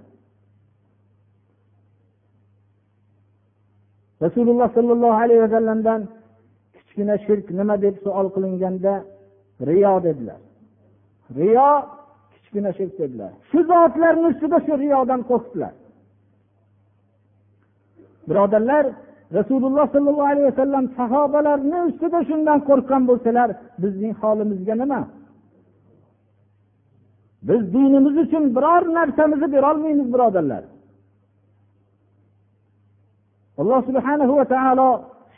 Rasululloh 4.25 4.69
sollallohu 4.77 5.17
alayhi 5.23 5.41
vasallamdan 5.45 6.01
kichkina 6.75 7.15
shirk 7.25 7.47
nima 7.59 7.75
deb 7.85 7.95
savol 8.03 8.27
qilinganda 8.35 8.93
riyo 9.69 9.93
dedilar. 10.07 10.39
Riyo 11.39 11.71
kichkina 12.33 12.71
shirk 12.77 12.93
dedilar. 13.01 13.31
Shu 13.49 13.59
zotlarni 13.71 14.27
ustida 14.31 14.57
shu 14.65 14.73
riyodan 14.83 15.21
qo'rqdilar. 15.29 15.73
Birodarlar 18.29 18.85
rasululloh 19.37 19.85
sollallohu 19.93 20.29
alayhi 20.33 20.47
vasallam 20.51 20.85
sahobalarni 20.97 21.79
ustida 21.89 22.19
shundan 22.29 22.59
qo'rqqan 22.69 23.01
bo'lsalar 23.09 23.49
bizning 23.83 24.13
holimizga 24.21 24.75
nima? 24.81 25.01
biz 27.48 27.62
dinimiz 27.74 28.14
uchun 28.24 28.44
biror 28.56 28.82
narsamizni 28.98 29.48
berolmaymiz 29.54 30.08
birodarlar 30.14 30.62
alloh 33.60 33.80
subhanahu 33.88 34.32
va 34.38 34.44
taolo 34.54 34.88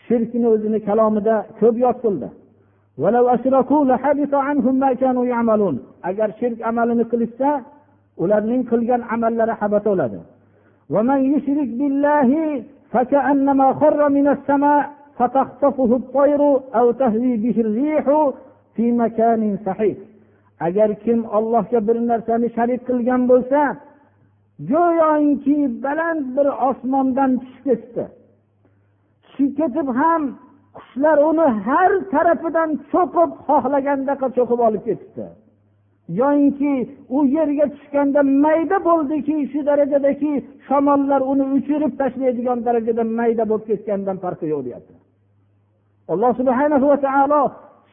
shirkni 0.06 0.46
o'zini 0.54 0.78
kalomida 0.88 1.36
ko'p 1.60 1.76
yod 1.84 1.96
qildi 2.04 2.28
agar 6.08 6.28
shirk 6.40 6.58
amalini 6.70 7.04
qilishsa 7.12 7.50
ularning 8.22 8.62
qilgan 8.70 9.02
amallari 9.14 9.54
habat 9.60 9.84
bo'ladi 9.90 10.20
فكأنما 12.94 13.72
خر 13.72 14.08
من 14.08 14.28
السماء 14.28 14.90
فتخطفه 15.18 15.96
الطير 15.96 16.42
أو 16.74 16.90
تهوي 16.90 17.36
به 17.36 17.60
الريح 17.60 18.30
في 18.74 18.92
مكان 18.92 19.58
صحيح 19.66 19.96
agar 20.67 20.89
kim 21.03 21.19
ollohga 21.37 21.79
bir 21.87 21.97
narsani 22.11 22.47
sharik 22.57 22.81
qilgan 22.89 23.21
bo'lsa 23.31 23.61
go'yoki 24.71 25.57
baland 25.83 26.25
bir 26.35 26.47
osmondan 26.69 27.31
tushib 27.41 27.63
ketdi 27.67 28.03
tushib 29.23 29.51
ketib 29.59 29.87
ham 29.99 30.23
qushlar 30.77 31.17
uni 31.29 31.47
har 31.65 31.91
tarafidan 32.13 32.69
cho'qib 32.91 33.29
xohlagandaqa 33.47 34.27
cho'qib 34.37 34.59
olib 34.67 34.83
ketibdi. 34.87 35.25
Yoyinki 36.19 36.73
u 37.15 37.19
yerga 37.35 37.65
tushganda 37.73 38.21
mayda 38.45 38.77
bo'ldiki 38.89 39.35
shu 39.51 39.59
darajadaki 39.69 40.31
shamollar 40.67 41.21
uni 41.31 41.45
uchirib 41.57 41.93
tashlaydigan 42.01 42.59
darajada 42.67 43.03
mayda 43.19 43.43
bo'lib 43.51 43.65
ketgandan 43.71 44.17
farqi 44.23 44.45
yo'q 44.53 44.61
deyapti. 44.67 44.95
Alloh 46.11 46.31
subhana 46.39 46.77
va 46.91 46.97
taolo 47.07 47.41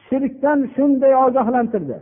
shirkdan 0.07 0.59
shunday 0.75 1.13
ogohlantirdi. 1.25 1.97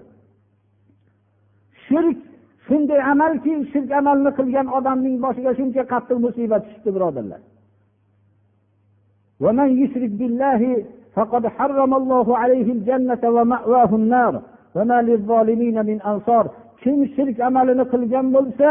shirk 1.86 2.18
shunday 2.66 3.00
amalki 3.12 3.52
shirk 3.72 3.90
amalni 4.00 4.30
qilgan 4.38 4.66
odamning 4.78 5.16
boshiga 5.24 5.52
shuncha 5.58 5.82
qattiq 5.92 6.18
musibat 6.26 6.62
tushibdi 6.66 6.90
birodarlar 6.96 7.42
ومن 9.44 9.68
يشرك 9.82 10.12
بالله 10.20 10.60
فقد 11.16 11.42
حرم 11.56 11.92
الله 12.00 12.26
عليه 12.42 12.68
الجنة 12.76 13.22
ومأواه 13.36 13.90
النار 14.00 14.34
وما 14.76 14.98
للظالمين 15.08 15.76
من 15.90 15.98
أنصار 16.12 16.44
kim 16.82 16.98
shirk 17.14 17.36
amalini 17.48 17.84
qilgan 17.92 18.26
bo'lsa 18.36 18.70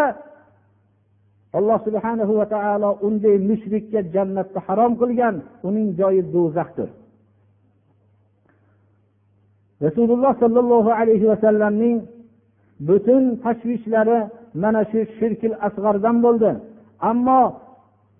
alloh 1.57 1.77
subhanahu 1.87 2.33
va 2.39 2.45
taolo 2.55 2.89
unday 3.07 3.35
mushrikka 3.49 3.99
jannatni 4.13 4.59
harom 4.67 4.93
qilgan 5.01 5.35
uning 5.67 5.87
joyi 5.99 6.21
do'zaxdir 6.33 6.89
rasululloh 9.85 10.33
sollallohu 10.43 10.89
alayhi 10.99 11.25
vasallamning 11.31 11.97
butun 12.80 13.24
tashvishlari 13.44 14.18
mana 14.62 14.82
shu 14.90 15.00
shirkil 15.18 15.54
asg'ardan 15.66 16.16
bo'ldi. 16.24 16.50
Ammo 17.10 17.40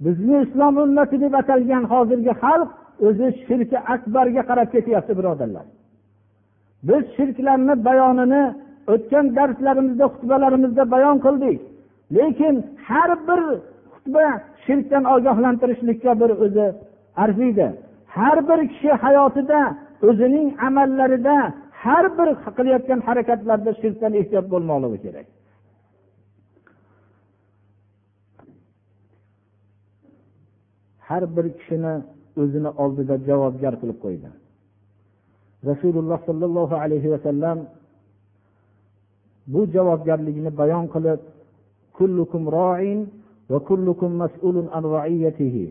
bizni 0.04 0.36
islom 0.44 0.74
ummati 0.84 1.16
deb 1.24 1.34
atalgan 1.40 1.84
hozirgi 1.92 2.32
xalq 2.42 2.68
o'zi 3.06 3.28
shirki 3.46 3.78
akbarga 3.94 4.42
qarab 4.50 4.68
ketyapti 4.74 5.12
birodarlar. 5.18 5.66
Biz 6.88 7.02
shirklarni 7.16 7.74
bayonini 7.88 8.42
o'tgan 8.92 9.26
darslarimizda 9.36 10.04
xutbalarimizda 10.12 10.84
bayon 10.94 11.16
qildik. 11.26 11.58
Lekin 12.16 12.54
har 12.88 13.10
bir 13.28 13.40
xutba 13.94 14.26
shirkdan 14.64 15.04
ogohlantirishlikka 15.14 16.12
bir 16.20 16.30
o'zi 16.44 16.66
arziydi. 17.22 17.66
Har 18.16 18.38
bir 18.48 18.60
kishi 18.72 18.90
hayotida 19.04 19.60
o'zining 20.08 20.48
amallarida 20.66 21.36
har 21.84 22.04
bir 22.18 22.28
qilayotgan 22.56 23.00
harakatlarda 23.08 23.70
shirkdan 23.80 24.12
ehtiyot 24.20 24.46
bo'lmoqligi 24.52 24.98
kerak. 25.04 25.26
Har 31.08 31.22
bir 31.36 31.46
kishini 31.58 31.94
o'zini 32.40 32.70
oldida 32.82 33.14
javobgar 33.28 33.74
qilib 33.80 33.98
qo'ydi. 34.04 34.28
Rasululloh 35.70 36.18
sollallohu 36.28 36.74
alayhi 36.84 37.08
vasallam 37.14 37.58
bu 39.52 39.60
javobgarligini 39.74 40.50
bayon 40.60 40.86
qilib 40.94 41.20
kullukum 41.98 42.42
roin 42.56 43.00
va 43.50 43.58
kullukum 43.68 44.10
mas'ulun 44.22 44.66
an 44.76 44.84
raiyatihi. 44.96 45.66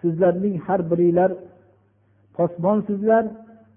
Sizlarning 0.00 0.56
har 0.66 0.80
biringlar 0.90 1.30
posbonsizlar 2.36 3.24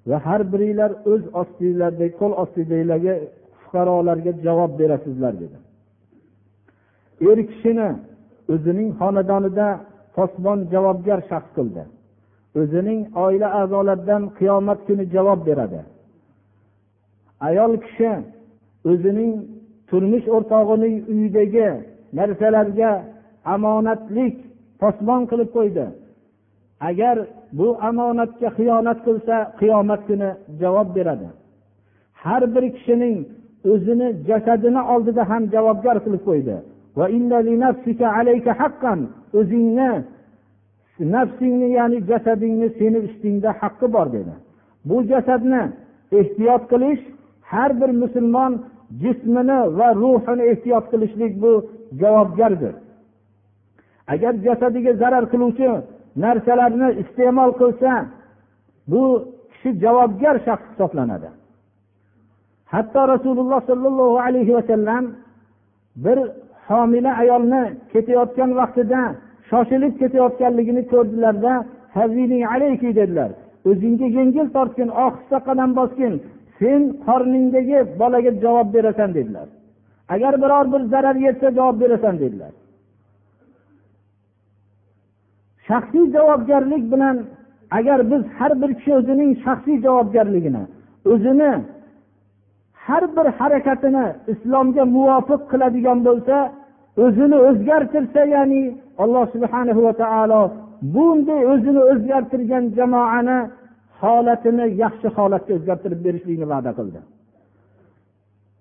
va 0.10 0.18
har 0.26 0.42
biringlar 0.52 0.92
o'z 1.12 1.24
ostinglardagi 1.42 2.14
qo'l 2.20 2.34
ostingdagilarga 2.44 3.16
fuqarolarga 3.62 4.32
javob 4.46 4.72
berasizlar 4.80 5.34
dedi. 5.42 5.58
Er 7.30 7.40
kishini 7.50 7.90
o'zining 8.54 8.90
xonadonida 9.00 9.68
posbon 10.16 10.60
javobgar 10.74 11.20
shaxs 11.30 11.52
qildi. 11.58 11.84
O'zining 12.62 13.02
oila 13.26 13.48
a'zolaridan 13.62 14.24
qiyomat 14.38 14.80
kuni 14.88 15.04
javob 15.16 15.40
beradi. 15.50 15.82
Ayol 17.48 17.74
kishi 17.86 18.12
o'zining 18.92 19.34
turmush 19.90 20.28
o'rtog'ining 20.36 20.96
uyidagi 21.12 21.70
narsalarga 22.18 22.92
omonatlik 23.54 24.36
posbon 24.82 25.22
qilib 25.30 25.50
qo'ydi. 25.58 25.86
Agar 26.80 27.18
bu 27.58 27.68
omonatga 27.90 28.50
xiyonat 28.58 29.00
qilsa 29.06 29.36
qiyomat 29.60 30.02
kuni 30.08 30.30
javob 30.62 30.90
beradi. 30.96 31.28
Har 32.24 32.44
bir 32.56 32.64
kishining 32.76 33.18
o'zini 33.72 34.08
jasadini 34.28 34.82
oldida 34.94 35.24
ham 35.30 35.44
javobgar 35.54 35.98
qilib 36.06 36.24
qo'ydi. 36.30 36.56
O'zingni 39.40 39.92
nafsingni 41.00 41.70
ya'ni 41.78 42.00
jasadingni 42.10 42.70
seni 42.80 43.00
ustingda 43.08 43.50
haqqi 43.62 43.88
bor 43.96 44.08
dedi. 44.16 44.34
Bu 44.86 44.98
jasadni 45.12 45.62
ehtiyot 46.20 46.64
qilish 46.72 47.02
har 47.52 47.72
bir 47.82 47.92
musulmon 48.02 48.54
jismini 49.02 49.60
va 49.78 49.90
ruhini 50.04 50.44
ehtiyot 50.52 50.86
qilishlik 50.92 51.34
bu 51.44 51.52
javobgardir. 52.02 52.74
Agar 54.14 54.34
jasadiga 54.46 54.94
zarar 55.02 55.26
qiluvchi 55.32 55.70
narsalarni 56.24 56.90
iste'mol 57.02 57.52
qilsa 57.62 57.92
bu 58.92 59.04
kishi 59.52 59.70
javobgar 59.84 60.36
shaxs 60.46 60.66
hisoblanadi. 60.72 61.30
Hatto 62.74 63.02
rasululloh 63.14 63.62
sollallohu 63.70 64.18
alayhi 64.28 64.56
vasallam 64.58 65.04
bir 66.06 66.18
homila 66.68 67.12
ayolni 67.22 67.64
ketayotgan 67.92 68.50
vaqtida 68.60 69.02
shoshilib 69.50 69.94
ketayotganligini 70.02 70.84
ko'rdilarda 70.92 71.54
dedilar. 73.00 73.32
O'zingga 73.70 74.08
yengil 74.18 74.48
tortgin 74.56 74.90
oh, 74.90 74.98
ohista 75.06 75.38
qadam 75.48 75.70
bosgin 75.80 76.14
sen 76.60 76.82
qorningdagi 77.08 77.80
bolaga 78.00 78.32
javob 78.44 78.68
berasan 78.76 79.10
dedilar. 79.18 79.48
Agar 80.14 80.34
biror 80.44 80.66
bir 80.74 80.82
zarar 80.94 81.16
yetsa 81.26 81.48
javob 81.58 81.82
berasan 81.82 82.16
dedilar. 82.24 82.54
Shaxsiy 85.70 86.06
javobgarlik 86.16 86.84
bilan 86.94 87.16
agar 87.78 88.00
biz 88.12 88.24
har 88.38 88.52
bir 88.62 88.72
kishi 88.78 88.92
o'zining 89.00 89.32
shaxsiy 89.46 89.78
javobgarligini 89.86 90.64
o'zini 91.14 91.52
har 92.86 93.04
bir 93.16 93.28
harakatini 93.40 94.06
islomga 94.34 94.84
muvofiq 94.96 95.42
qiladigan 95.52 96.00
bo'lsa 96.08 96.38
o'zini 97.06 97.38
o'zgartirsa 97.50 98.22
ya'ni 98.36 98.62
alloh 99.04 99.26
subhana 99.36 99.72
va 99.86 99.94
taolo 100.04 100.42
bunday 100.94 101.42
o'zini 101.54 101.82
o'zgartirgan 101.92 102.64
jamoani 102.78 103.38
holatini 104.02 104.66
yaxshi 104.84 105.08
holatga 105.18 105.52
o'zgartirib 105.58 106.00
berishlikni 106.06 106.46
va'da 106.54 106.72
qildi. 106.80 107.00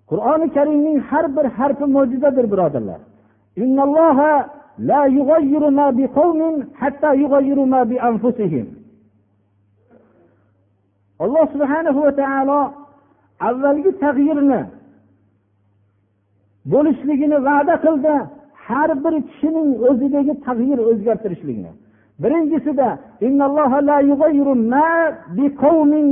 Qur'oni 0.09 0.47
karimning 0.55 0.97
har 1.09 1.25
bir 1.35 1.45
harfi 1.57 1.85
mo'jizadir 1.95 2.45
birodarlar. 2.53 2.99
Alloh 11.23 11.45
subhanahu 11.53 11.99
va 12.05 12.11
taolo 12.21 12.59
avvalgi 13.47 13.91
tag'yirni 14.03 14.61
bo'lishligini 16.71 17.37
va'da 17.47 17.75
qildi 17.85 18.15
har 18.65 18.89
bir 19.03 19.13
kishining 19.29 19.69
o'zidagi 19.89 20.33
tag'yir 20.47 20.79
o'zgartirishlikni 20.89 21.71
birinchisida 22.21 22.89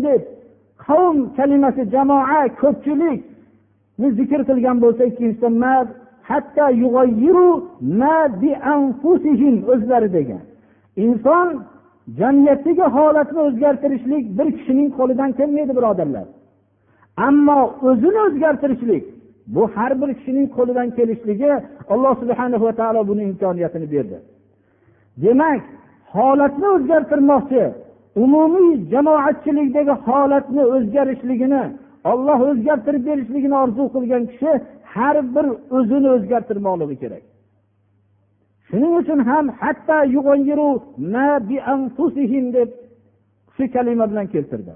deb 0.07 0.21
qavm 0.85 1.17
kalimasi 1.37 1.81
jamoa 1.93 2.41
ko'pchilikni 2.61 4.07
zikr 4.19 4.39
qilgan 4.49 4.77
bo'lsa 4.83 5.03
ikkinchisida 5.09 5.49
o'zlari 9.73 10.09
degan. 10.17 10.43
Inson 11.05 11.47
jamiyatdagi 12.19 12.85
holatni 12.95 13.39
o'zgartirishlik 13.47 14.23
bir 14.37 14.47
kishining 14.57 14.89
qo'lidan 14.97 15.31
kelmaydi 15.39 15.73
birodarlar. 15.77 16.25
Ammo 17.27 17.59
o'zini 17.89 18.19
o'zgartirishlik 18.27 19.03
bu 19.55 19.63
har 19.75 19.91
bir 20.01 20.09
kishining 20.17 20.47
qo'lidan 20.57 20.87
kelishligi 20.97 21.51
alloh 21.93 22.13
subhana 22.21 22.57
va 22.65 22.71
taolo 22.79 23.01
buni 23.09 23.23
imkoniyatini 23.29 23.87
berdi. 23.93 24.17
Demak 25.23 25.61
holatni 26.15 26.67
o'zgartirmoqchi 26.75 27.63
umumiy 28.23 28.71
jamoatchilikdagi 28.91 29.93
holatni 30.07 30.63
o'zgarishligini 30.75 31.63
olloh 32.11 32.39
o'zgartirib 32.49 33.03
berishligini 33.09 33.55
orzu 33.63 33.83
qilgan 33.95 34.23
kishi 34.31 34.51
har 34.97 35.15
bir 35.35 35.45
o'zini 35.77 36.09
o'zgartirmoqligi 36.15 36.95
kerak. 37.03 37.23
Shuning 38.67 38.93
uchun 39.01 39.19
ham 39.29 39.45
hatto 39.61 39.97
deb 42.57 42.69
shu 43.55 43.63
kalima 43.73 44.05
bilan 44.11 44.27
keltirdi. 44.33 44.73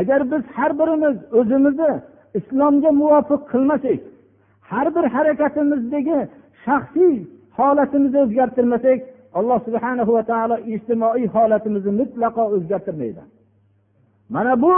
Agar 0.00 0.20
biz 0.30 0.42
har 0.56 0.70
birimiz 0.80 1.16
o'zimizni 1.38 1.92
islomga 2.38 2.90
muvofiq 3.02 3.40
qilmasak 3.52 4.00
har 4.70 4.86
bir 4.96 5.04
harakatimizdagi 5.14 6.18
shaxsiy 6.64 7.14
holatimizni 7.58 8.18
o'zgartirmasak 8.24 8.98
alloh 9.38 9.58
subhana 9.66 10.02
va 10.16 10.22
taolo 10.30 10.56
ijtimoiy 10.74 11.26
holatimizni 11.34 11.92
mutlaqo 12.00 12.42
o'zgartirmaydi. 12.56 13.22
Mana 14.34 14.52
bu 14.62 14.72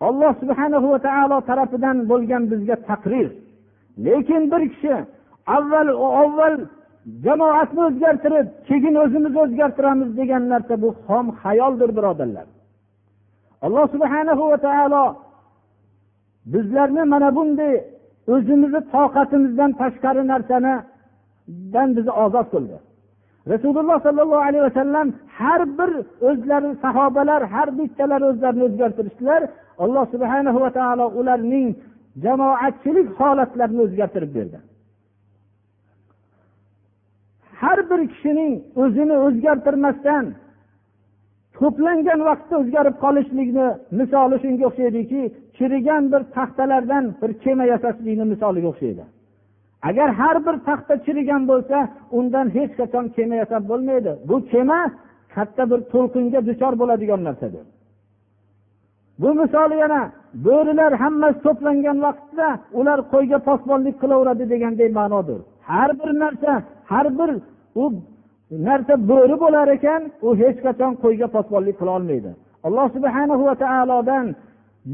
alloh 0.00 0.32
subhana 0.40 0.78
va 0.82 0.98
taolo 1.08 1.38
tarafidan 1.48 1.96
bo'lgan 2.10 2.42
bizga 2.52 2.76
taqrir. 2.88 3.28
Lekin 4.06 4.42
bir 4.52 4.62
kishi 4.72 4.94
avval 5.56 5.88
avval 6.22 6.56
jamoatni 7.24 7.80
o'zgartirib 7.88 8.46
keyin 8.68 8.94
o'zimiz 9.04 9.34
o'zgartiramiz 9.42 10.10
degan 10.20 10.42
narsa 10.52 10.74
bu 10.82 10.88
xom 11.06 11.26
xayoldir 11.42 11.90
birodarlar. 11.96 12.46
Alloh 13.66 13.86
subhana 13.94 14.32
va 14.52 14.58
taolo 14.66 15.04
bizlarni 16.52 17.02
mana 17.12 17.30
bunday 17.38 17.74
o'zimizni 18.34 18.80
toqatimizdan 18.94 19.70
tashqari 19.80 20.22
narsanidan 20.32 21.88
bizni 21.96 22.12
ozod 22.24 22.46
qildi. 22.54 22.76
Rasululloh 23.52 23.98
sollallohu 24.06 24.44
alayhi 24.48 24.64
vasallam 24.68 25.08
har 25.38 25.60
bir 25.78 25.90
o'zlari 26.28 26.70
sahobalar 26.84 27.42
har 27.54 27.68
bittalari 27.78 28.24
o'zlarini 28.30 28.64
o'zgartirishdilar. 28.68 29.42
Alloh 29.84 30.04
subhana 30.14 30.50
va 30.64 30.70
taolo 30.78 31.06
ularning 31.20 31.68
jamoatchilik 32.24 33.08
holatlarini 33.20 33.80
o'zgartirib 33.86 34.32
berdi. 34.36 34.58
Har 37.60 37.78
bir 37.90 38.00
kishining 38.12 38.52
o'zini 38.82 39.16
o'zgartirmasdan 39.26 40.24
to'plangan 41.58 42.20
vaqtda 42.28 42.54
o'zgarib 42.62 42.96
qolishlikni 43.04 43.66
misoli 44.00 44.36
shunga 44.44 44.64
o'xshaydiki 44.70 45.22
chirigan 45.56 46.02
bir 46.12 46.22
taxtalardan 46.36 47.04
bir 47.20 47.30
kema 47.44 47.64
yasashlikni 47.72 48.24
misoliga 48.32 48.68
o'xshaydi. 48.72 49.04
Agar 49.82 50.08
har 50.20 50.36
bir 50.46 50.56
taxta 50.68 50.94
chirigan 51.04 51.42
bo'lsa 51.50 51.88
undan 52.18 52.46
hech 52.56 52.72
qachon 52.80 53.04
kema 53.16 53.34
yasab 53.42 53.62
bo'lmaydi. 53.70 54.12
Bu 54.28 54.36
kema 54.52 54.80
katta 55.34 55.62
bir 55.70 55.80
to'lqinga 55.92 56.40
duchor 56.48 56.72
bo'ladigan 56.80 57.20
narsadir. 57.28 57.64
Bu 59.22 59.34
misoli 59.40 59.76
yana 59.84 60.02
bo'rilar 60.46 60.92
hammasi 61.02 61.38
to'plangan 61.46 61.98
vaqtda 62.06 62.48
ular 62.78 62.98
qo'yga 63.12 63.38
posbonlik 63.48 63.96
qilaveradi 64.02 64.44
degandek 64.52 64.90
ma'nodir. 64.98 65.40
Har 65.70 65.90
bir 66.00 66.10
narsa 66.22 66.52
har 66.92 67.06
bir 67.18 67.30
u 67.82 67.84
narsa 68.68 68.94
bo'ri 69.10 69.36
bo'lar 69.44 69.68
ekan 69.76 70.02
u 70.26 70.28
hech 70.42 70.58
qachon 70.66 70.92
qo'yga 71.04 71.26
posbonlik 71.36 71.76
qila 71.80 71.92
olmaydi. 71.98 72.30
Alloh 72.66 72.86
subhana 72.96 73.34
va 73.48 73.54
taolodan 73.64 74.26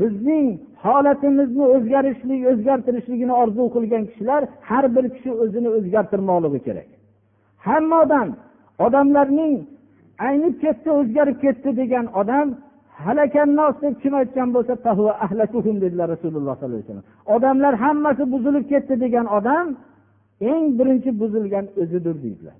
bizning 0.01 0.47
holatimizni 0.84 1.64
o'zgarishlik 1.74 2.40
o'zgartirishligini 2.51 3.34
orzu 3.43 3.62
qilgan 3.74 4.03
kishilar 4.11 4.43
har 4.70 4.84
bir 4.97 5.05
kishi 5.14 5.30
o'zini 5.43 5.68
o'zgartirmoqligi 5.76 6.61
kerak. 6.66 6.88
Hamma 7.66 7.97
odam 8.05 8.28
odamlarning 8.86 9.55
aynib 10.28 10.55
ketdi 10.64 10.88
o'zgarib 11.01 11.38
ketdi 11.45 11.70
degan 11.80 12.07
odam 12.20 12.47
halakannos 13.05 13.74
deb 13.84 13.95
kim 14.03 14.14
aytgan 14.20 14.49
bo'lsa 14.55 14.74
dedilar 15.84 16.07
rasululloh 16.14 16.55
sollallohu 16.57 16.68
alayhi 16.68 16.84
vasallam. 16.84 17.07
Odamlar 17.34 17.74
hammasi 17.84 18.24
buzilib 18.34 18.64
ketdi 18.72 18.95
degan 19.05 19.26
odam 19.38 19.66
eng 20.53 20.64
birinchi 20.78 21.11
buzilgan 21.20 21.66
o'zidir 21.82 22.16
deydilar. 22.24 22.57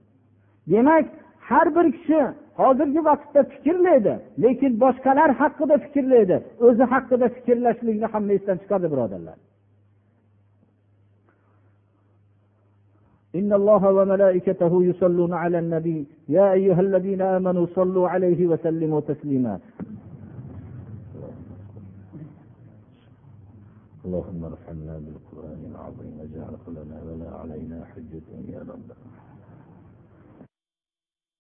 Demak 0.73 1.07
har 1.50 1.68
bir 1.76 1.88
kishi 1.98 2.22
hozirgi 2.62 3.02
vaqtda 3.10 3.42
fikrlaydi 3.54 4.14
lekin 4.44 4.72
boshqalar 4.84 5.30
haqida 5.42 5.76
fikrlaydi 5.86 6.38
o'zi 6.68 6.84
haqida 6.94 7.26
fikrlashlikni 7.36 8.08
hamma 8.14 8.32
esdan 8.38 8.58
chiqardi 8.62 8.88
birodarlar 8.96 9.38
إن 13.40 13.54
الله 13.60 13.84
وملائكته 13.98 14.84
يصلون 14.90 15.34
على 15.34 15.60
النبي 15.60 16.00
يا 16.38 16.52
أيها 16.58 16.82
الذين 16.88 17.22
آمنوا 17.22 17.66
صلوا 17.78 18.10
عليه 18.14 18.48
وسلموا 18.48 19.02
تسليما 19.12 19.60
اللهم 24.06 24.42
ارحمنا 24.52 24.96
بالقرآن 25.06 25.62
العظيم 25.72 26.14
اجعل 26.26 26.56
لنا 26.78 26.98
ولا 27.08 27.30
علينا 27.40 27.78
حجة 27.92 28.28
يا 28.54 28.60
رب 28.72 28.88